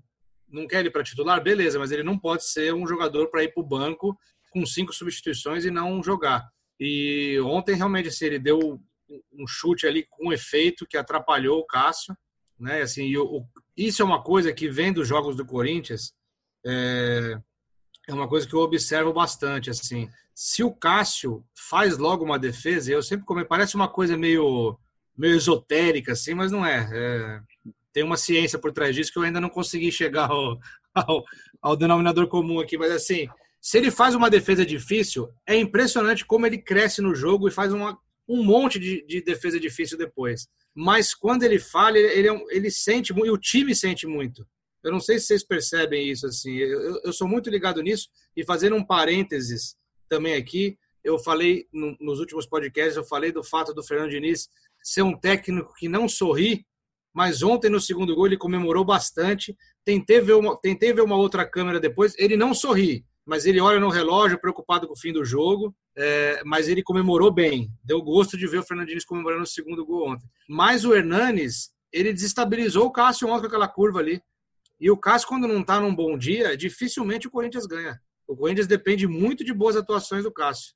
não 0.49 0.65
quer 0.65 0.85
ir 0.85 0.91
para 0.91 1.03
titular, 1.03 1.43
beleza, 1.43 1.77
mas 1.77 1.91
ele 1.91 2.03
não 2.03 2.17
pode 2.17 2.45
ser 2.45 2.73
um 2.73 2.87
jogador 2.87 3.29
para 3.29 3.43
ir 3.43 3.53
para 3.53 3.61
o 3.61 3.67
banco 3.67 4.17
com 4.49 4.65
cinco 4.65 4.93
substituições 4.93 5.65
e 5.65 5.71
não 5.71 6.01
jogar. 6.01 6.47
E 6.79 7.37
ontem 7.41 7.75
realmente 7.75 8.07
assim, 8.07 8.25
ele 8.25 8.39
deu 8.39 8.79
um 9.33 9.45
chute 9.45 9.85
ali 9.85 10.05
com 10.09 10.29
um 10.29 10.33
efeito 10.33 10.85
que 10.87 10.97
atrapalhou 10.97 11.59
o 11.59 11.65
Cássio, 11.65 12.15
né? 12.57 12.81
Assim, 12.81 13.15
o, 13.17 13.45
isso 13.75 14.01
é 14.01 14.05
uma 14.05 14.23
coisa 14.23 14.53
que 14.53 14.69
vem 14.69 14.93
dos 14.93 15.07
jogos 15.07 15.35
do 15.35 15.45
Corinthians. 15.45 16.13
É, 16.65 17.37
é 18.07 18.13
uma 18.13 18.27
coisa 18.27 18.47
que 18.47 18.53
eu 18.53 18.59
observo 18.59 19.11
bastante, 19.11 19.69
assim. 19.69 20.09
Se 20.39 20.63
o 20.63 20.71
Cássio 20.71 21.43
faz 21.55 21.97
logo 21.97 22.23
uma 22.23 22.37
defesa, 22.37 22.91
eu 22.91 23.01
sempre 23.01 23.25
como 23.25 23.43
parece 23.43 23.73
uma 23.73 23.87
coisa 23.87 24.15
meio 24.15 24.77
meio 25.17 25.35
esotérica, 25.35 26.11
assim, 26.11 26.35
mas 26.35 26.51
não 26.51 26.63
é. 26.63 26.87
é. 26.93 27.41
Tem 27.91 28.03
uma 28.03 28.15
ciência 28.15 28.59
por 28.59 28.71
trás 28.71 28.95
disso 28.95 29.11
que 29.11 29.17
eu 29.17 29.23
ainda 29.23 29.41
não 29.41 29.49
consegui 29.49 29.91
chegar 29.91 30.29
ao, 30.29 30.59
ao, 30.93 31.25
ao 31.59 31.75
denominador 31.75 32.27
comum 32.27 32.59
aqui, 32.59 32.77
mas 32.77 32.91
assim, 32.91 33.27
se 33.59 33.79
ele 33.79 33.89
faz 33.89 34.13
uma 34.13 34.29
defesa 34.29 34.63
difícil, 34.63 35.27
é 35.43 35.55
impressionante 35.55 36.23
como 36.23 36.45
ele 36.45 36.59
cresce 36.59 37.01
no 37.01 37.15
jogo 37.15 37.47
e 37.47 37.51
faz 37.51 37.73
uma, 37.73 37.97
um 38.29 38.43
monte 38.43 38.77
de, 38.77 39.03
de 39.07 39.23
defesa 39.23 39.59
difícil 39.59 39.97
depois. 39.97 40.47
Mas 40.71 41.15
quando 41.15 41.41
ele 41.41 41.57
falha, 41.57 41.97
ele, 41.97 42.29
ele, 42.29 42.45
ele 42.51 42.69
sente 42.69 43.11
muito, 43.11 43.25
e 43.25 43.31
o 43.31 43.39
time 43.39 43.73
sente 43.73 44.05
muito. 44.05 44.47
Eu 44.83 44.91
não 44.91 44.99
sei 44.99 45.17
se 45.17 45.25
vocês 45.25 45.43
percebem 45.43 46.07
isso 46.07 46.27
assim. 46.27 46.57
Eu, 46.57 47.01
eu 47.05 47.11
sou 47.11 47.27
muito 47.27 47.49
ligado 47.49 47.81
nisso 47.81 48.07
e 48.35 48.45
fazendo 48.45 48.75
um 48.75 48.85
parênteses 48.85 49.75
também 50.07 50.35
aqui, 50.35 50.77
eu 51.03 51.17
falei 51.17 51.67
no, 51.71 51.95
nos 51.99 52.19
últimos 52.19 52.45
podcasts, 52.45 52.97
eu 52.97 53.03
falei 53.03 53.31
do 53.31 53.43
fato 53.43 53.73
do 53.73 53.83
Fernando 53.83 54.11
Diniz 54.11 54.49
ser 54.83 55.01
um 55.01 55.17
técnico 55.17 55.73
que 55.77 55.87
não 55.87 56.07
sorri, 56.07 56.65
mas 57.13 57.41
ontem 57.41 57.69
no 57.69 57.79
segundo 57.79 58.15
gol 58.15 58.27
ele 58.27 58.37
comemorou 58.37 58.85
bastante. 58.85 59.55
Tentei 59.83 60.19
ver 60.19 60.33
uma, 60.33 60.57
tentei 60.59 60.93
ver 60.93 61.01
uma 61.01 61.15
outra 61.15 61.49
câmera 61.49 61.79
depois, 61.79 62.13
ele 62.17 62.37
não 62.37 62.53
sorri, 62.53 63.05
mas 63.25 63.45
ele 63.45 63.59
olha 63.59 63.79
no 63.79 63.89
relógio 63.89 64.39
preocupado 64.39 64.87
com 64.87 64.93
o 64.93 64.99
fim 64.99 65.11
do 65.11 65.25
jogo, 65.25 65.75
é, 65.97 66.41
mas 66.45 66.67
ele 66.67 66.83
comemorou 66.83 67.31
bem. 67.31 67.69
Deu 67.83 68.01
gosto 68.01 68.37
de 68.37 68.47
ver 68.47 68.59
o 68.59 68.63
Fernandinho 68.63 68.99
comemorando 69.05 69.43
o 69.43 69.47
segundo 69.47 69.85
gol 69.85 70.09
ontem. 70.09 70.29
Mas 70.47 70.85
o 70.85 70.93
Hernanes, 70.93 71.71
ele 71.91 72.13
desestabilizou 72.13 72.85
o 72.85 72.91
Cássio 72.91 73.27
ontem 73.27 73.41
com 73.41 73.47
aquela 73.47 73.67
curva 73.67 73.99
ali. 73.99 74.21
E 74.79 74.91
o 74.91 74.97
Cássio, 74.97 75.27
quando 75.27 75.47
não 75.47 75.61
está 75.61 75.79
num 75.79 75.95
bom 75.95 76.17
dia, 76.17 76.55
dificilmente 76.55 77.27
o 77.27 77.31
Corinthians 77.31 77.65
ganha. 77.65 77.99
O 78.27 78.35
Corinthians 78.35 78.67
depende 78.67 79.07
muito 79.07 79.43
de 79.43 79.53
boas 79.53 79.75
atuações 79.75 80.23
do 80.23 80.31
Cássio. 80.31 80.73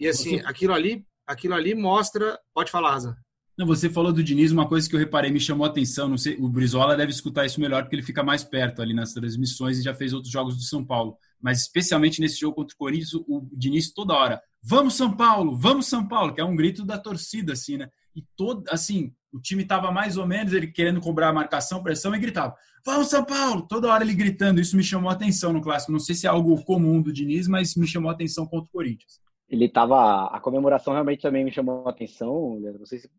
E 0.00 0.08
assim, 0.08 0.40
aquilo 0.44 0.72
ali, 0.72 1.06
aquilo 1.26 1.54
ali 1.54 1.74
mostra. 1.74 2.38
Pode 2.54 2.70
falar, 2.70 2.94
Asa. 2.94 3.16
Não, 3.58 3.66
você 3.66 3.90
falou 3.90 4.12
do 4.12 4.22
Diniz, 4.22 4.52
uma 4.52 4.68
coisa 4.68 4.88
que 4.88 4.94
eu 4.94 5.00
reparei, 5.00 5.32
me 5.32 5.40
chamou 5.40 5.66
a 5.66 5.68
atenção. 5.68 6.08
Não 6.08 6.16
sei, 6.16 6.36
o 6.38 6.48
Brizola 6.48 6.96
deve 6.96 7.10
escutar 7.10 7.44
isso 7.44 7.60
melhor 7.60 7.82
porque 7.82 7.96
ele 7.96 8.04
fica 8.04 8.22
mais 8.22 8.44
perto 8.44 8.80
ali 8.80 8.94
nas 8.94 9.12
transmissões 9.12 9.78
e 9.78 9.82
já 9.82 9.92
fez 9.92 10.12
outros 10.12 10.32
jogos 10.32 10.56
do 10.56 10.62
São 10.62 10.84
Paulo. 10.84 11.16
Mas 11.40 11.62
especialmente 11.62 12.20
nesse 12.20 12.38
jogo 12.38 12.54
contra 12.54 12.74
o 12.74 12.78
Corinthians, 12.78 13.14
o 13.14 13.48
Diniz 13.52 13.92
toda 13.92 14.14
hora, 14.14 14.40
vamos 14.62 14.94
São 14.94 15.16
Paulo, 15.16 15.56
vamos 15.56 15.86
São 15.86 16.06
Paulo, 16.06 16.32
que 16.32 16.40
é 16.40 16.44
um 16.44 16.54
grito 16.54 16.84
da 16.84 16.98
torcida, 16.98 17.52
assim, 17.52 17.76
né? 17.76 17.88
E 18.14 18.22
todo, 18.36 18.62
assim, 18.68 19.12
o 19.32 19.40
time 19.40 19.62
estava 19.62 19.90
mais 19.90 20.16
ou 20.16 20.26
menos 20.26 20.52
ele 20.52 20.68
querendo 20.68 21.00
cobrar 21.00 21.28
a 21.28 21.32
marcação, 21.32 21.82
pressão 21.82 22.14
e 22.14 22.18
gritava: 22.18 22.54
Vamos 22.84 23.08
São 23.08 23.24
Paulo! 23.24 23.66
Toda 23.66 23.88
hora 23.88 24.02
ele 24.02 24.14
gritando. 24.14 24.60
Isso 24.60 24.76
me 24.76 24.82
chamou 24.82 25.10
a 25.10 25.14
atenção 25.14 25.52
no 25.52 25.60
clássico. 25.60 25.92
Não 25.92 25.98
sei 25.98 26.14
se 26.14 26.26
é 26.26 26.30
algo 26.30 26.62
comum 26.64 27.02
do 27.02 27.12
Diniz, 27.12 27.46
mas 27.46 27.74
me 27.76 27.86
chamou 27.86 28.10
a 28.10 28.14
atenção 28.14 28.46
contra 28.46 28.66
o 28.66 28.72
Corinthians. 28.72 29.20
Ele 29.48 29.68
tava. 29.68 30.26
A 30.26 30.40
comemoração 30.40 30.92
realmente 30.92 31.22
também 31.22 31.44
me 31.44 31.52
chamou 31.52 31.86
a 31.86 31.90
atenção. 31.90 32.58
Não 32.60 32.86
sei 32.86 33.00
se, 33.00 33.10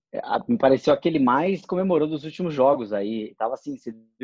me 0.48 0.58
pareceu 0.58 0.94
aquele 0.94 1.20
mais 1.20 1.66
comemorou 1.66 2.08
dos 2.08 2.24
últimos 2.24 2.54
jogos 2.54 2.94
aí. 2.94 3.34
Tava 3.38 3.54
assim, 3.54 3.76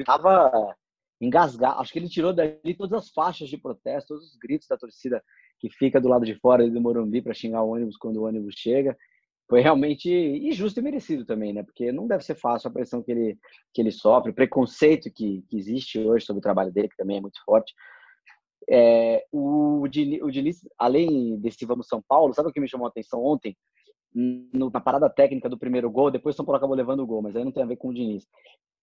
tava 0.05 0.75
engasgado. 1.21 1.79
Acho 1.79 1.91
que 1.91 1.99
ele 1.99 2.09
tirou 2.09 2.33
dali 2.33 2.75
todas 2.77 3.03
as 3.03 3.09
faixas 3.09 3.49
de 3.49 3.57
protesto, 3.57 4.09
todos 4.09 4.31
os 4.31 4.37
gritos 4.37 4.67
da 4.67 4.77
torcida 4.77 5.23
que 5.59 5.69
fica 5.69 6.01
do 6.01 6.09
lado 6.09 6.25
de 6.25 6.35
fora 6.35 6.69
do 6.69 6.81
Morumbi 6.81 7.21
para 7.21 7.33
xingar 7.33 7.63
o 7.63 7.69
ônibus 7.69 7.97
quando 7.97 8.17
o 8.17 8.25
ônibus 8.25 8.55
chega 8.57 8.95
foi 9.47 9.61
realmente 9.61 10.09
injusto 10.09 10.79
e 10.79 10.83
merecido 10.83 11.25
também, 11.25 11.53
né? 11.53 11.63
Porque 11.63 11.91
não 11.91 12.07
deve 12.07 12.23
ser 12.23 12.35
fácil 12.35 12.67
a 12.67 12.73
pressão 12.73 13.03
que 13.03 13.11
ele, 13.11 13.37
que 13.73 13.81
ele 13.81 13.91
sofre, 13.91 14.31
o 14.31 14.35
preconceito 14.35 15.11
que, 15.11 15.43
que 15.47 15.57
existe 15.57 15.99
hoje 15.99 16.25
sobre 16.25 16.39
o 16.39 16.43
trabalho 16.43 16.71
dele, 16.71 16.89
que 16.89 16.97
também 16.97 17.17
é 17.17 17.21
muito 17.21 17.39
forte. 17.45 17.73
É, 18.67 19.23
o, 19.31 19.87
Diniz, 19.87 20.21
o 20.23 20.31
Diniz, 20.31 20.67
além 20.79 21.39
desse 21.39 21.65
Vamos 21.65 21.87
São 21.87 22.01
Paulo, 22.07 22.33
sabe 22.33 22.49
o 22.49 22.51
que 22.51 22.59
me 22.59 22.67
chamou 22.67 22.87
a 22.87 22.89
atenção 22.89 23.23
ontem? 23.23 23.55
No, 24.13 24.71
na 24.71 24.79
parada 24.79 25.09
técnica 25.09 25.49
do 25.49 25.59
primeiro 25.59 25.91
gol, 25.91 26.09
depois 26.09 26.35
o 26.35 26.37
São 26.37 26.45
Paulo 26.45 26.57
acabou 26.57 26.75
levando 26.75 27.01
o 27.01 27.07
gol, 27.07 27.21
mas 27.21 27.35
aí 27.35 27.43
não 27.43 27.51
tem 27.51 27.61
a 27.61 27.67
ver 27.67 27.75
com 27.75 27.89
o 27.89 27.93
Diniz. 27.93 28.25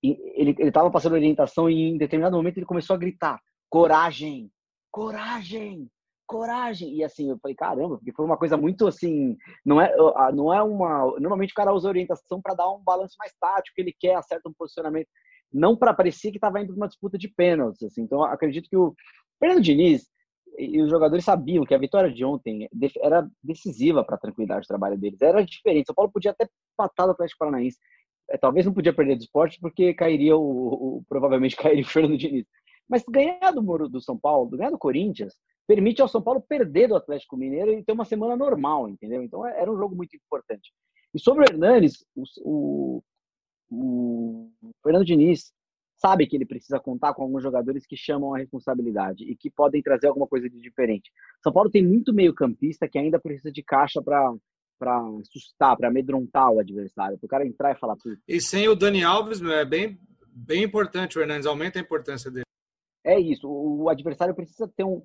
E 0.04 0.16
ele 0.34 0.54
estava 0.60 0.90
passando 0.90 1.14
orientação 1.14 1.70
e 1.70 1.90
em 1.90 1.96
determinado 1.96 2.36
momento 2.36 2.58
ele 2.58 2.66
começou 2.66 2.94
a 2.94 2.98
gritar: 2.98 3.40
coragem, 3.68 4.50
coragem, 4.90 5.88
coragem. 6.32 6.94
E 6.94 7.04
assim, 7.04 7.30
eu 7.30 7.38
falei, 7.38 7.54
caramba, 7.54 7.96
porque 7.96 8.12
foi 8.12 8.24
uma 8.24 8.36
coisa 8.36 8.56
muito 8.56 8.86
assim, 8.86 9.36
não 9.64 9.80
é, 9.80 9.94
não 10.32 10.52
é 10.52 10.62
uma, 10.62 11.18
normalmente 11.20 11.52
o 11.52 11.54
cara 11.54 11.72
usa 11.72 11.88
orientação 11.88 12.40
para 12.40 12.54
dar 12.54 12.70
um 12.70 12.82
balanço 12.82 13.16
mais 13.18 13.32
tático, 13.38 13.80
ele 13.80 13.94
quer, 13.98 14.14
acerta 14.14 14.48
um 14.48 14.52
posicionamento, 14.52 15.08
não 15.52 15.76
para 15.76 15.92
parecer 15.94 16.30
que 16.30 16.38
estava 16.38 16.60
indo 16.60 16.68
para 16.68 16.76
uma 16.76 16.88
disputa 16.88 17.18
de 17.18 17.28
pênaltis, 17.28 17.82
assim. 17.82 18.02
Então, 18.02 18.24
acredito 18.24 18.68
que 18.68 18.76
o 18.76 18.94
Fernando 19.38 19.62
Diniz 19.62 20.10
e 20.58 20.80
os 20.80 20.90
jogadores 20.90 21.24
sabiam 21.24 21.64
que 21.64 21.74
a 21.74 21.78
vitória 21.78 22.12
de 22.12 22.24
ontem 22.24 22.68
era 23.00 23.28
decisiva 23.42 24.04
para 24.04 24.16
a 24.16 24.18
tranquilidade 24.18 24.62
do 24.62 24.68
trabalho 24.68 24.98
deles. 24.98 25.20
Era 25.20 25.44
diferente. 25.44 25.86
São 25.86 25.94
Paulo 25.94 26.12
podia 26.12 26.30
até 26.30 26.48
patar 26.76 27.06
do 27.06 27.12
Atlético 27.12 27.38
Paranaense. 27.38 27.78
É, 28.30 28.36
talvez 28.36 28.66
não 28.66 28.72
podia 28.72 28.92
perder 28.92 29.16
do 29.16 29.22
esporte 29.22 29.58
porque 29.60 29.94
cairia 29.94 30.36
o, 30.36 30.40
o 30.98 31.04
provavelmente 31.08 31.56
cairia 31.56 31.82
o 31.82 31.88
Fernando 31.88 32.18
Diniz. 32.18 32.46
Mas 32.88 33.02
ganhar 33.08 33.50
do 33.52 33.88
do 33.88 34.00
São 34.00 34.18
Paulo, 34.18 34.50
ganhar 34.50 34.70
do 34.70 34.78
Corinthians, 34.78 35.34
permite 35.66 36.02
ao 36.02 36.08
São 36.08 36.22
Paulo 36.22 36.40
perder 36.40 36.88
do 36.88 36.96
Atlético 36.96 37.36
Mineiro 37.36 37.72
e 37.72 37.84
ter 37.84 37.92
uma 37.92 38.04
semana 38.04 38.36
normal, 38.36 38.88
entendeu? 38.88 39.22
Então 39.22 39.46
é, 39.46 39.60
era 39.60 39.70
um 39.70 39.76
jogo 39.76 39.94
muito 39.94 40.16
importante. 40.16 40.72
E 41.14 41.18
sobre 41.18 41.42
o 41.42 41.46
Hernanes, 41.50 42.04
o, 42.14 42.24
o, 42.44 43.02
o 43.70 44.50
Fernando 44.82 45.04
Diniz 45.04 45.52
sabe 45.96 46.26
que 46.26 46.36
ele 46.36 46.44
precisa 46.44 46.80
contar 46.80 47.14
com 47.14 47.22
alguns 47.22 47.42
jogadores 47.42 47.86
que 47.86 47.96
chamam 47.96 48.34
a 48.34 48.38
responsabilidade 48.38 49.24
e 49.24 49.36
que 49.36 49.50
podem 49.50 49.80
trazer 49.80 50.08
alguma 50.08 50.26
coisa 50.26 50.50
de 50.50 50.60
diferente. 50.60 51.12
São 51.42 51.52
Paulo 51.52 51.70
tem 51.70 51.86
muito 51.86 52.12
meio-campista 52.12 52.88
que 52.88 52.98
ainda 52.98 53.20
precisa 53.20 53.52
de 53.52 53.62
caixa 53.62 54.02
para 54.02 54.34
para 54.78 55.00
assustar, 55.20 55.76
para 55.76 55.86
amedrontar 55.86 56.50
o 56.50 56.58
adversário, 56.58 57.16
para 57.16 57.26
o 57.26 57.28
cara 57.28 57.46
entrar 57.46 57.70
e 57.70 57.78
falar 57.78 57.94
tudo. 57.94 58.18
E 58.26 58.40
sem 58.40 58.68
o 58.68 58.74
Dani 58.74 59.04
Alves, 59.04 59.40
é 59.40 59.64
bem, 59.64 59.96
bem 60.26 60.64
importante, 60.64 61.16
o 61.16 61.22
Hernandes 61.22 61.46
aumenta 61.46 61.78
a 61.78 61.82
importância 61.82 62.32
dele. 62.32 62.44
É 63.04 63.18
isso, 63.18 63.48
o, 63.48 63.88
adversário 63.88 64.34
precisa 64.34 64.68
ter 64.76 64.84
um. 64.84 65.02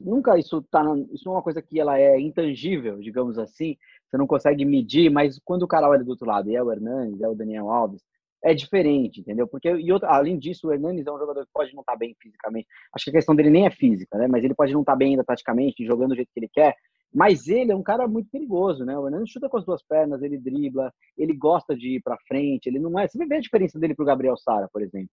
Nunca 0.00 0.36
isso 0.36 0.60
tá. 0.62 0.82
Isso 1.12 1.28
é 1.28 1.32
uma 1.32 1.42
coisa 1.42 1.62
que 1.62 1.78
ela 1.78 1.98
é 1.98 2.18
intangível, 2.18 2.98
digamos 2.98 3.38
assim. 3.38 3.76
Você 4.08 4.18
não 4.18 4.26
consegue 4.26 4.64
medir, 4.64 5.10
mas 5.10 5.38
quando 5.44 5.62
o 5.62 5.68
cara 5.68 5.88
olha 5.88 6.02
do 6.02 6.10
outro 6.10 6.26
lado, 6.26 6.50
e 6.50 6.56
é 6.56 6.62
o 6.62 6.72
Hernandes, 6.72 7.20
é 7.20 7.28
o 7.28 7.34
Daniel 7.34 7.70
Alves, 7.70 8.02
é 8.42 8.52
diferente, 8.52 9.20
entendeu? 9.20 9.46
Porque, 9.46 9.70
e 9.70 9.92
outro, 9.92 10.08
além 10.08 10.38
disso, 10.38 10.68
o 10.68 10.72
Hernandes 10.72 11.06
é 11.06 11.12
um 11.12 11.18
jogador 11.18 11.46
que 11.46 11.52
pode 11.52 11.72
não 11.72 11.80
estar 11.80 11.92
tá 11.92 11.98
bem 11.98 12.16
fisicamente. 12.20 12.66
Acho 12.92 13.04
que 13.04 13.10
a 13.10 13.14
questão 13.14 13.34
dele 13.34 13.50
nem 13.50 13.66
é 13.66 13.70
física, 13.70 14.18
né? 14.18 14.26
Mas 14.26 14.44
ele 14.44 14.54
pode 14.54 14.72
não 14.72 14.80
estar 14.80 14.92
tá 14.92 14.98
bem 14.98 15.10
ainda 15.10 15.24
taticamente, 15.24 15.86
jogando 15.86 16.10
do 16.10 16.16
jeito 16.16 16.30
que 16.32 16.40
ele 16.40 16.50
quer. 16.52 16.76
Mas 17.12 17.46
ele 17.46 17.70
é 17.70 17.76
um 17.76 17.82
cara 17.82 18.08
muito 18.08 18.28
perigoso, 18.28 18.84
né? 18.84 18.98
O 18.98 19.06
Hernandes 19.06 19.30
chuta 19.30 19.48
com 19.48 19.56
as 19.56 19.64
duas 19.64 19.82
pernas, 19.82 20.20
ele 20.20 20.36
dribla, 20.36 20.92
ele 21.16 21.32
gosta 21.32 21.76
de 21.76 21.96
ir 21.96 22.02
para 22.02 22.18
frente, 22.26 22.66
ele 22.66 22.80
não 22.80 22.98
é. 22.98 23.06
Você 23.06 23.24
vê 23.24 23.36
a 23.36 23.40
diferença 23.40 23.78
dele 23.78 23.94
pro 23.94 24.04
Gabriel 24.04 24.36
Sara, 24.36 24.68
por 24.72 24.82
exemplo. 24.82 25.08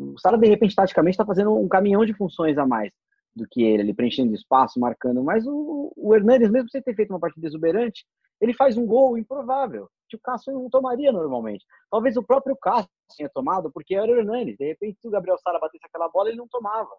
O 0.00 0.18
Sara, 0.18 0.38
de 0.38 0.48
repente, 0.48 0.74
taticamente, 0.74 1.14
está 1.14 1.26
fazendo 1.26 1.54
um 1.54 1.68
caminhão 1.68 2.04
de 2.04 2.14
funções 2.14 2.56
a 2.56 2.66
mais 2.66 2.90
do 3.34 3.46
que 3.48 3.62
ele, 3.62 3.82
ele 3.82 3.94
preenchendo 3.94 4.34
espaço, 4.34 4.80
marcando. 4.80 5.22
Mas 5.22 5.46
o, 5.46 5.92
o 5.96 6.14
Hernandes, 6.14 6.50
mesmo 6.50 6.70
sem 6.70 6.82
ter 6.82 6.94
feito 6.94 7.10
uma 7.10 7.20
partida 7.20 7.46
exuberante, 7.46 8.04
ele 8.40 8.54
faz 8.54 8.76
um 8.76 8.86
gol 8.86 9.18
improvável 9.18 9.88
que 10.08 10.16
o 10.16 10.20
Cássio 10.20 10.52
não 10.52 10.68
tomaria 10.68 11.12
normalmente. 11.12 11.64
Talvez 11.90 12.16
o 12.16 12.22
próprio 12.22 12.56
Cássio 12.56 12.90
tenha 13.16 13.28
tomado, 13.28 13.70
porque 13.70 13.94
era 13.94 14.10
o 14.10 14.16
Hernandes. 14.16 14.56
De 14.56 14.66
repente, 14.66 14.98
se 15.00 15.06
o 15.06 15.10
Gabriel 15.10 15.38
Sara 15.38 15.58
batesse 15.58 15.84
aquela 15.86 16.08
bola, 16.08 16.28
ele 16.28 16.38
não 16.38 16.48
tomava. 16.48 16.90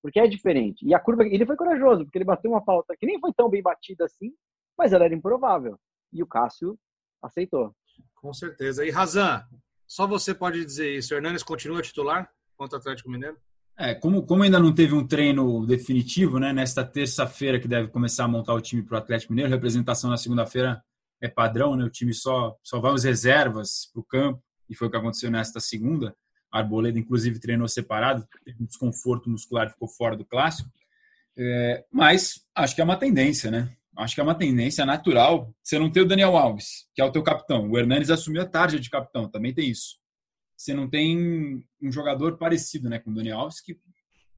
Porque 0.00 0.20
é 0.20 0.26
diferente. 0.26 0.86
E 0.86 0.94
a 0.94 1.00
curva, 1.00 1.24
ele 1.24 1.44
foi 1.44 1.56
corajoso, 1.56 2.04
porque 2.04 2.18
ele 2.18 2.24
bateu 2.24 2.50
uma 2.50 2.62
falta 2.62 2.96
que 2.96 3.06
nem 3.06 3.18
foi 3.20 3.32
tão 3.32 3.50
bem 3.50 3.62
batida 3.62 4.04
assim, 4.04 4.32
mas 4.78 4.92
ela 4.92 5.04
era 5.04 5.14
improvável. 5.14 5.78
E 6.12 6.22
o 6.22 6.26
Cássio 6.26 6.78
aceitou. 7.22 7.74
Com 8.14 8.32
certeza. 8.32 8.84
E 8.84 8.90
Razan, 8.90 9.42
só 9.86 10.06
você 10.06 10.34
pode 10.34 10.64
dizer 10.64 10.96
isso. 10.96 11.12
O 11.12 11.16
Hernandes 11.16 11.42
continua 11.42 11.82
titular 11.82 12.30
contra 12.56 12.78
o 12.78 12.80
Atlético 12.80 13.10
Mineiro? 13.10 13.36
É, 13.76 13.94
como, 13.94 14.24
como 14.24 14.44
ainda 14.44 14.60
não 14.60 14.72
teve 14.72 14.94
um 14.94 15.06
treino 15.06 15.66
definitivo, 15.66 16.38
né, 16.38 16.52
nesta 16.52 16.84
terça-feira 16.84 17.58
que 17.58 17.66
deve 17.66 17.88
começar 17.88 18.24
a 18.24 18.28
montar 18.28 18.54
o 18.54 18.60
time 18.60 18.82
para 18.82 18.94
o 18.94 18.98
Atlético 18.98 19.32
Mineiro, 19.32 19.50
representação 19.50 20.08
na 20.08 20.16
segunda-feira 20.16 20.82
é 21.20 21.28
padrão, 21.28 21.74
né? 21.74 21.84
O 21.84 21.90
time 21.90 22.12
só 22.12 22.56
só 22.62 22.78
vai 22.80 22.92
os 22.92 23.04
reservas 23.04 23.90
para 23.92 24.00
o 24.00 24.04
campo 24.04 24.42
e 24.68 24.74
foi 24.74 24.88
o 24.88 24.90
que 24.90 24.96
aconteceu 24.96 25.30
nesta 25.30 25.58
segunda. 25.58 26.14
A 26.52 26.58
Arboleda, 26.58 26.98
inclusive, 26.98 27.40
treinou 27.40 27.66
separado, 27.66 28.26
teve 28.44 28.62
um 28.62 28.66
desconforto 28.66 29.28
muscular, 29.28 29.70
ficou 29.70 29.88
fora 29.88 30.16
do 30.16 30.24
clássico. 30.24 30.70
É, 31.36 31.84
mas 31.90 32.44
acho 32.54 32.74
que 32.74 32.80
é 32.80 32.84
uma 32.84 32.96
tendência, 32.96 33.50
né? 33.50 33.74
Acho 33.96 34.14
que 34.14 34.20
é 34.20 34.24
uma 34.24 34.34
tendência 34.34 34.84
natural. 34.84 35.52
Você 35.62 35.78
não 35.78 35.90
tem 35.90 36.02
o 36.02 36.06
Daniel 36.06 36.36
Alves, 36.36 36.86
que 36.94 37.00
é 37.00 37.04
o 37.04 37.10
teu 37.10 37.22
capitão. 37.22 37.68
O 37.70 37.78
Hernanes 37.78 38.10
assumiu 38.10 38.42
a 38.42 38.46
tarde 38.46 38.78
de 38.78 38.90
capitão, 38.90 39.28
também 39.28 39.54
tem 39.54 39.70
isso. 39.70 39.96
Você 40.56 40.72
não 40.72 40.88
tem 40.88 41.64
um 41.80 41.90
jogador 41.90 42.36
parecido, 42.36 42.88
né, 42.88 42.98
com 42.98 43.10
o 43.10 43.14
Daniel 43.14 43.40
Alves, 43.40 43.60
que 43.60 43.78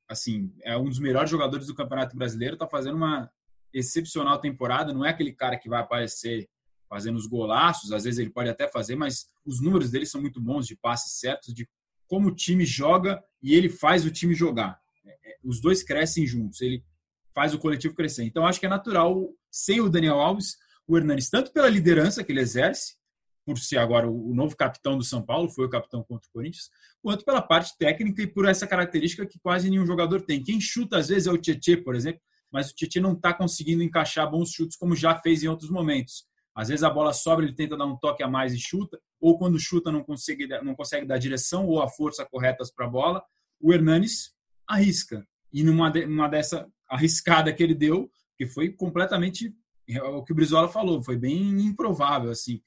assim 0.08 0.52
é 0.62 0.76
um 0.76 0.88
dos 0.88 0.98
melhores 0.98 1.30
jogadores 1.30 1.66
do 1.66 1.74
Campeonato 1.74 2.16
Brasileiro, 2.16 2.54
está 2.54 2.66
fazendo 2.66 2.96
uma 2.96 3.30
excepcional 3.72 4.40
temporada. 4.40 4.92
Não 4.92 5.04
é 5.04 5.10
aquele 5.10 5.32
cara 5.32 5.58
que 5.58 5.68
vai 5.68 5.80
aparecer 5.80 6.48
fazendo 6.88 7.16
os 7.16 7.26
golaços, 7.26 7.92
às 7.92 8.04
vezes 8.04 8.18
ele 8.18 8.30
pode 8.30 8.48
até 8.48 8.68
fazer, 8.68 8.94
mas 8.94 9.28
os 9.44 9.60
números 9.60 9.90
dele 9.90 10.06
são 10.06 10.20
muito 10.20 10.40
bons 10.40 10.66
de 10.66 10.76
passes 10.76 11.18
certos, 11.18 11.52
de 11.52 11.68
como 12.06 12.28
o 12.28 12.34
time 12.34 12.64
joga 12.64 13.22
e 13.42 13.54
ele 13.54 13.68
faz 13.68 14.04
o 14.04 14.10
time 14.10 14.34
jogar. 14.34 14.80
É, 15.04 15.10
é, 15.10 15.36
os 15.42 15.60
dois 15.60 15.82
crescem 15.82 16.26
juntos, 16.26 16.60
ele 16.60 16.84
faz 17.34 17.52
o 17.52 17.58
coletivo 17.58 17.94
crescer. 17.94 18.24
Então 18.24 18.46
acho 18.46 18.60
que 18.60 18.66
é 18.66 18.68
natural, 18.68 19.28
sem 19.50 19.80
o 19.80 19.88
Daniel 19.88 20.20
Alves, 20.20 20.56
o 20.86 20.96
Hernanes, 20.96 21.28
tanto 21.28 21.52
pela 21.52 21.68
liderança 21.68 22.22
que 22.22 22.30
ele 22.30 22.40
exerce, 22.40 22.94
por 23.46 23.58
ser 23.58 23.78
agora 23.78 24.10
o 24.10 24.34
novo 24.34 24.56
capitão 24.56 24.98
do 24.98 25.04
São 25.04 25.22
Paulo, 25.22 25.48
foi 25.48 25.66
o 25.66 25.70
capitão 25.70 26.02
contra 26.02 26.28
o 26.28 26.32
Corinthians, 26.32 26.68
quanto 27.00 27.24
pela 27.24 27.40
parte 27.40 27.78
técnica 27.78 28.20
e 28.20 28.26
por 28.26 28.44
essa 28.44 28.66
característica 28.66 29.24
que 29.24 29.38
quase 29.38 29.70
nenhum 29.70 29.86
jogador 29.86 30.20
tem. 30.20 30.42
Quem 30.42 30.60
chuta 30.60 30.98
às 30.98 31.08
vezes 31.08 31.28
é 31.28 31.32
o 31.32 31.38
Tietchan, 31.38 31.82
por 31.84 31.94
exemplo, 31.94 32.20
mas 32.50 32.70
o 32.70 32.74
Tietchan 32.74 33.00
não 33.00 33.12
está 33.12 33.32
conseguindo 33.32 33.84
encaixar 33.84 34.28
bons 34.28 34.50
chutes 34.50 34.76
como 34.76 34.96
já 34.96 35.14
fez 35.20 35.44
em 35.44 35.48
outros 35.48 35.70
momentos. 35.70 36.26
Às 36.56 36.68
vezes 36.68 36.82
a 36.82 36.90
bola 36.90 37.12
sobra, 37.12 37.44
ele 37.44 37.54
tenta 37.54 37.76
dar 37.76 37.86
um 37.86 37.96
toque 37.96 38.22
a 38.22 38.28
mais 38.28 38.52
e 38.52 38.58
chuta, 38.58 38.98
ou 39.20 39.38
quando 39.38 39.60
chuta 39.60 39.92
não 39.92 40.02
consegue, 40.02 40.48
não 40.64 40.74
consegue 40.74 41.06
dar 41.06 41.18
direção 41.18 41.66
ou 41.66 41.80
a 41.80 41.88
força 41.88 42.26
corretas 42.26 42.72
para 42.72 42.86
a 42.86 42.90
bola. 42.90 43.22
O 43.60 43.72
Hernanes 43.72 44.34
arrisca. 44.66 45.24
E 45.52 45.62
numa, 45.62 45.90
numa 45.90 46.28
dessa 46.28 46.66
arriscada 46.88 47.52
que 47.52 47.62
ele 47.62 47.74
deu, 47.74 48.10
que 48.36 48.46
foi 48.46 48.70
completamente 48.70 49.54
é 49.88 50.02
o 50.02 50.24
que 50.24 50.32
o 50.32 50.34
Brizola 50.34 50.68
falou, 50.68 51.00
foi 51.00 51.16
bem 51.16 51.60
improvável 51.60 52.30
assim. 52.30 52.60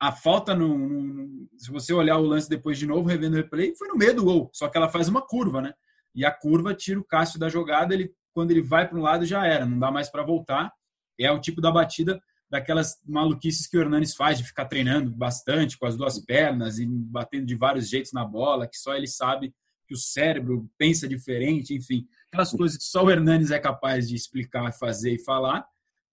A 0.00 0.12
falta 0.12 0.54
no, 0.54 0.76
no, 0.78 1.48
se 1.56 1.70
você 1.70 1.92
olhar 1.92 2.16
o 2.16 2.26
lance 2.26 2.48
depois 2.48 2.78
de 2.78 2.86
novo, 2.86 3.08
revendo 3.08 3.34
o 3.34 3.36
replay, 3.36 3.74
foi 3.76 3.88
no 3.88 3.96
meio 3.96 4.14
do 4.14 4.24
gol, 4.24 4.50
só 4.52 4.68
que 4.68 4.78
ela 4.78 4.88
faz 4.88 5.08
uma 5.08 5.20
curva, 5.20 5.60
né? 5.60 5.74
E 6.14 6.24
a 6.24 6.30
curva 6.30 6.74
tira 6.74 6.98
o 6.98 7.04
Cássio 7.04 7.38
da 7.38 7.48
jogada, 7.48 7.92
ele 7.94 8.12
quando 8.32 8.50
ele 8.50 8.62
vai 8.62 8.88
para 8.88 8.98
um 8.98 9.02
lado 9.02 9.26
já 9.26 9.46
era, 9.46 9.66
não 9.66 9.78
dá 9.78 9.90
mais 9.90 10.08
para 10.08 10.22
voltar. 10.22 10.72
É 11.18 11.30
o 11.30 11.40
tipo 11.40 11.60
da 11.60 11.70
batida 11.70 12.20
daquelas 12.50 12.96
maluquices 13.06 13.66
que 13.66 13.76
o 13.76 13.80
Hernanes 13.80 14.14
faz 14.14 14.38
de 14.38 14.44
ficar 14.44 14.64
treinando 14.64 15.10
bastante 15.10 15.78
com 15.78 15.86
as 15.86 15.96
duas 15.96 16.18
pernas 16.24 16.78
e 16.78 16.86
batendo 16.86 17.46
de 17.46 17.54
vários 17.54 17.88
jeitos 17.88 18.12
na 18.12 18.24
bola, 18.24 18.66
que 18.66 18.76
só 18.76 18.94
ele 18.94 19.06
sabe 19.06 19.54
que 19.86 19.94
o 19.94 19.98
cérebro 19.98 20.68
pensa 20.78 21.06
diferente, 21.06 21.74
enfim, 21.74 22.06
aquelas 22.28 22.50
coisas 22.52 22.78
que 22.78 22.84
só 22.84 23.04
o 23.04 23.10
Hernanes 23.10 23.50
é 23.50 23.58
capaz 23.58 24.08
de 24.08 24.14
explicar, 24.14 24.72
fazer 24.72 25.12
e 25.12 25.24
falar. 25.24 25.64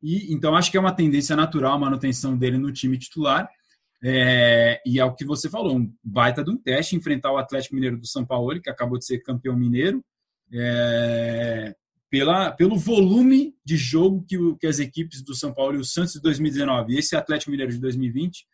E 0.01 0.31
então 0.33 0.55
acho 0.55 0.69
que 0.69 0.77
é 0.77 0.79
uma 0.79 0.95
tendência 0.95 1.35
natural 1.35 1.73
a 1.73 1.79
manutenção 1.79 2.37
dele 2.37 2.57
no 2.57 2.71
time 2.71 2.97
titular. 2.97 3.49
É, 4.03 4.81
e 4.85 4.99
é 4.99 5.05
o 5.05 5.15
que 5.15 5.25
você 5.25 5.49
falou, 5.49 5.75
um 5.75 5.91
baita 6.03 6.43
de 6.43 6.51
um 6.51 6.57
teste 6.57 6.95
enfrentar 6.95 7.31
o 7.31 7.37
Atlético 7.37 7.75
Mineiro 7.75 7.97
do 7.97 8.07
São 8.07 8.25
Paulo, 8.25 8.61
que 8.61 8.69
acabou 8.69 8.97
de 8.97 9.05
ser 9.05 9.19
campeão 9.19 9.55
mineiro. 9.55 10.03
É, 10.53 11.75
pela, 12.09 12.51
pelo 12.51 12.77
volume 12.77 13.55
de 13.65 13.75
jogo 13.75 14.23
que, 14.27 14.37
o, 14.37 14.55
que 14.55 14.67
as 14.67 14.79
equipes 14.79 15.21
do 15.21 15.35
São 15.35 15.53
Paulo 15.53 15.75
e 15.75 15.79
o 15.79 15.85
Santos 15.85 16.13
de 16.13 16.21
2019 16.21 16.93
e 16.93 16.99
esse 16.99 17.15
Atlético 17.15 17.51
Mineiro 17.51 17.71
de 17.71 17.79
2020 17.79 18.47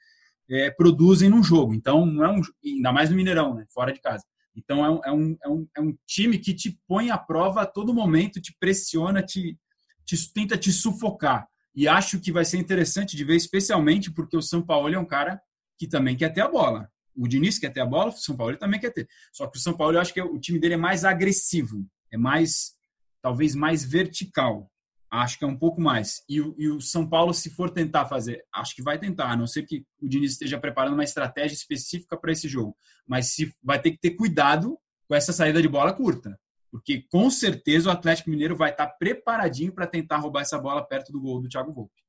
é, 0.50 0.72
produzem 0.72 1.30
num 1.30 1.44
jogo. 1.44 1.74
Então, 1.74 2.06
não 2.06 2.24
é 2.24 2.30
um, 2.30 2.42
ainda 2.66 2.92
mais 2.92 3.10
no 3.10 3.16
Mineirão, 3.16 3.54
né, 3.54 3.66
fora 3.70 3.94
de 3.94 4.02
casa. 4.02 4.24
Então, 4.56 4.84
é 4.86 4.90
um, 4.90 5.02
é, 5.04 5.12
um, 5.12 5.38
é, 5.44 5.50
um, 5.50 5.68
é 5.78 5.82
um 5.82 5.98
time 6.06 6.38
que 6.38 6.54
te 6.54 6.78
põe 6.88 7.10
à 7.10 7.18
prova 7.18 7.62
a 7.62 7.66
todo 7.66 7.94
momento, 7.94 8.42
te 8.42 8.56
pressiona, 8.60 9.22
te, 9.22 9.58
te 10.06 10.34
tenta 10.34 10.58
te 10.58 10.72
sufocar. 10.72 11.48
E 11.76 11.88
acho 11.88 12.20
que 12.20 12.32
vai 12.32 12.46
ser 12.46 12.58
interessante 12.58 13.16
de 13.16 13.24
ver, 13.24 13.36
especialmente 13.36 14.12
porque 14.12 14.38
o 14.38 14.42
São 14.42 14.62
Paulo 14.62 14.94
é 14.94 15.00
um 15.00 15.06
cara 15.06 15.42
que 15.78 15.88
também 15.88 16.16
quer 16.16 16.30
ter 16.30 16.42
a 16.42 16.48
bola. 16.48 16.90
O 17.16 17.28
Diniz 17.28 17.60
quer 17.60 17.72
ter 17.72 17.82
a 17.82 17.86
bola, 17.86 18.10
o 18.10 18.18
São 18.18 18.36
Paulo 18.36 18.58
também 18.58 18.80
quer 18.80 18.92
ter. 18.92 19.08
Só 19.32 19.48
que 19.48 19.58
o 19.58 19.62
São 19.62 19.76
Paulo, 19.76 19.96
eu 19.96 20.02
acho 20.02 20.14
que 20.14 20.22
o 20.22 20.40
time 20.40 20.60
dele 20.60 20.76
é 20.76 20.78
mais 20.78 21.04
agressivo, 21.04 21.86
é 22.12 22.18
mais 22.18 22.74
talvez 23.22 23.56
mais 23.56 23.84
vertical. 23.84 24.70
Acho 25.10 25.38
que 25.38 25.46
é 25.46 25.48
um 25.48 25.58
pouco 25.58 25.80
mais. 25.80 26.24
E, 26.28 26.38
e, 26.38 26.70
o 26.70 26.82
São 26.82 27.08
Paulo, 27.08 27.34
se 27.34 27.52
for 27.52 27.70
tentar 27.70 28.08
fazer, 28.08 28.44
acho 28.52 28.76
que 28.76 28.82
vai 28.82 28.98
tentar, 28.98 29.32
a 29.32 29.38
não 29.38 29.46
ser 29.46 29.64
que 29.64 29.86
o 30.02 30.10
Diniz 30.10 30.32
esteja 30.32 30.60
preparando 30.60 30.96
uma 30.96 31.04
estratégia 31.04 31.56
específica 31.56 32.18
para 32.18 32.32
esse 32.32 32.48
jogo. 32.48 32.76
Mas 33.08 33.28
se, 33.28 33.54
vai 33.64 33.80
ter 33.80 33.92
que 33.92 34.00
ter 34.00 34.12
cuidado 34.12 34.78
com 35.08 35.14
essa 35.14 35.32
saída 35.32 35.62
de 35.62 35.68
bola 35.68 35.94
curta. 35.94 36.38
Porque 36.74 37.06
com 37.12 37.30
certeza 37.30 37.88
o 37.88 37.92
Atlético 37.92 38.32
Mineiro 38.32 38.56
vai 38.56 38.72
estar 38.72 38.88
preparadinho 38.88 39.72
para 39.72 39.86
tentar 39.86 40.18
roubar 40.18 40.42
essa 40.42 40.58
bola 40.58 40.84
perto 40.84 41.12
do 41.12 41.22
gol 41.22 41.40
do 41.40 41.48
Thiago 41.48 41.72
Volpe. 41.72 42.02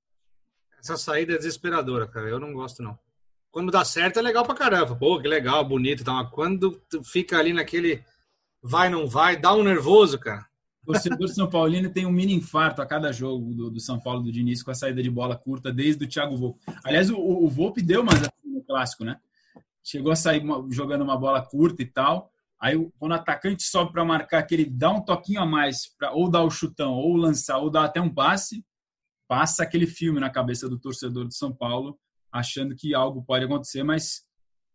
Essa 0.81 0.96
saída 0.96 1.35
é 1.35 1.37
desesperadora, 1.37 2.09
cara. 2.09 2.31
Eu 2.31 2.40
não 2.40 2.50
gosto, 2.50 2.83
não. 2.83 2.98
Quando 3.50 3.70
dá 3.70 3.85
certo 3.85 4.20
é 4.20 4.22
legal 4.22 4.42
pra 4.42 4.55
caramba. 4.55 4.96
Pô, 4.96 5.20
que 5.20 5.29
legal, 5.29 5.62
bonito 5.68 6.00
e 6.00 6.05
tal. 6.05 6.14
Mas 6.14 6.31
quando 6.31 6.83
fica 7.05 7.37
ali 7.37 7.53
naquele 7.53 8.03
vai, 8.62 8.88
não 8.88 9.07
vai, 9.07 9.37
dá 9.37 9.53
um 9.53 9.62
nervoso, 9.62 10.18
cara. 10.18 10.46
O 10.83 10.92
torcedor 10.92 11.29
São 11.29 11.46
Paulino 11.46 11.90
tem 11.90 12.07
um 12.07 12.11
mini 12.11 12.33
infarto 12.33 12.81
a 12.81 12.87
cada 12.87 13.12
jogo 13.12 13.53
do, 13.53 13.70
do, 13.70 13.81
São 13.81 14.00
Paulo 14.00 14.22
do 14.22 14.33
Diniz 14.33 14.62
com 14.62 14.70
a 14.70 14.74
saída 14.74 15.03
de 15.03 15.11
bola 15.11 15.37
curta 15.37 15.70
desde 15.70 16.07
o 16.07 16.09
Thiago 16.09 16.38
Volpe. 16.38 16.61
Aliás, 16.83 17.11
o, 17.11 17.18
o 17.18 17.50
Volpe 17.50 17.83
deu 17.83 18.00
umas 18.00 18.22
assim 18.22 18.50
no 18.50 18.62
clássico, 18.62 19.05
né? 19.05 19.20
Chegou 19.83 20.11
a 20.11 20.16
sair 20.16 20.42
uma, 20.42 20.66
jogando 20.70 21.03
uma 21.03 21.18
bola 21.18 21.42
curta 21.42 21.83
e 21.83 21.87
tal. 21.87 22.31
Aí, 22.61 22.77
quando 22.98 23.13
o 23.13 23.15
atacante 23.15 23.63
sobe 23.63 23.92
para 23.92 24.05
marcar, 24.05 24.42
que 24.44 24.55
ele 24.55 24.65
dá 24.65 24.90
um 24.90 25.05
toquinho 25.05 25.40
a 25.40 25.46
mais 25.46 25.94
para 25.98 26.13
ou 26.13 26.31
dar 26.31 26.42
o 26.42 26.50
chutão, 26.50 26.94
ou 26.94 27.17
lançar, 27.17 27.59
ou 27.59 27.71
dar 27.71 27.85
até 27.85 28.00
um 28.00 28.13
passe, 28.13 28.65
passa 29.29 29.63
aquele 29.63 29.87
filme 29.87 30.21
na 30.21 30.31
cabeça 30.31 30.69
do 30.69 30.79
torcedor 30.79 31.29
de 31.29 31.37
São 31.37 31.55
Paulo, 31.55 31.98
achando 32.33 32.75
que 32.75 32.94
algo 32.94 33.23
pode 33.25 33.44
acontecer, 33.44 33.83
mas 33.83 34.25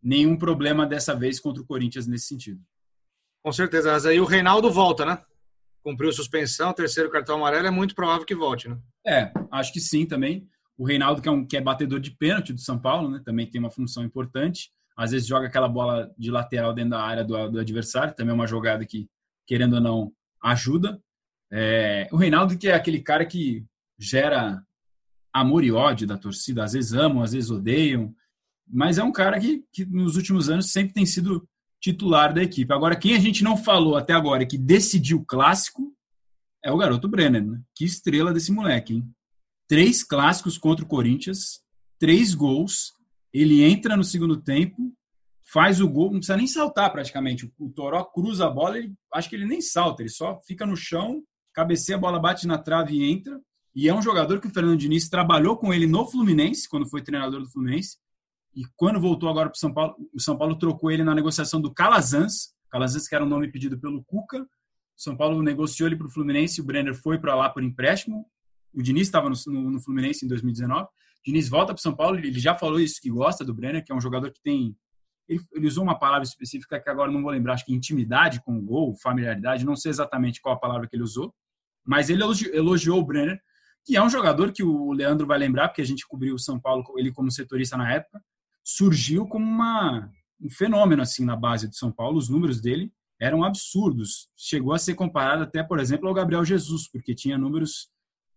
nenhum 0.02 0.38
problema 0.38 0.86
dessa 0.86 1.16
vez 1.16 1.40
contra 1.40 1.62
o 1.62 1.66
Corinthians 1.66 2.08
nesse 2.08 2.28
sentido. 2.28 2.62
Com 3.44 3.52
certeza, 3.52 3.92
mas 3.92 4.06
aí 4.06 4.20
o 4.20 4.26
Reinaldo 4.26 4.72
volta, 4.72 5.06
né? 5.06 5.24
cumpriu 5.84 6.12
suspensão, 6.12 6.74
terceiro 6.74 7.10
cartão 7.10 7.38
amarelo, 7.38 7.68
é 7.68 7.72
muito 7.72 7.96
provável 7.96 8.26
que 8.26 8.36
volte, 8.36 8.68
né? 8.68 8.78
É, 9.06 9.32
acho 9.52 9.74
que 9.74 9.80
sim 9.80 10.06
também. 10.06 10.48
O 10.78 10.86
Reinaldo, 10.86 11.22
que 11.22 11.28
é, 11.28 11.32
um, 11.32 11.46
que 11.46 11.58
é 11.58 11.62
batedor 11.62 12.00
de 12.00 12.12
pênalti 12.12 12.54
do 12.54 12.60
São 12.60 12.80
Paulo, 12.80 13.10
né? 13.10 13.22
Também 13.26 13.50
tem 13.50 13.60
uma 13.60 13.72
função 13.72 14.04
importante. 14.04 14.72
Às 15.00 15.12
vezes 15.12 15.26
joga 15.26 15.48
aquela 15.48 15.70
bola 15.70 16.14
de 16.18 16.30
lateral 16.30 16.74
dentro 16.74 16.90
da 16.90 17.02
área 17.02 17.24
do, 17.24 17.52
do 17.52 17.60
adversário, 17.60 18.14
também 18.14 18.32
é 18.32 18.36
uma 18.36 18.46
jogada 18.46 18.86
que, 18.86 19.08
querendo 19.48 19.76
ou 19.76 19.82
não, 19.82 20.14
ajuda. 20.44 21.02
É, 21.50 22.10
o 22.12 22.18
Reinaldo, 22.18 22.58
que 22.58 22.68
é 22.68 22.74
aquele 22.74 23.02
cara 23.02 23.26
que 23.26 23.66
gera 23.98 24.62
amor 25.32 25.64
e 25.64 25.72
ódio 25.72 26.06
da 26.06 26.18
torcida, 26.18 26.66
às 26.66 26.74
vezes 26.74 26.92
amam, 26.92 27.24
às 27.24 27.32
vezes 27.32 27.50
odeiam, 27.50 28.14
mas 28.68 28.98
é 28.98 29.04
um 29.04 29.12
cara 29.14 29.40
que, 29.40 29.64
que 29.72 29.86
nos 29.86 30.18
últimos 30.18 30.50
anos 30.50 30.70
sempre 30.70 30.94
tem 30.94 31.06
sido 31.06 31.48
titular 31.80 32.34
da 32.34 32.44
equipe. 32.44 32.74
Agora, 32.74 32.94
quem 32.94 33.16
a 33.16 33.20
gente 33.20 33.42
não 33.42 33.56
falou 33.56 33.96
até 33.96 34.12
agora 34.12 34.46
que 34.46 34.58
decidiu 34.58 35.20
o 35.20 35.26
clássico 35.26 35.96
é 36.62 36.70
o 36.74 36.78
garoto 36.78 37.08
Brenner. 37.08 37.46
Né? 37.46 37.62
Que 37.74 37.86
estrela 37.86 38.34
desse 38.34 38.52
moleque, 38.52 38.96
hein? 38.96 39.10
Três 39.66 40.04
clássicos 40.04 40.58
contra 40.58 40.84
o 40.84 40.88
Corinthians, 40.88 41.62
três 41.98 42.36
gols. 42.36 42.99
Ele 43.34 43.64
entra 43.64 43.96
no 43.96 44.04
segundo 44.04 44.42
tempo, 44.42 44.94
faz 45.44 45.82
o 45.82 45.88
gol, 45.88 46.12
não 46.12 46.20
precisa 46.20 46.38
nem 46.38 46.48
saltar 46.48 46.92
praticamente. 46.92 47.52
O 47.58 47.70
Toró 47.70 48.04
cruza 48.04 48.46
a 48.46 48.50
bola, 48.50 48.78
ele, 48.78 48.94
acho 49.14 49.30
que 49.30 49.36
ele 49.36 49.46
nem 49.46 49.62
salta, 49.62 50.02
ele 50.02 50.10
só 50.10 50.40
fica 50.48 50.66
no 50.66 50.76
chão, 50.76 51.24
cabeceia 51.54 51.98
a 51.98 52.00
bola, 52.00 52.20
bate 52.20 52.48
na 52.48 52.58
trave 52.58 52.96
e 52.96 53.12
entra. 53.12 53.40
E 53.76 53.88
é 53.88 53.94
um 53.94 54.02
jogador 54.02 54.40
que 54.40 54.48
o 54.48 54.52
Fernando 54.52 54.78
Diniz 54.78 55.10
trabalhou 55.10 55.56
com 55.58 55.74
ele 55.74 55.88
no 55.88 56.06
Fluminense, 56.06 56.68
quando 56.68 56.90
foi 56.90 57.02
treinador 57.02 57.42
do 57.42 57.50
Fluminense. 57.50 57.98
E 58.56 58.64
quando 58.76 59.00
voltou 59.00 59.30
agora 59.30 59.50
para 59.50 59.56
o 59.56 59.60
São 59.60 59.74
Paulo, 59.74 59.96
o 60.14 60.20
São 60.20 60.38
Paulo 60.38 60.58
trocou 60.58 60.92
ele 60.92 61.04
na 61.04 61.14
negociação 61.14 61.62
do 61.62 61.74
Calazans. 61.74 62.54
Calazans, 62.70 63.08
que 63.08 63.16
era 63.16 63.24
um 63.24 63.28
nome 63.28 63.52
pedido 63.52 63.80
pelo 63.80 64.04
Cuca. 64.04 64.42
O 64.42 64.48
São 64.98 65.16
Paulo 65.16 65.42
negociou 65.42 65.88
ele 65.88 65.96
para 65.96 66.08
o 66.08 66.12
Fluminense. 66.12 66.60
O 66.60 66.64
Brenner 66.64 66.96
foi 66.96 67.20
para 67.20 67.36
lá 67.36 67.50
por 67.50 67.64
empréstimo. 67.64 68.26
O 68.74 68.82
Diniz 68.82 69.08
estava 69.08 69.30
no, 69.30 69.36
no, 69.48 69.72
no, 69.72 69.80
Fluminense 69.80 70.26
em 70.26 70.28
2019. 70.28 70.88
Diniz 71.26 71.50
volta 71.50 71.74
para 71.74 71.82
São 71.82 71.96
Paulo. 71.96 72.18
Ele 72.18 72.40
já 72.40 72.56
falou 72.56 72.80
isso, 72.80 73.02
que 73.02 73.10
gosta 73.10 73.44
do 73.44 73.54
Brenner, 73.54 73.84
que 73.84 73.92
é 73.92 73.96
um 73.96 74.02
jogador 74.02 74.32
que 74.32 74.42
tem. 74.42 74.76
Ele, 75.28 75.42
ele 75.54 75.68
usou 75.68 75.84
uma 75.84 75.98
palavra 75.98 76.24
específica 76.24 76.80
que 76.80 76.90
agora 76.90 77.12
não 77.12 77.22
vou 77.22 77.32
lembrar, 77.32 77.54
acho 77.54 77.66
que 77.66 77.74
intimidade 77.74 78.42
com 78.42 78.58
o 78.58 78.62
gol, 78.62 78.96
familiaridade. 78.96 79.66
Não 79.66 79.76
sei 79.76 79.92
exatamente 79.92 80.42
qual 80.42 80.56
a 80.56 80.60
palavra 80.60 80.88
que 80.88 80.96
ele 80.96 81.04
usou. 81.04 81.34
Mas 81.86 82.10
ele 82.10 82.24
elogiou, 82.24 82.54
elogiou 82.54 83.00
o 83.00 83.06
Brenner 83.06 83.40
que 83.86 83.96
é 83.96 84.04
um 84.04 84.10
jogador 84.10 84.52
que 84.52 84.64
o 84.64 84.92
Leandro 84.92 85.26
vai 85.26 85.40
lembrar, 85.40 85.68
porque 85.68 85.82
a 85.82 85.86
gente 85.86 86.08
cobriu 86.08 86.36
o 86.36 86.40
São 86.40 86.60
Paulo, 86.60 86.84
ele 86.98 87.12
como 87.12 87.32
setorista 87.32 87.76
na 87.76 87.92
época, 87.92 88.24
surgiu 88.64 89.26
como 89.28 89.44
uma, 89.44 90.12
um 90.40 90.50
fenômeno 90.50 91.02
assim 91.02 91.26
na 91.26 91.36
base 91.36 91.68
do 91.68 91.76
São 91.76 91.92
Paulo. 91.92 92.18
Os 92.18 92.30
números 92.30 92.62
dele 92.62 92.92
eram 93.20 93.44
absurdos. 93.44 94.30
Chegou 94.38 94.74
a 94.74 94.80
ser 94.80 94.94
comparado 94.94 95.44
até, 95.44 95.64
por 95.64 95.80
exemplo, 95.80 96.08
ao 96.08 96.14
Gabriel 96.14 96.46
Jesus, 96.46 96.88
porque 96.88 97.16
tinha 97.16 97.38
números 97.38 97.90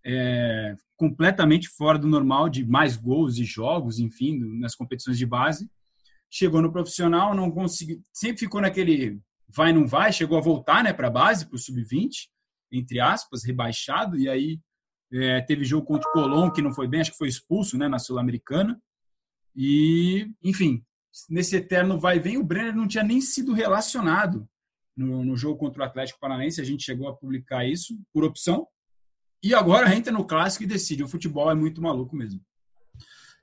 é, 0.04 0.74
completamente 0.96 1.68
fora 1.68 1.98
do 1.98 2.08
normal 2.08 2.48
de 2.48 2.64
mais 2.64 2.96
gols 2.96 3.38
e 3.38 3.44
jogos, 3.44 3.98
enfim, 3.98 4.38
nas 4.58 4.74
competições 4.74 5.18
de 5.18 5.26
base. 5.26 5.70
Chegou 6.30 6.62
no 6.62 6.72
profissional, 6.72 7.34
não 7.34 7.50
conseguiu, 7.50 8.00
sempre 8.12 8.38
ficou 8.38 8.60
naquele 8.60 9.20
vai 9.54 9.72
não 9.72 9.86
vai, 9.86 10.12
chegou 10.12 10.38
a 10.38 10.40
voltar, 10.40 10.82
né, 10.82 10.92
para 10.92 11.08
a 11.08 11.10
base, 11.10 11.46
para 11.46 11.56
o 11.56 11.58
sub-20, 11.58 12.28
entre 12.70 12.98
aspas, 13.00 13.44
rebaixado 13.44 14.18
e 14.18 14.28
aí 14.28 14.58
é, 15.12 15.42
teve 15.42 15.62
jogo 15.62 15.86
contra 15.86 16.08
o 16.08 16.12
Colón 16.12 16.50
que 16.50 16.62
não 16.62 16.72
foi 16.72 16.88
bem, 16.88 17.02
acho 17.02 17.12
que 17.12 17.18
foi 17.18 17.28
expulso, 17.28 17.76
né, 17.76 17.86
na 17.86 17.98
Sul-Americana. 17.98 18.80
E, 19.54 20.30
enfim, 20.42 20.82
nesse 21.28 21.56
eterno 21.56 22.00
vai 22.00 22.16
e 22.16 22.20
vem, 22.20 22.38
o 22.38 22.44
Brenner 22.44 22.74
não 22.74 22.88
tinha 22.88 23.04
nem 23.04 23.20
sido 23.20 23.52
relacionado 23.52 24.48
no, 24.96 25.22
no, 25.22 25.36
jogo 25.36 25.58
contra 25.58 25.82
o 25.82 25.84
Atlético 25.84 26.18
Paranaense. 26.18 26.62
A 26.62 26.64
gente 26.64 26.84
chegou 26.84 27.08
a 27.08 27.14
publicar 27.14 27.66
isso 27.66 27.98
por 28.12 28.24
opção. 28.24 28.66
E 29.42 29.54
agora 29.54 29.94
entra 29.94 30.12
no 30.12 30.24
clássico 30.24 30.64
e 30.64 30.66
decide. 30.66 31.02
O 31.02 31.08
futebol 31.08 31.50
é 31.50 31.54
muito 31.54 31.82
maluco 31.82 32.14
mesmo. 32.14 32.40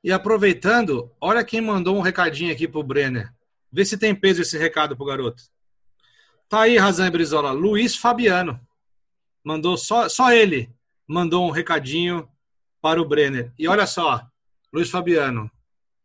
E 0.03 0.11
aproveitando, 0.11 1.11
olha 1.19 1.43
quem 1.43 1.59
mandou 1.59 1.97
um 1.97 2.01
recadinho 2.01 2.53
aqui 2.53 2.67
pro 2.67 2.81
Brenner. 2.83 3.33
Vê 3.71 3.83
se 3.83 3.97
tem 3.97 4.15
peso 4.15 4.41
esse 4.41 4.57
recado 4.57 4.95
pro 4.95 5.05
garoto. 5.05 5.43
Tá 6.47 6.61
aí, 6.61 6.77
Razan 6.77 7.11
Brizola. 7.11 7.51
Luiz 7.51 7.95
Fabiano. 7.95 8.59
Mandou 9.43 9.77
só, 9.77 10.07
só 10.07 10.31
ele. 10.31 10.73
Mandou 11.07 11.47
um 11.47 11.51
recadinho 11.51 12.27
para 12.81 13.01
o 13.01 13.07
Brenner. 13.07 13.51
E 13.57 13.67
olha 13.67 13.85
só, 13.85 14.25
Luiz 14.71 14.89
Fabiano, 14.89 15.51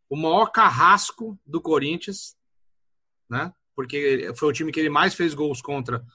o 0.09 0.15
maior 0.15 0.47
carrasco 0.47 1.39
do 1.45 1.61
Corinthians, 1.61 2.35
né? 3.29 3.53
Porque 3.75 4.31
foi 4.35 4.49
o 4.49 4.53
time 4.53 4.71
que 4.71 4.79
ele 4.79 4.89
mais 4.89 5.13
fez 5.13 5.33
gols 5.33 5.61
contra, 5.61 6.05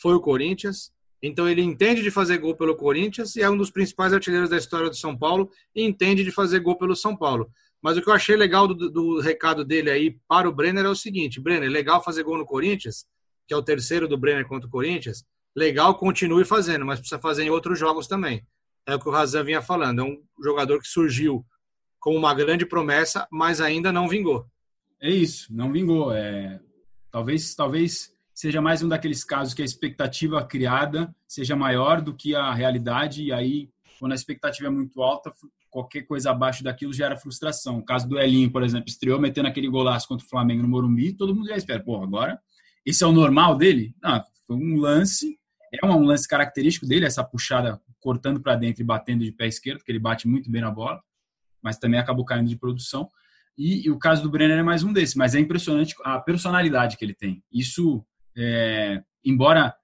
foi 0.00 0.14
o 0.14 0.20
Corinthians. 0.20 0.92
Então 1.22 1.48
ele 1.48 1.62
entende 1.62 2.02
de 2.02 2.10
fazer 2.10 2.38
gol 2.38 2.56
pelo 2.56 2.74
Corinthians 2.74 3.36
e 3.36 3.42
é 3.42 3.50
um 3.50 3.56
dos 3.56 3.70
principais 3.70 4.12
artilheiros 4.12 4.48
da 4.48 4.56
história 4.56 4.88
do 4.88 4.96
São 4.96 5.16
Paulo 5.16 5.50
e 5.74 5.82
entende 5.82 6.24
de 6.24 6.30
fazer 6.30 6.60
gol 6.60 6.76
pelo 6.76 6.96
São 6.96 7.16
Paulo. 7.16 7.50
Mas 7.82 7.96
o 7.96 8.02
que 8.02 8.08
eu 8.08 8.14
achei 8.14 8.36
legal 8.36 8.68
do, 8.68 8.90
do 8.90 9.20
recado 9.20 9.64
dele 9.64 9.90
aí 9.90 10.18
para 10.28 10.48
o 10.48 10.52
Brenner 10.52 10.84
é 10.84 10.88
o 10.88 10.94
seguinte: 10.94 11.40
Brenner, 11.40 11.70
legal 11.70 12.02
fazer 12.02 12.22
gol 12.22 12.38
no 12.38 12.46
Corinthians, 12.46 13.06
que 13.46 13.54
é 13.54 13.56
o 13.56 13.62
terceiro 13.62 14.06
do 14.06 14.18
Brenner 14.18 14.46
contra 14.46 14.68
o 14.68 14.70
Corinthians. 14.70 15.24
Legal, 15.56 15.94
continue 15.96 16.44
fazendo, 16.44 16.86
mas 16.86 17.00
precisa 17.00 17.20
fazer 17.20 17.42
em 17.42 17.50
outros 17.50 17.78
jogos 17.78 18.06
também. 18.06 18.46
É 18.86 18.94
o 18.94 19.00
que 19.00 19.08
o 19.08 19.12
Razan 19.12 19.44
vinha 19.44 19.60
falando. 19.60 20.00
É 20.00 20.04
um 20.04 20.22
jogador 20.42 20.80
que 20.80 20.86
surgiu 20.86 21.44
como 21.98 22.16
uma 22.16 22.34
grande 22.34 22.64
promessa, 22.64 23.26
mas 23.30 23.60
ainda 23.60 23.92
não 23.92 24.08
vingou. 24.08 24.46
É 25.00 25.10
isso, 25.10 25.52
não 25.54 25.72
vingou. 25.72 26.12
É, 26.12 26.60
talvez, 27.10 27.54
talvez 27.54 28.12
seja 28.40 28.62
mais 28.62 28.82
um 28.82 28.88
daqueles 28.88 29.22
casos 29.22 29.52
que 29.52 29.60
a 29.60 29.64
expectativa 29.66 30.42
criada 30.42 31.14
seja 31.28 31.54
maior 31.54 32.00
do 32.00 32.14
que 32.14 32.34
a 32.34 32.54
realidade, 32.54 33.22
e 33.22 33.30
aí, 33.30 33.68
quando 33.98 34.12
a 34.12 34.14
expectativa 34.14 34.66
é 34.66 34.70
muito 34.70 35.02
alta, 35.02 35.30
qualquer 35.68 36.06
coisa 36.06 36.30
abaixo 36.30 36.64
daquilo 36.64 36.90
gera 36.90 37.18
frustração. 37.18 37.76
O 37.76 37.84
caso 37.84 38.08
do 38.08 38.18
Elinho, 38.18 38.50
por 38.50 38.62
exemplo, 38.62 38.88
estreou 38.88 39.20
metendo 39.20 39.46
aquele 39.46 39.68
golaço 39.68 40.08
contra 40.08 40.24
o 40.24 40.28
Flamengo 40.30 40.62
no 40.62 40.68
Morumbi, 40.68 41.12
todo 41.12 41.34
mundo 41.34 41.48
já 41.48 41.56
espera, 41.56 41.84
pô, 41.84 42.02
agora, 42.02 42.40
esse 42.86 43.04
é 43.04 43.06
o 43.06 43.12
normal 43.12 43.58
dele? 43.58 43.94
Não, 44.02 44.24
foi 44.46 44.56
um 44.56 44.78
lance, 44.78 45.38
é 45.70 45.86
um 45.86 46.02
lance 46.02 46.26
característico 46.26 46.86
dele, 46.86 47.04
essa 47.04 47.22
puxada 47.22 47.78
cortando 48.00 48.40
para 48.40 48.56
dentro 48.56 48.80
e 48.80 48.86
batendo 48.86 49.22
de 49.22 49.32
pé 49.32 49.48
esquerdo, 49.48 49.84
que 49.84 49.92
ele 49.92 49.98
bate 49.98 50.26
muito 50.26 50.50
bem 50.50 50.62
na 50.62 50.70
bola 50.70 50.98
mas 51.62 51.76
também 51.76 52.00
acabou 52.00 52.24
caindo 52.24 52.48
de 52.48 52.56
produção. 52.56 53.06
E, 53.56 53.86
e, 53.86 53.90
o 53.90 53.98
caso 53.98 54.22
do 54.22 54.30
Brenner 54.30 54.58
é 54.58 54.62
mais 54.62 54.82
um 54.82 54.92
desses, 54.92 55.14
mas 55.14 55.34
é 55.34 55.40
impressionante 55.40 55.94
a 56.02 56.18
personalidade 56.18 56.96
que 56.96 57.04
ele 57.04 57.12
tem. 57.12 57.42
Isso, 57.52 58.02
é, 58.36 59.02
embora 59.24 59.74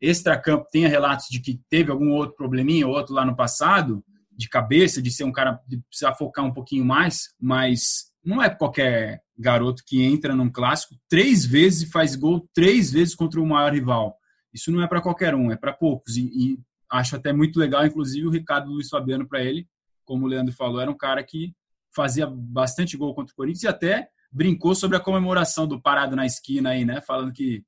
extra-campo 0.00 0.68
tenha 0.70 0.88
relatos 0.88 1.26
de 1.28 1.40
que 1.40 1.60
teve 1.68 1.90
algum 1.90 2.10
outro 2.12 2.36
probleminha 2.36 2.86
ou 2.86 2.94
outro 2.94 3.14
lá 3.14 3.24
no 3.24 3.36
passado, 3.36 4.04
de 4.32 4.48
cabeça, 4.48 5.02
de 5.02 5.10
ser 5.10 5.24
um 5.24 5.32
cara 5.32 5.60
de 5.66 5.78
precisar 5.88 6.14
focar 6.14 6.44
um 6.44 6.52
pouquinho 6.52 6.84
mais, 6.84 7.34
mas 7.40 8.12
não 8.24 8.42
é 8.42 8.48
qualquer 8.48 9.20
garoto 9.36 9.82
que 9.84 10.02
entra 10.02 10.34
num 10.34 10.50
clássico 10.50 10.94
três 11.08 11.44
vezes 11.44 11.88
e 11.88 11.90
faz 11.90 12.14
gol 12.14 12.48
três 12.54 12.92
vezes 12.92 13.14
contra 13.14 13.40
o 13.40 13.46
maior 13.46 13.72
rival. 13.72 14.16
Isso 14.52 14.70
não 14.70 14.82
é 14.82 14.86
para 14.86 15.00
qualquer 15.00 15.34
um, 15.34 15.50
é 15.50 15.56
para 15.56 15.72
poucos. 15.72 16.16
E, 16.16 16.30
e, 16.34 16.58
acho 16.90 17.16
até 17.16 17.32
muito 17.32 17.58
legal, 17.58 17.84
inclusive, 17.84 18.26
o 18.26 18.30
Ricardo 18.30 18.70
Luiz 18.70 18.88
Fabiano 18.88 19.26
para 19.26 19.42
ele, 19.42 19.66
como 20.04 20.24
o 20.24 20.28
Leandro 20.28 20.54
falou, 20.54 20.80
era 20.80 20.90
um 20.90 20.96
cara 20.96 21.22
que 21.22 21.52
fazia 21.94 22.26
bastante 22.26 22.96
gol 22.96 23.14
contra 23.14 23.32
o 23.32 23.36
Corinthians 23.36 23.62
e 23.64 23.68
até 23.68 24.08
brincou 24.30 24.74
sobre 24.74 24.96
a 24.96 25.00
comemoração 25.00 25.66
do 25.66 25.80
parado 25.80 26.14
na 26.14 26.26
esquina 26.26 26.70
aí, 26.70 26.84
né? 26.84 27.00
Falando 27.00 27.32
que, 27.32 27.64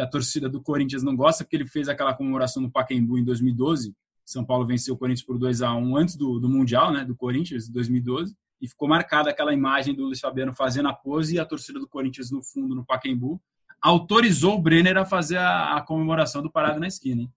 que 0.00 0.02
a 0.02 0.06
torcida 0.06 0.48
do 0.48 0.62
Corinthians 0.62 1.02
não 1.02 1.14
gosta, 1.14 1.44
porque 1.44 1.56
ele 1.56 1.66
fez 1.66 1.86
aquela 1.86 2.14
comemoração 2.14 2.62
no 2.62 2.70
Pacaembu 2.70 3.18
em 3.18 3.24
2012. 3.24 3.94
São 4.24 4.42
Paulo 4.42 4.66
venceu 4.66 4.94
o 4.94 4.96
Corinthians 4.96 5.26
por 5.26 5.38
2 5.38 5.60
a 5.60 5.74
1 5.74 5.96
antes 5.96 6.16
do, 6.16 6.40
do 6.40 6.48
Mundial, 6.48 6.90
né? 6.90 7.04
Do 7.04 7.14
Corinthians, 7.14 7.68
2012. 7.68 8.34
E 8.62 8.68
ficou 8.68 8.88
marcada 8.88 9.28
aquela 9.28 9.52
imagem 9.52 9.94
do 9.94 10.04
Luiz 10.04 10.18
Fabiano 10.18 10.54
fazendo 10.54 10.88
a 10.88 10.94
pose 10.94 11.36
e 11.36 11.38
a 11.38 11.44
torcida 11.44 11.78
do 11.78 11.86
Corinthians 11.86 12.30
no 12.30 12.42
fundo, 12.42 12.74
no 12.74 12.84
Pacaembu. 12.84 13.40
Autorizou 13.82 14.56
o 14.56 14.60
Brenner 14.60 14.96
a 14.96 15.04
fazer 15.04 15.36
a, 15.36 15.76
a 15.76 15.82
comemoração 15.82 16.42
do 16.42 16.50
parado 16.50 16.80
na 16.80 16.86
esquina, 16.86 17.22
hein? 17.22 17.30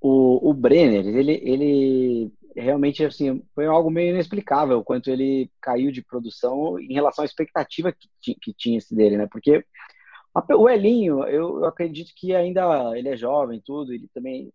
O, 0.00 0.50
o 0.50 0.54
Brenner, 0.54 1.06
ele, 1.06 1.32
ele 1.42 2.32
realmente 2.54 3.04
assim 3.04 3.42
foi 3.54 3.66
algo 3.66 3.90
meio 3.90 4.10
inexplicável 4.10 4.84
quanto 4.84 5.10
ele 5.10 5.50
caiu 5.60 5.90
de 5.90 6.02
produção 6.02 6.78
em 6.78 6.92
relação 6.92 7.22
à 7.22 7.26
expectativa 7.26 7.92
que, 8.20 8.34
que 8.34 8.52
tinha 8.52 8.78
esse 8.78 8.94
dele, 8.94 9.16
né? 9.16 9.26
Porque 9.30 9.64
o 10.34 10.68
Elinho, 10.68 11.24
eu, 11.24 11.64
acredito 11.64 12.12
que 12.14 12.34
ainda 12.34 12.96
ele 12.96 13.08
é 13.08 13.16
jovem, 13.16 13.60
tudo, 13.64 13.92
ele 13.92 14.08
também, 14.14 14.52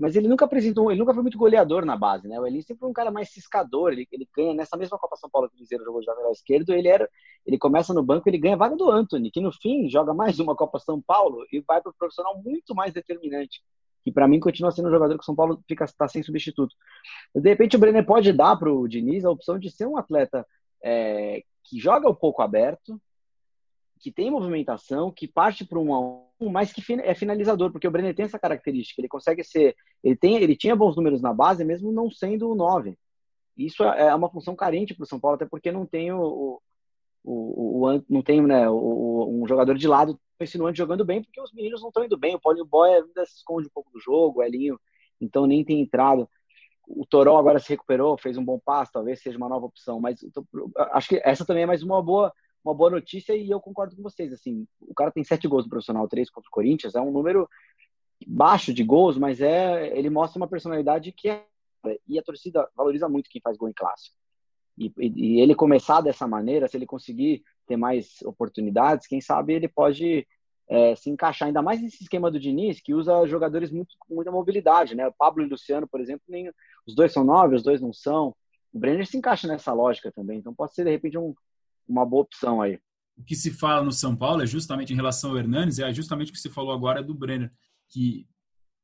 mas 0.00 0.16
ele 0.16 0.28
nunca 0.28 0.44
apresentou, 0.44 0.90
ele 0.90 0.98
nunca 0.98 1.14
foi 1.14 1.22
muito 1.22 1.38
goleador 1.38 1.84
na 1.84 1.96
base, 1.96 2.26
né? 2.26 2.40
O 2.40 2.46
Elinho 2.46 2.62
sempre 2.62 2.80
foi 2.80 2.88
um 2.88 2.94
cara 2.94 3.10
mais 3.10 3.30
ciscador, 3.30 3.92
ele, 3.92 4.06
ele 4.10 4.28
ganha 4.34 4.54
nessa 4.54 4.76
mesma 4.76 4.98
Copa 4.98 5.16
São 5.16 5.30
Paulo 5.30 5.48
que 5.48 5.54
o 5.54 5.58
Cruzeiro 5.58 5.84
jogou 5.84 6.00
de 6.00 6.06
lateral 6.06 6.32
esquerdo, 6.32 6.72
ele 6.72 6.88
era, 6.88 7.08
ele 7.46 7.58
começa 7.58 7.94
no 7.94 8.02
banco, 8.02 8.28
ele 8.28 8.38
ganha 8.38 8.54
a 8.54 8.58
vaga 8.58 8.76
do 8.76 8.90
Anthony, 8.90 9.30
que 9.30 9.40
no 9.40 9.52
fim 9.52 9.88
joga 9.88 10.12
mais 10.12 10.38
uma 10.40 10.56
Copa 10.56 10.78
São 10.78 11.00
Paulo 11.00 11.46
e 11.52 11.60
vai 11.60 11.80
para 11.80 11.90
o 11.90 11.94
profissional 11.94 12.40
muito 12.42 12.74
mais 12.74 12.92
determinante 12.92 13.62
que 14.06 14.12
para 14.12 14.28
mim 14.28 14.38
continua 14.38 14.70
sendo 14.70 14.86
um 14.86 14.92
jogador 14.92 15.14
que 15.14 15.22
o 15.22 15.24
São 15.24 15.34
Paulo 15.34 15.60
fica 15.66 15.84
está 15.84 16.06
sem 16.06 16.22
substituto. 16.22 16.76
De 17.34 17.48
repente 17.48 17.74
o 17.74 17.78
Brenner 17.80 18.06
pode 18.06 18.32
dar 18.32 18.54
para 18.56 18.72
o 18.72 18.86
Diniz 18.86 19.24
a 19.24 19.30
opção 19.32 19.58
de 19.58 19.68
ser 19.68 19.84
um 19.84 19.96
atleta 19.96 20.46
é, 20.80 21.42
que 21.64 21.76
joga 21.76 22.08
um 22.08 22.14
pouco 22.14 22.40
aberto, 22.40 23.00
que 23.98 24.12
tem 24.12 24.30
movimentação, 24.30 25.10
que 25.10 25.26
parte 25.26 25.64
para 25.64 25.78
um 25.78 25.94
a 25.94 26.00
um, 26.40 26.50
mas 26.50 26.72
que 26.72 26.82
é 27.02 27.14
finalizador, 27.14 27.72
porque 27.72 27.88
o 27.88 27.90
Brenner 27.90 28.14
tem 28.14 28.24
essa 28.24 28.38
característica, 28.38 29.00
ele 29.00 29.08
consegue 29.08 29.42
ser, 29.42 29.74
ele 30.02 30.16
tem, 30.16 30.36
ele 30.36 30.56
tinha 30.56 30.76
bons 30.76 30.96
números 30.96 31.22
na 31.22 31.32
base, 31.32 31.64
mesmo 31.64 31.90
não 31.92 32.10
sendo 32.10 32.50
o 32.50 32.54
9. 32.54 32.96
Isso 33.56 33.82
é, 33.84 34.08
é 34.08 34.14
uma 34.14 34.30
função 34.30 34.54
carente 34.54 34.94
para 34.94 35.04
o 35.04 35.06
São 35.06 35.18
Paulo, 35.18 35.36
até 35.36 35.46
porque 35.46 35.72
não 35.72 35.86
tem 35.86 36.12
o, 36.12 36.60
o, 37.24 37.86
o, 37.86 38.02
não 38.08 38.22
tem 38.22 38.42
né, 38.42 38.68
o, 38.68 39.42
um 39.42 39.48
jogador 39.48 39.76
de 39.76 39.88
lado 39.88 40.18
insinuante 40.40 40.78
jogando 40.78 41.04
bem, 41.04 41.22
porque 41.22 41.40
os 41.40 41.52
meninos 41.52 41.80
não 41.80 41.88
estão 41.88 42.04
indo 42.04 42.18
bem. 42.18 42.34
O 42.34 42.40
Paulinho 42.40 42.66
Boy 42.66 42.90
ainda 42.94 43.24
se 43.24 43.36
esconde 43.36 43.66
um 43.66 43.70
pouco 43.72 43.90
do 43.90 43.98
jogo, 43.98 44.40
o 44.40 44.42
Elinho, 44.42 44.78
então 45.20 45.46
nem 45.46 45.64
tem 45.64 45.80
entrado. 45.80 46.28
O 46.86 47.04
Toró 47.04 47.38
agora 47.38 47.58
se 47.58 47.70
recuperou, 47.70 48.16
fez 48.16 48.36
um 48.36 48.44
bom 48.44 48.60
passo, 48.64 48.92
talvez 48.92 49.20
seja 49.20 49.36
uma 49.38 49.48
nova 49.48 49.66
opção. 49.66 49.98
Mas 49.98 50.20
acho 50.92 51.08
que 51.08 51.20
essa 51.24 51.44
também 51.44 51.64
é 51.64 51.66
mais 51.66 51.82
uma 51.82 52.00
boa, 52.02 52.32
uma 52.66 52.74
boa 52.74 52.90
notícia 52.90 53.34
e 53.34 53.50
eu 53.50 53.60
concordo 53.60 53.94
com 53.94 54.02
vocês. 54.02 54.32
Assim, 54.32 54.66
o 54.80 54.94
cara 54.94 55.10
tem 55.10 55.24
sete 55.24 55.46
gols 55.46 55.64
no 55.64 55.70
profissional, 55.70 56.08
três 56.08 56.30
contra 56.30 56.48
o 56.48 56.52
Corinthians, 56.52 56.94
é 56.94 57.00
um 57.00 57.12
número 57.12 57.48
baixo 58.26 58.72
de 58.72 58.82
gols, 58.82 59.16
mas 59.18 59.40
é 59.40 59.96
ele 59.96 60.10
mostra 60.10 60.38
uma 60.38 60.48
personalidade 60.48 61.12
que 61.12 61.28
é 61.28 61.44
e 62.08 62.18
a 62.18 62.22
torcida 62.22 62.68
valoriza 62.74 63.08
muito 63.08 63.30
quem 63.30 63.40
faz 63.40 63.56
gol 63.56 63.68
em 63.68 63.72
clássico. 63.72 64.16
E, 64.76 64.92
e, 64.98 65.40
ele 65.40 65.54
começar 65.54 66.00
dessa 66.00 66.26
maneira, 66.26 66.66
se 66.66 66.76
ele 66.76 66.86
conseguir 66.86 67.44
ter 67.66 67.76
mais 67.76 68.20
oportunidades, 68.22 69.06
quem 69.06 69.20
sabe 69.20 69.54
ele 69.54 69.68
pode 69.68 70.26
é, 70.68 70.96
se 70.96 71.08
encaixar 71.08 71.46
ainda 71.46 71.62
mais 71.62 71.80
nesse 71.80 72.02
esquema 72.02 72.30
do 72.30 72.40
Diniz, 72.40 72.80
que 72.80 72.92
usa 72.92 73.26
jogadores 73.26 73.70
muito, 73.70 73.94
com 74.00 74.16
muita 74.16 74.32
mobilidade, 74.32 74.94
né? 74.94 75.06
O 75.06 75.12
Pablo 75.12 75.42
e 75.42 75.46
o 75.46 75.48
Luciano, 75.48 75.86
por 75.86 76.00
exemplo, 76.00 76.24
nem, 76.28 76.50
os 76.86 76.94
dois 76.94 77.12
são 77.12 77.24
nove, 77.24 77.54
os 77.54 77.62
dois 77.62 77.80
não 77.80 77.92
são. 77.92 78.34
O 78.72 78.78
Brenner 78.78 79.06
se 79.06 79.16
encaixa 79.16 79.46
nessa 79.46 79.72
lógica 79.72 80.12
também, 80.12 80.38
então 80.38 80.54
pode 80.54 80.74
ser 80.74 80.84
de 80.84 80.90
repente 80.90 81.16
um, 81.16 81.34
uma 81.88 82.04
boa 82.04 82.22
opção 82.22 82.60
aí. 82.60 82.78
O 83.16 83.24
que 83.24 83.34
se 83.34 83.50
fala 83.50 83.82
no 83.82 83.92
São 83.92 84.14
Paulo 84.14 84.42
é 84.42 84.46
justamente 84.46 84.92
em 84.92 84.96
relação 84.96 85.30
ao 85.30 85.38
Hernanes, 85.38 85.78
é 85.78 85.92
justamente 85.92 86.30
o 86.30 86.32
que 86.32 86.40
se 86.40 86.50
falou 86.50 86.72
agora 86.72 87.02
do 87.02 87.14
Brenner, 87.14 87.50
que 87.88 88.26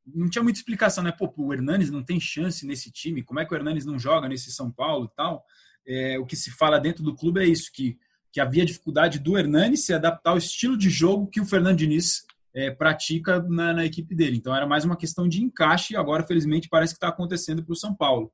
não 0.07 0.29
tinha 0.29 0.43
muita 0.43 0.59
explicação, 0.59 1.05
né? 1.05 1.13
Pô, 1.13 1.33
o 1.37 1.53
Hernanes 1.53 1.91
não 1.91 2.03
tem 2.03 2.19
chance 2.19 2.67
nesse 2.67 2.91
time, 2.91 3.23
como 3.23 3.41
é 3.41 3.45
que 3.45 3.53
o 3.53 3.57
Hernanes 3.57 3.85
não 3.85 3.99
joga 3.99 4.29
nesse 4.29 4.51
São 4.51 4.71
Paulo 4.71 5.09
e 5.11 5.15
tal? 5.15 5.45
É, 5.87 6.19
o 6.19 6.27
que 6.27 6.37
se 6.37 6.51
fala 6.51 6.81
dentro 6.81 7.03
do 7.03 7.15
clube 7.15 7.41
é 7.41 7.47
isso, 7.47 7.71
que, 7.73 7.99
que 8.33 8.41
havia 8.41 8.65
dificuldade 8.65 9.19
do 9.19 9.37
Hernanes 9.37 9.85
se 9.85 9.93
adaptar 9.93 10.31
ao 10.31 10.39
estilo 10.39 10.77
de 10.77 10.89
jogo 10.89 11.29
que 11.29 11.41
o 11.41 11.47
Fernando 11.47 11.79
Diniz 11.79 12.25
é, 12.55 12.71
pratica 12.71 13.43
na, 13.43 13.73
na, 13.73 13.85
equipe 13.85 14.15
dele. 14.15 14.37
Então 14.37 14.55
era 14.55 14.67
mais 14.67 14.85
uma 14.85 14.97
questão 14.97 15.29
de 15.29 15.43
encaixe 15.43 15.95
e 15.95 15.97
agora, 15.97 16.25
felizmente, 16.25 16.69
parece 16.69 16.95
que 16.95 16.99
está 16.99 17.09
acontecendo 17.09 17.63
para 17.65 17.73
o 17.73 17.77
São 17.77 17.95
Paulo. 17.95 18.33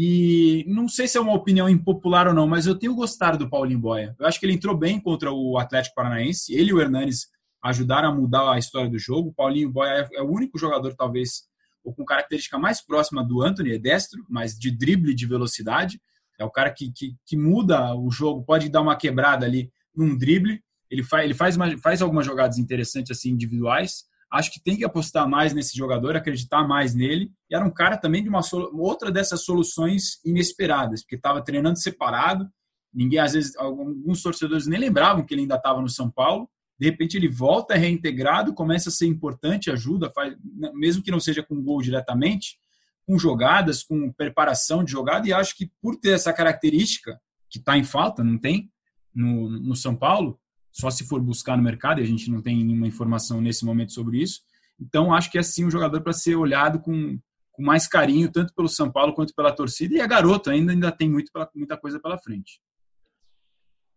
E 0.00 0.64
não 0.68 0.88
sei 0.88 1.08
se 1.08 1.18
é 1.18 1.20
uma 1.20 1.34
opinião 1.34 1.68
impopular 1.68 2.28
ou 2.28 2.32
não, 2.32 2.46
mas 2.46 2.68
eu 2.68 2.78
tenho 2.78 2.94
gostado 2.94 3.36
do 3.36 3.50
Paulinho 3.50 3.80
Boia. 3.80 4.14
Eu 4.16 4.28
acho 4.28 4.38
que 4.38 4.46
ele 4.46 4.52
entrou 4.52 4.76
bem 4.76 5.00
contra 5.00 5.32
o 5.32 5.58
Atlético 5.58 5.96
Paranaense. 5.96 6.54
Ele 6.54 6.70
e 6.70 6.72
o 6.72 6.80
Hernanes 6.80 7.26
ajudaram 7.60 8.10
a 8.10 8.14
mudar 8.14 8.52
a 8.52 8.58
história 8.60 8.88
do 8.88 8.96
jogo. 8.96 9.30
O 9.30 9.34
Paulinho 9.34 9.68
Boia 9.68 10.08
é 10.14 10.22
o 10.22 10.30
único 10.30 10.56
jogador, 10.56 10.94
talvez, 10.94 11.48
ou 11.82 11.92
com 11.92 12.04
característica 12.04 12.56
mais 12.56 12.80
próxima 12.80 13.24
do 13.24 13.42
Anthony, 13.42 13.72
é 13.72 13.78
destro, 13.80 14.24
mas 14.30 14.56
de 14.56 14.70
drible 14.70 15.12
de 15.12 15.26
velocidade. 15.26 16.00
É 16.38 16.44
o 16.44 16.50
cara 16.50 16.70
que, 16.70 16.92
que, 16.92 17.16
que 17.26 17.36
muda 17.36 17.92
o 17.96 18.08
jogo, 18.08 18.44
pode 18.44 18.68
dar 18.68 18.82
uma 18.82 18.94
quebrada 18.94 19.46
ali 19.46 19.68
num 19.92 20.16
drible. 20.16 20.62
Ele 20.88 21.02
faz, 21.02 21.24
ele 21.24 21.34
faz, 21.34 21.56
uma, 21.56 21.76
faz 21.76 22.00
algumas 22.00 22.24
jogadas 22.24 22.56
interessantes 22.56 23.10
assim 23.10 23.30
individuais. 23.30 24.04
Acho 24.30 24.52
que 24.52 24.62
tem 24.62 24.76
que 24.76 24.84
apostar 24.84 25.28
mais 25.28 25.54
nesse 25.54 25.76
jogador, 25.76 26.14
acreditar 26.14 26.66
mais 26.66 26.94
nele. 26.94 27.32
E 27.50 27.54
era 27.54 27.64
um 27.64 27.70
cara 27.70 27.96
também 27.96 28.22
de 28.22 28.28
uma 28.28 28.40
outra 28.74 29.10
dessas 29.10 29.42
soluções 29.42 30.20
inesperadas, 30.24 31.02
porque 31.02 31.16
estava 31.16 31.42
treinando 31.42 31.78
separado. 31.78 32.48
Ninguém, 32.92 33.18
às 33.18 33.32
vezes, 33.32 33.56
alguns 33.56 34.22
torcedores 34.22 34.66
nem 34.66 34.80
lembravam 34.80 35.24
que 35.24 35.32
ele 35.32 35.42
ainda 35.42 35.56
estava 35.56 35.80
no 35.80 35.88
São 35.88 36.10
Paulo. 36.10 36.48
De 36.78 36.86
repente 36.86 37.16
ele 37.16 37.28
volta, 37.28 37.74
é 37.74 37.78
reintegrado, 37.78 38.54
começa 38.54 38.88
a 38.88 38.92
ser 38.92 39.06
importante, 39.06 39.70
ajuda, 39.70 40.12
faz, 40.14 40.36
mesmo 40.74 41.02
que 41.02 41.10
não 41.10 41.18
seja 41.18 41.42
com 41.42 41.60
gol 41.60 41.82
diretamente, 41.82 42.56
com 43.04 43.18
jogadas, 43.18 43.82
com 43.82 44.12
preparação 44.12 44.84
de 44.84 44.92
jogada, 44.92 45.26
e 45.26 45.32
acho 45.32 45.56
que 45.56 45.72
por 45.82 45.96
ter 45.96 46.10
essa 46.10 46.32
característica, 46.32 47.18
que 47.50 47.58
está 47.58 47.76
em 47.76 47.82
falta, 47.82 48.22
não 48.22 48.38
tem, 48.38 48.70
no, 49.12 49.48
no 49.48 49.74
São 49.74 49.96
Paulo, 49.96 50.38
só 50.78 50.90
se 50.90 51.04
for 51.04 51.20
buscar 51.20 51.56
no 51.56 51.62
mercado, 51.62 52.00
e 52.00 52.04
a 52.04 52.06
gente 52.06 52.30
não 52.30 52.40
tem 52.40 52.64
nenhuma 52.64 52.86
informação 52.86 53.40
nesse 53.40 53.64
momento 53.64 53.92
sobre 53.92 54.22
isso. 54.22 54.42
Então, 54.80 55.12
acho 55.12 55.30
que 55.30 55.36
é 55.36 55.42
sim 55.42 55.64
um 55.64 55.70
jogador 55.70 56.00
para 56.02 56.12
ser 56.12 56.36
olhado 56.36 56.78
com, 56.78 57.18
com 57.50 57.62
mais 57.62 57.88
carinho, 57.88 58.30
tanto 58.30 58.54
pelo 58.54 58.68
São 58.68 58.90
Paulo 58.90 59.12
quanto 59.12 59.34
pela 59.34 59.50
torcida. 59.50 59.96
E 59.96 60.00
a 60.00 60.06
garota 60.06 60.52
ainda, 60.52 60.70
ainda 60.70 60.92
tem 60.92 61.10
muito, 61.10 61.32
muita 61.52 61.76
coisa 61.76 61.98
pela 61.98 62.16
frente. 62.16 62.60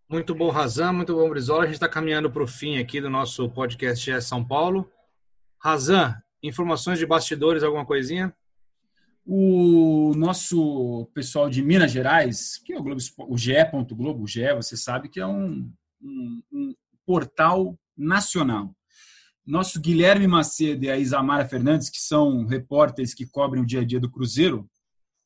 Muito 0.10 0.34
bom, 0.34 0.50
Razan, 0.50 0.92
muito 0.92 1.14
bom, 1.14 1.30
Brizola. 1.30 1.64
A 1.64 1.66
gente 1.68 1.76
está 1.76 1.88
caminhando 1.88 2.32
para 2.32 2.44
o 2.44 2.48
fim 2.48 2.80
aqui 2.80 3.00
do 3.00 3.12
nosso 3.12 3.48
podcast 3.52 4.12
é 4.12 4.20
São 4.20 4.44
Paulo. 4.44 4.92
Razan, 5.64 6.16
informações 6.42 6.98
de 6.98 7.06
bastidores, 7.06 7.62
alguma 7.62 7.86
coisinha? 7.86 8.36
O 9.24 10.14
nosso 10.18 11.08
pessoal 11.14 11.48
de 11.48 11.62
Minas 11.62 11.92
Gerais, 11.92 12.58
que 12.58 12.74
é 12.74 12.80
o, 12.80 12.82
Globo, 12.82 13.00
o 13.30 13.38
GE. 13.38 13.54
Globo, 13.92 14.24
o 14.24 14.28
GE, 14.28 14.52
você 14.56 14.76
sabe 14.76 15.08
que 15.08 15.20
é 15.20 15.28
um, 15.28 15.72
um, 16.02 16.76
portal 17.06 17.78
nacional. 17.98 18.76
Nosso 19.46 19.82
Guilherme 19.82 20.28
Macedo 20.28 20.86
e 20.86 20.90
a 20.90 20.98
Isamara 20.98 21.48
Fernandes, 21.48 21.90
que 21.90 22.00
são 22.00 22.46
repórteres 22.46 23.14
que 23.14 23.26
cobrem 23.26 23.64
o 23.64 23.66
dia 23.66 23.82
a 23.82 23.86
dia 23.86 24.00
do 24.00 24.12
Cruzeiro, 24.12 24.70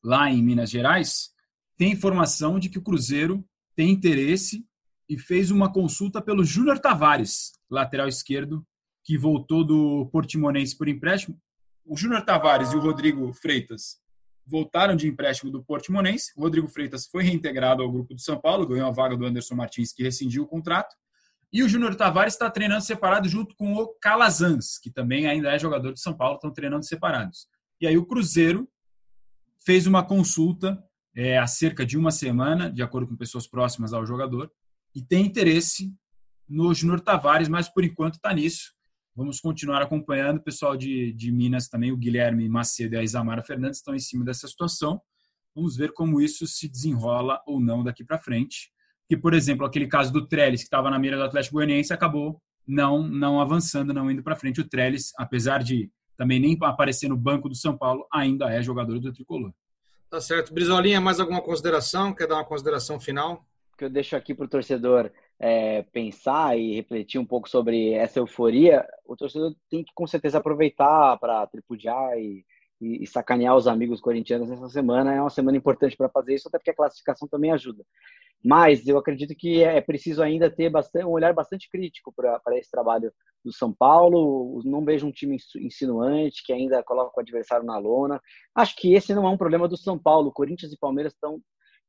lá 0.02 0.30
em 0.30 0.42
Minas 0.42 0.70
Gerais, 0.70 1.30
têm 1.76 1.92
informação 1.92 2.58
de 2.58 2.68
que 2.68 2.78
o 2.78 2.82
Cruzeiro 2.82 3.44
tem 3.74 3.90
interesse 3.90 4.64
e 5.08 5.18
fez 5.18 5.50
uma 5.50 5.72
consulta 5.72 6.20
pelo 6.20 6.44
Júnior 6.44 6.78
Tavares, 6.78 7.52
lateral 7.70 8.08
esquerdo, 8.08 8.66
que 9.04 9.16
voltou 9.16 9.64
do 9.64 10.08
Portimonense 10.10 10.76
por 10.76 10.88
empréstimo 10.88 11.40
o 11.84 11.96
Júnior 11.96 12.22
Tavares 12.22 12.72
e 12.72 12.76
o 12.76 12.80
Rodrigo 12.80 13.32
Freitas 13.32 13.98
voltaram 14.46 14.94
de 14.94 15.08
empréstimo 15.08 15.50
do 15.50 15.62
Portimonense. 15.62 16.32
O 16.36 16.42
Rodrigo 16.42 16.68
Freitas 16.68 17.06
foi 17.06 17.24
reintegrado 17.24 17.82
ao 17.82 17.90
grupo 17.90 18.14
do 18.14 18.20
São 18.20 18.40
Paulo, 18.40 18.66
ganhou 18.66 18.88
a 18.88 18.92
vaga 18.92 19.16
do 19.16 19.26
Anderson 19.26 19.54
Martins, 19.54 19.92
que 19.92 20.02
rescindiu 20.02 20.44
o 20.44 20.46
contrato. 20.46 20.94
E 21.52 21.62
o 21.62 21.68
Júnior 21.68 21.94
Tavares 21.94 22.34
está 22.34 22.50
treinando 22.50 22.82
separado 22.82 23.28
junto 23.28 23.54
com 23.56 23.74
o 23.74 23.88
Calazans, 24.00 24.78
que 24.78 24.90
também 24.90 25.26
ainda 25.26 25.50
é 25.50 25.58
jogador 25.58 25.92
de 25.92 26.00
São 26.00 26.14
Paulo, 26.14 26.36
estão 26.36 26.52
treinando 26.52 26.84
separados. 26.84 27.48
E 27.80 27.86
aí 27.86 27.96
o 27.96 28.06
Cruzeiro 28.06 28.68
fez 29.64 29.86
uma 29.86 30.04
consulta 30.04 30.82
é, 31.14 31.38
há 31.38 31.46
cerca 31.46 31.84
de 31.84 31.96
uma 31.96 32.10
semana, 32.10 32.70
de 32.70 32.82
acordo 32.82 33.08
com 33.08 33.16
pessoas 33.16 33.46
próximas 33.46 33.92
ao 33.92 34.04
jogador, 34.04 34.52
e 34.94 35.02
tem 35.02 35.24
interesse 35.24 35.92
no 36.48 36.72
Júnior 36.74 37.00
Tavares, 37.00 37.48
mas 37.48 37.68
por 37.68 37.84
enquanto 37.84 38.14
está 38.14 38.32
nisso. 38.32 38.75
Vamos 39.16 39.40
continuar 39.40 39.80
acompanhando. 39.80 40.36
O 40.36 40.42
pessoal 40.42 40.76
de, 40.76 41.10
de 41.14 41.32
Minas 41.32 41.68
também, 41.68 41.90
o 41.90 41.96
Guilherme 41.96 42.46
Macedo 42.50 42.96
e 42.96 42.98
a 42.98 43.02
Isamara 43.02 43.42
Fernandes 43.42 43.78
estão 43.78 43.94
em 43.94 43.98
cima 43.98 44.22
dessa 44.22 44.46
situação. 44.46 45.00
Vamos 45.54 45.74
ver 45.74 45.92
como 45.92 46.20
isso 46.20 46.46
se 46.46 46.68
desenrola 46.68 47.40
ou 47.46 47.58
não 47.58 47.82
daqui 47.82 48.04
para 48.04 48.18
frente. 48.18 48.70
Que, 49.08 49.16
por 49.16 49.32
exemplo, 49.32 49.64
aquele 49.64 49.86
caso 49.86 50.12
do 50.12 50.28
Trellis, 50.28 50.60
que 50.60 50.66
estava 50.66 50.90
na 50.90 50.98
mira 50.98 51.16
do 51.16 51.22
Atlético 51.22 51.54
Goianiense, 51.54 51.94
acabou 51.94 52.42
não, 52.66 53.08
não 53.08 53.40
avançando, 53.40 53.94
não 53.94 54.10
indo 54.10 54.22
para 54.22 54.36
frente. 54.36 54.60
O 54.60 54.68
Trellis, 54.68 55.12
apesar 55.16 55.62
de 55.62 55.90
também 56.14 56.38
nem 56.38 56.58
aparecer 56.60 57.08
no 57.08 57.16
banco 57.16 57.48
do 57.48 57.54
São 57.54 57.74
Paulo, 57.74 58.06
ainda 58.12 58.52
é 58.52 58.60
jogador 58.60 59.00
do 59.00 59.12
tricolor. 59.14 59.50
Tá 60.10 60.20
certo. 60.20 60.52
Brizolinha, 60.52 61.00
mais 61.00 61.20
alguma 61.20 61.40
consideração? 61.40 62.12
Quer 62.12 62.28
dar 62.28 62.34
uma 62.34 62.44
consideração 62.44 63.00
final? 63.00 63.46
Que 63.78 63.84
eu 63.86 63.90
deixo 63.90 64.14
aqui 64.14 64.34
para 64.34 64.44
o 64.44 64.48
torcedor 64.48 65.10
é, 65.38 65.82
pensar 65.82 66.58
e 66.58 66.74
refletir 66.74 67.18
um 67.18 67.26
pouco 67.26 67.48
sobre 67.48 67.92
essa 67.92 68.18
euforia, 68.18 68.86
o 69.04 69.16
torcedor 69.16 69.54
tem 69.70 69.84
que 69.84 69.92
com 69.94 70.06
certeza 70.06 70.38
aproveitar 70.38 71.18
para 71.18 71.46
tripudiar 71.46 72.18
e, 72.18 72.44
e, 72.80 73.02
e, 73.02 73.06
sacanear 73.06 73.56
os 73.56 73.66
amigos 73.66 74.00
corintianos 74.00 74.48
nessa 74.48 74.68
semana. 74.68 75.14
É 75.14 75.20
uma 75.20 75.30
semana 75.30 75.56
importante 75.56 75.96
para 75.96 76.08
fazer 76.08 76.34
isso, 76.34 76.48
até 76.48 76.58
porque 76.58 76.70
a 76.70 76.76
classificação 76.76 77.28
também 77.28 77.52
ajuda. 77.52 77.84
Mas 78.44 78.86
eu 78.86 78.96
acredito 78.98 79.34
que 79.34 79.62
é 79.62 79.80
preciso 79.80 80.22
ainda 80.22 80.50
ter 80.50 80.70
bastante, 80.70 81.04
um 81.04 81.10
olhar 81.10 81.34
bastante 81.34 81.68
crítico 81.70 82.12
para 82.14 82.40
esse 82.56 82.70
trabalho 82.70 83.12
do 83.44 83.52
São 83.52 83.72
Paulo. 83.72 84.62
Não 84.64 84.84
vejo 84.84 85.06
um 85.06 85.10
time 85.10 85.36
insinuante 85.56 86.44
que 86.44 86.52
ainda 86.52 86.82
coloca 86.82 87.12
o 87.16 87.20
adversário 87.20 87.66
na 87.66 87.78
lona. 87.78 88.20
Acho 88.54 88.76
que 88.76 88.94
esse 88.94 89.14
não 89.14 89.26
é 89.26 89.30
um 89.30 89.38
problema 89.38 89.66
do 89.66 89.76
São 89.76 89.98
Paulo. 89.98 90.32
Corinthians 90.32 90.72
e 90.72 90.78
Palmeiras 90.78 91.12
estão 91.12 91.40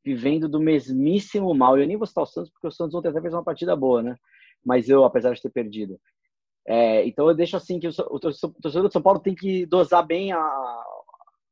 vivendo 0.07 0.47
do 0.47 0.59
mesmíssimo 0.59 1.53
mal. 1.53 1.77
Eu 1.77 1.85
nem 1.85 1.97
vou 1.97 2.07
citar 2.07 2.23
o 2.23 2.27
Santos, 2.27 2.49
porque 2.49 2.67
o 2.67 2.71
Santos 2.71 2.95
ontem 2.95 3.09
até 3.09 3.19
fez 3.19 3.33
uma 3.33 3.43
partida 3.43 3.75
boa, 3.75 4.01
né? 4.01 4.15
Mas 4.65 4.87
eu, 4.87 5.03
apesar 5.03 5.33
de 5.33 5.41
ter 5.41 5.49
perdido. 5.49 5.99
É, 6.65 7.05
então 7.05 7.27
eu 7.27 7.35
deixo 7.35 7.57
assim 7.57 7.77
que 7.77 7.87
o, 7.87 8.19
torcedor 8.19 8.83
do 8.83 8.91
São 8.91 9.01
Paulo 9.01 9.19
tem 9.19 9.35
que 9.35 9.65
dosar 9.65 10.05
bem 10.05 10.31
a, 10.31 10.83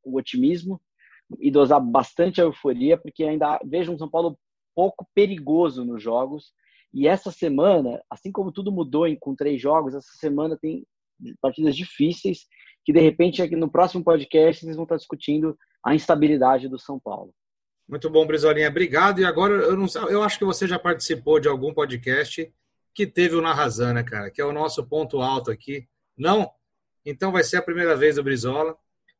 o 0.05 0.17
otimismo 0.17 0.79
e 1.39 1.51
dosar 1.51 1.81
bastante 1.81 2.39
a 2.39 2.45
euforia, 2.45 2.97
porque 2.97 3.23
ainda 3.25 3.59
vejo 3.65 3.91
um 3.91 3.97
São 3.97 4.09
Paulo 4.09 4.37
pouco 4.73 5.05
perigoso 5.13 5.83
nos 5.83 6.01
jogos. 6.01 6.53
E 6.93 7.09
essa 7.09 7.31
semana, 7.31 8.01
assim 8.09 8.31
como 8.31 8.53
tudo 8.53 8.71
mudou 8.71 9.05
em, 9.05 9.17
com 9.17 9.35
três 9.35 9.61
jogos, 9.61 9.95
essa 9.95 10.13
semana 10.17 10.57
tem 10.57 10.85
partidas 11.41 11.75
difíceis 11.75 12.45
que 12.85 12.93
de 12.93 12.99
repente 13.01 13.45
no 13.55 13.69
próximo 13.69 14.03
podcast 14.03 14.63
vocês 14.63 14.75
vão 14.75 14.83
estar 14.83 14.95
discutindo 14.95 15.57
a 15.83 15.93
instabilidade 15.93 16.69
do 16.69 16.79
São 16.79 16.99
Paulo. 16.99 17.33
Muito 17.87 18.09
bom, 18.09 18.25
Brizolinha. 18.25 18.67
Obrigado. 18.67 19.21
E 19.21 19.25
agora, 19.25 19.53
eu 19.53 19.77
não 19.77 19.85
eu 20.09 20.23
acho 20.23 20.39
que 20.39 20.45
você 20.45 20.67
já 20.67 20.79
participou 20.79 21.39
de 21.39 21.47
algum 21.47 21.73
podcast 21.73 22.51
que 22.93 23.05
teve 23.05 23.35
o 23.35 23.41
Narrazan, 23.41 23.93
né, 23.93 24.03
cara? 24.03 24.31
Que 24.31 24.41
é 24.41 24.45
o 24.45 24.53
nosso 24.53 24.83
ponto 24.85 25.21
alto 25.21 25.51
aqui. 25.51 25.87
Não? 26.17 26.49
Então 27.05 27.31
vai 27.31 27.43
ser 27.43 27.57
a 27.57 27.61
primeira 27.61 27.95
vez 27.95 28.15
do 28.15 28.23
Brizola. 28.23 28.75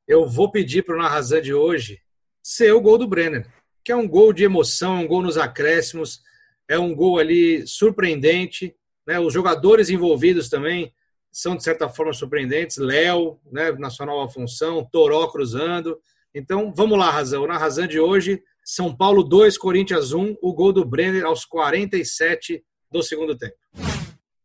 Eu 0.07 0.28
vou 0.28 0.51
pedir 0.51 0.84
para 0.84 0.95
o 0.95 0.97
Narrazan 0.97 1.41
de 1.41 1.53
hoje 1.53 2.01
ser 2.41 2.72
o 2.72 2.82
gol 2.82 2.97
do 2.97 3.07
Brenner, 3.07 3.47
que 3.84 3.91
é 3.91 3.95
um 3.95 4.07
gol 4.07 4.32
de 4.32 4.43
emoção, 4.43 5.01
um 5.01 5.07
gol 5.07 5.22
nos 5.22 5.38
acréscimos. 5.38 6.22
É 6.68 6.80
um 6.80 6.95
gol 6.95 7.20
ali 7.20 7.68
surpreendente, 7.68 8.76
né? 9.05 9.20
Os 9.20 9.34
jogadores 9.34 9.89
envolvidos 9.89 10.49
também 10.49 10.91
são 11.32 11.55
de 11.55 11.63
certa 11.63 11.89
forma 11.89 12.13
surpreendentes. 12.13 12.78
Léo, 12.78 13.39
né, 13.51 13.72
na 13.74 13.89
sua 13.89 14.05
nova 14.05 14.32
função, 14.32 14.88
Toró 14.89 15.28
cruzando. 15.28 15.99
Então, 16.34 16.74
vamos 16.76 16.97
lá, 16.97 17.11
Razão. 17.11 17.45
Na 17.45 17.57
Razão 17.57 17.86
de 17.86 17.99
hoje, 17.99 18.41
São 18.66 18.93
Paulo 18.95 19.24
2, 19.24 19.59
Corinthians 19.59 20.11
1, 20.11 20.38
o 20.41 20.51
gol 20.51 20.74
do 20.74 20.84
Brenner 20.84 21.24
aos 21.24 21.45
47 21.45 22.63
do 22.91 23.03
segundo 23.03 23.38
tempo. 23.38 23.53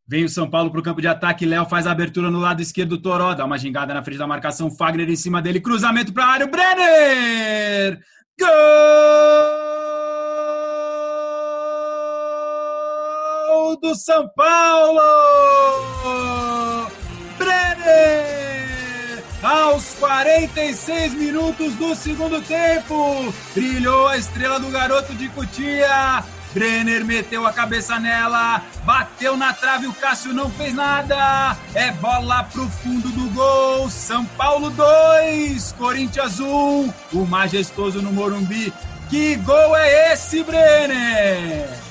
Vem 0.06 0.24
o 0.24 0.28
São 0.28 0.50
Paulo 0.50 0.70
para 0.70 0.80
o 0.80 0.82
campo 0.82 1.00
de 1.00 1.08
ataque. 1.08 1.46
Léo 1.46 1.64
faz 1.64 1.86
a 1.86 1.92
abertura 1.92 2.30
no 2.30 2.38
lado 2.38 2.60
esquerdo. 2.60 3.00
Toró 3.00 3.32
dá 3.32 3.46
uma 3.46 3.56
gingada 3.56 3.94
na 3.94 4.02
frente 4.02 4.18
da 4.18 4.26
marcação. 4.26 4.70
Fagner 4.70 5.08
em 5.08 5.16
cima 5.16 5.40
dele. 5.40 5.58
Cruzamento 5.60 6.12
para 6.12 6.24
a 6.24 6.28
área. 6.28 6.46
Brenner! 6.46 7.98
Gol 13.46 13.80
do 13.80 13.94
São 13.94 14.28
Paulo! 14.36 15.00
Brenner! 17.38 18.49
Aos 19.42 19.94
46 19.94 21.14
minutos 21.14 21.74
do 21.74 21.94
segundo 21.94 22.42
tempo, 22.42 23.32
brilhou 23.54 24.06
a 24.06 24.18
estrela 24.18 24.60
do 24.60 24.68
garoto 24.68 25.14
de 25.14 25.30
Cutia. 25.30 26.22
Brenner 26.52 27.04
meteu 27.06 27.46
a 27.46 27.52
cabeça 27.52 27.98
nela, 27.98 28.62
bateu 28.84 29.36
na 29.36 29.52
trave, 29.54 29.86
o 29.86 29.94
Cássio 29.94 30.34
não 30.34 30.50
fez 30.50 30.74
nada. 30.74 31.56
É 31.74 31.90
bola 31.92 32.44
pro 32.44 32.68
fundo 32.68 33.08
do 33.08 33.30
gol. 33.30 33.88
São 33.88 34.26
Paulo 34.26 34.68
2, 34.70 35.72
Corinthians 35.72 36.38
1. 36.38 36.92
O 37.12 37.24
majestoso 37.26 38.02
no 38.02 38.12
Morumbi. 38.12 38.72
Que 39.08 39.36
gol 39.36 39.74
é 39.74 40.12
esse, 40.12 40.42
Brenner? 40.42 41.89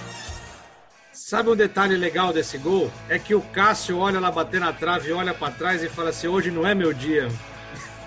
Sabe 1.30 1.52
um 1.52 1.56
detalhe 1.56 1.96
legal 1.96 2.34
desse 2.34 2.58
gol? 2.58 2.92
É 3.08 3.20
que 3.20 3.36
o 3.36 3.42
Cássio 3.42 4.00
olha 4.00 4.20
lá 4.20 4.32
bater 4.32 4.60
na 4.60 4.74
trave, 4.74 5.12
olha 5.12 5.32
para 5.32 5.54
trás 5.54 5.84
e 5.84 5.88
fala 5.88 6.10
assim: 6.10 6.26
hoje 6.26 6.50
não 6.50 6.66
é 6.66 6.74
meu 6.74 6.92
dia. 6.92 7.30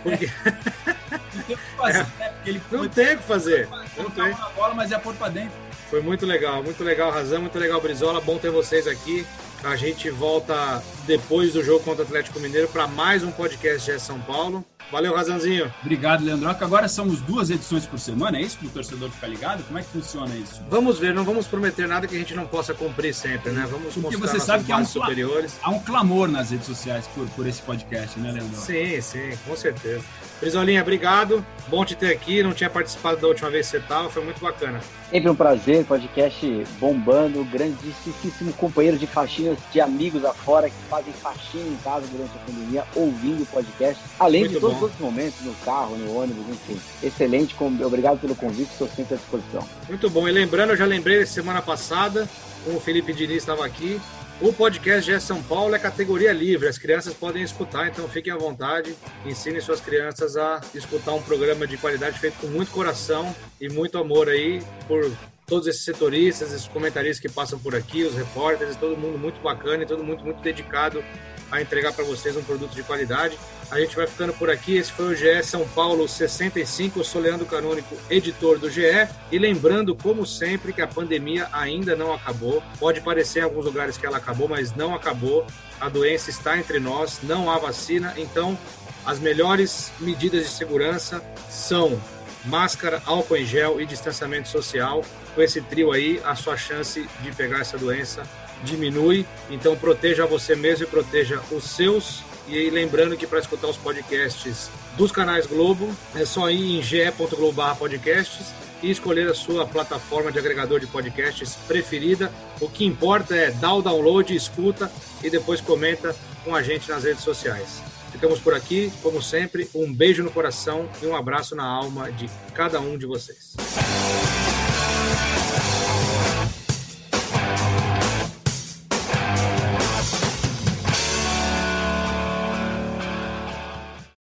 Porque... 0.03 0.29
Não 1.33 1.43
tem 1.45 1.55
o 1.55 1.59
que 1.59 1.77
fazer, 1.77 1.99
né? 2.19 2.31
Porque 2.35 2.51
ele 2.51 2.63
Não 2.71 2.89
tem 2.89 3.15
o 3.15 3.19
que 3.19 3.23
fazer. 3.23 3.69
Não 3.97 4.11
tem. 4.11 4.25
a 4.25 4.51
bola, 4.57 4.75
mas 4.75 4.91
é 4.91 4.99
pôr 4.99 5.15
pra 5.15 5.29
dentro. 5.29 5.53
Foi 5.89 6.03
muito 6.03 6.27
legal, 6.27 6.65
muito 6.65 6.83
legal, 6.83 7.13
Razão, 7.13 7.41
muito 7.41 7.59
legal, 7.59 7.81
Brizola. 7.81 8.21
Bom 8.21 8.39
ter 8.39 8.51
vocês 8.51 8.89
aqui. 8.89 9.25
A 9.65 9.77
gente 9.77 10.11
volta 10.11 10.83
depois 11.07 11.53
do 11.53 11.63
jogo 11.63 11.85
contra 11.85 12.03
o 12.03 12.07
Atlético 12.07 12.41
Mineiro 12.41 12.67
para 12.67 12.89
mais 12.89 13.23
um 13.23 13.31
podcast 13.31 13.93
de 13.93 14.01
São 14.01 14.21
Paulo. 14.21 14.65
Valeu, 14.91 15.15
Razãozinho. 15.15 15.73
Obrigado, 15.81 16.25
Leandroca. 16.25 16.65
Agora 16.65 16.89
somos 16.89 17.21
duas 17.21 17.49
edições 17.49 17.87
por 17.87 17.99
semana, 17.99 18.39
é 18.39 18.43
isso? 18.43 18.59
Para 18.59 18.67
o 18.67 18.71
torcedor 18.71 19.11
ficar 19.11 19.29
ligado? 19.29 19.65
Como 19.65 19.79
é 19.79 19.83
que 19.83 19.89
funciona 19.89 20.35
isso? 20.35 20.61
Vamos 20.69 20.99
ver, 20.99 21.15
não 21.15 21.25
vamos 21.25 21.47
prometer 21.47 21.87
nada 21.87 22.07
que 22.09 22.15
a 22.15 22.19
gente 22.19 22.35
não 22.35 22.47
possa 22.47 22.75
cumprir 22.75 23.15
sempre, 23.15 23.53
né? 23.53 23.67
Vamos 23.71 23.95
Porque 23.95 24.17
mostrar 24.17 24.39
você 24.39 24.41
sabe 24.45 24.65
que 24.65 24.73
é 24.73 24.77
um 24.77 24.85
superiores. 24.85 25.59
Há 25.63 25.71
um 25.71 25.79
clamor 25.79 26.29
nas 26.29 26.51
redes 26.51 26.67
sociais 26.67 27.07
por, 27.15 27.27
por 27.31 27.47
esse 27.47 27.63
podcast, 27.63 28.19
né, 28.19 28.33
Leandro? 28.33 28.61
Sim, 28.61 29.01
sim, 29.01 29.39
com 29.47 29.57
certeza. 29.57 30.05
Brizolinha, 30.43 30.83
obrigado. 30.83 31.47
Bom 31.69 31.85
te 31.85 31.95
ter 31.95 32.13
aqui. 32.13 32.43
Não 32.43 32.53
tinha 32.53 32.69
participado 32.69 33.21
da 33.21 33.29
última 33.29 33.49
vez 33.49 33.67
que 33.67 33.71
você 33.71 33.77
estava, 33.77 34.11
foi 34.11 34.25
muito 34.25 34.41
bacana. 34.41 34.81
Sempre 35.09 35.31
um 35.31 35.37
prazer, 35.37 35.85
podcast 35.85 36.67
bombando, 36.81 37.45
grandíssimo 37.45 38.53
companheiro 38.55 38.99
de 38.99 39.07
faxinas, 39.07 39.57
de 39.73 39.81
amigos 39.81 40.25
afora 40.25 40.69
que 40.69 40.75
fazem 40.91 41.13
faxina 41.13 41.69
em 41.69 41.77
casa 41.77 42.09
durante 42.09 42.33
a 42.35 42.41
pandemia, 42.41 42.85
ouvindo 42.97 43.45
o 43.45 43.47
podcast, 43.47 44.03
além 44.19 44.41
Muito 44.41 44.55
de 44.55 44.61
todos 44.61 44.73
bom. 44.73 44.77
os 44.79 44.83
outros 44.83 45.01
momentos, 45.01 45.41
no 45.43 45.55
carro, 45.65 45.97
no 45.97 46.21
ônibus, 46.21 46.45
enfim. 46.49 46.81
Excelente, 47.01 47.55
obrigado 47.61 48.19
pelo 48.19 48.35
convite, 48.35 48.73
estou 48.73 48.89
sempre 48.89 49.15
à 49.15 49.19
disposição. 49.19 49.65
Muito 49.89 50.11
bom. 50.11 50.29
E 50.29 50.33
lembrando, 50.33 50.71
eu 50.71 50.77
já 50.77 50.87
lembrei 50.87 51.25
semana 51.25 51.63
passada, 51.63 52.29
com 52.65 52.75
o 52.75 52.81
Felipe 52.81 53.13
Diniz 53.13 53.37
estava 53.37 53.65
aqui. 53.65 54.01
O 54.43 54.53
podcast 54.53 55.09
GE 55.09 55.21
São 55.21 55.41
Paulo 55.41 55.73
é 55.73 55.79
categoria 55.79 56.33
livre, 56.33 56.67
as 56.67 56.77
crianças 56.77 57.15
podem 57.15 57.45
escutar, 57.45 57.87
então 57.87 58.09
fiquem 58.09 58.33
à 58.33 58.37
vontade. 58.37 58.93
Ensinem 59.25 59.61
suas 59.61 59.81
crianças 59.81 60.37
a 60.37 60.61
escutar 60.75 61.13
um 61.13 61.23
programa 61.23 61.65
de 61.65 61.77
qualidade 61.77 62.19
feito 62.19 62.39
com 62.41 62.49
muito 62.49 62.73
coração 62.73 63.33
e 63.61 63.69
muito 63.69 63.97
amor 63.99 64.29
aí 64.29 64.61
por 64.89 65.09
todos 65.47 65.69
esses 65.69 65.85
setoristas, 65.85 66.53
esses 66.53 66.67
comentaristas 66.67 67.21
que 67.21 67.29
passam 67.29 67.57
por 67.57 67.77
aqui, 67.77 68.03
os 68.03 68.17
repórteres, 68.17 68.75
todo 68.75 68.97
mundo 68.97 69.17
muito 69.17 69.41
bacana 69.41 69.85
e 69.85 69.87
todo 69.87 70.03
mundo 70.03 70.25
muito 70.25 70.43
dedicado 70.43 71.05
a 71.49 71.63
entregar 71.63 71.93
para 71.93 72.03
vocês 72.03 72.37
um 72.37 72.43
produto 72.43 72.75
de 72.75 72.83
qualidade. 72.83 73.39
A 73.73 73.81
gente 73.81 73.97
vai 73.97 74.07
ficando 74.07 74.35
por 74.35 74.51
aqui. 74.51 74.77
Esse 74.77 74.93
foi 74.93 75.15
o 75.15 75.17
GE 75.17 75.43
São 75.43 75.67
Paulo 75.67 76.07
65. 76.07 77.01
Eu 77.01 77.05
sou 77.05 77.23
Leandro 77.23 77.47
Canônico, 77.47 77.97
editor 78.11 78.59
do 78.59 78.71
GE. 78.71 79.09
E 79.31 79.39
lembrando, 79.39 79.97
como 79.97 80.27
sempre, 80.27 80.75
que 80.75 80.83
a 80.83 80.87
pandemia 80.87 81.49
ainda 81.51 81.97
não 81.97 82.13
acabou. 82.13 82.63
Pode 82.79 83.01
parecer 83.01 83.39
em 83.39 83.45
alguns 83.45 83.65
lugares 83.65 83.97
que 83.97 84.05
ela 84.05 84.19
acabou, 84.19 84.47
mas 84.47 84.75
não 84.77 84.95
acabou. 84.95 85.47
A 85.81 85.89
doença 85.89 86.29
está 86.29 86.59
entre 86.59 86.79
nós, 86.79 87.21
não 87.23 87.51
há 87.51 87.57
vacina. 87.57 88.13
Então, 88.19 88.59
as 89.07 89.19
melhores 89.19 89.91
medidas 89.99 90.45
de 90.45 90.51
segurança 90.51 91.25
são 91.49 91.99
máscara, 92.45 93.01
álcool 93.07 93.39
em 93.39 93.47
gel 93.47 93.81
e 93.81 93.87
distanciamento 93.87 94.51
social. 94.51 95.03
Com 95.35 95.41
esse 95.41 95.63
trio 95.63 95.93
aí, 95.93 96.21
a 96.27 96.35
sua 96.35 96.59
chance 96.59 97.09
de 97.23 97.33
pegar 97.33 97.61
essa 97.61 97.79
doença 97.79 98.23
diminui. 98.65 99.27
Então 99.49 99.75
proteja 99.75 100.27
você 100.27 100.55
mesmo 100.55 100.85
e 100.85 100.89
proteja 100.89 101.41
os 101.51 101.65
seus. 101.65 102.23
E 102.49 102.59
aí, 102.59 102.71
lembrando 102.71 103.17
que 103.17 103.27
para 103.27 103.39
escutar 103.39 103.69
os 103.69 103.77
podcasts 103.77 104.71
dos 104.97 105.13
canais 105.13 105.47
Globo, 105.47 105.89
é 106.15 106.25
só 106.25 106.51
ir 106.51 106.79
em 106.79 106.83
ge.globo.br 106.83 107.77
podcasts 107.79 108.53
e 108.83 108.91
escolher 108.91 109.29
a 109.29 109.35
sua 109.35 109.67
plataforma 109.67 110.33
de 110.33 110.39
agregador 110.39 110.81
de 110.81 110.87
podcasts 110.87 111.57
preferida. 111.69 112.33
O 112.61 112.69
que 112.69 112.85
importa 112.85 113.35
é 113.37 113.51
dar 113.51 113.75
o 113.75 113.83
download, 113.83 114.35
escuta 114.35 114.91
e 115.23 115.31
depois 115.31 115.61
comenta 115.61 116.15
com 116.45 116.55
a 116.55 116.63
gente 116.63 116.89
nas 116.89 117.05
redes 117.05 117.23
sociais. 117.23 117.81
Ficamos 118.11 118.41
por 118.41 118.55
aqui, 118.55 118.93
como 119.03 119.23
sempre, 119.23 119.71
um 119.75 119.93
beijo 119.93 120.23
no 120.23 120.31
coração 120.31 120.89
e 121.01 121.07
um 121.07 121.17
abraço 121.17 121.55
na 121.55 121.65
alma 121.65 122.11
de 122.13 122.29
cada 122.55 122.81
um 122.81 122.99
de 122.99 123.07
vocês. 123.07 123.55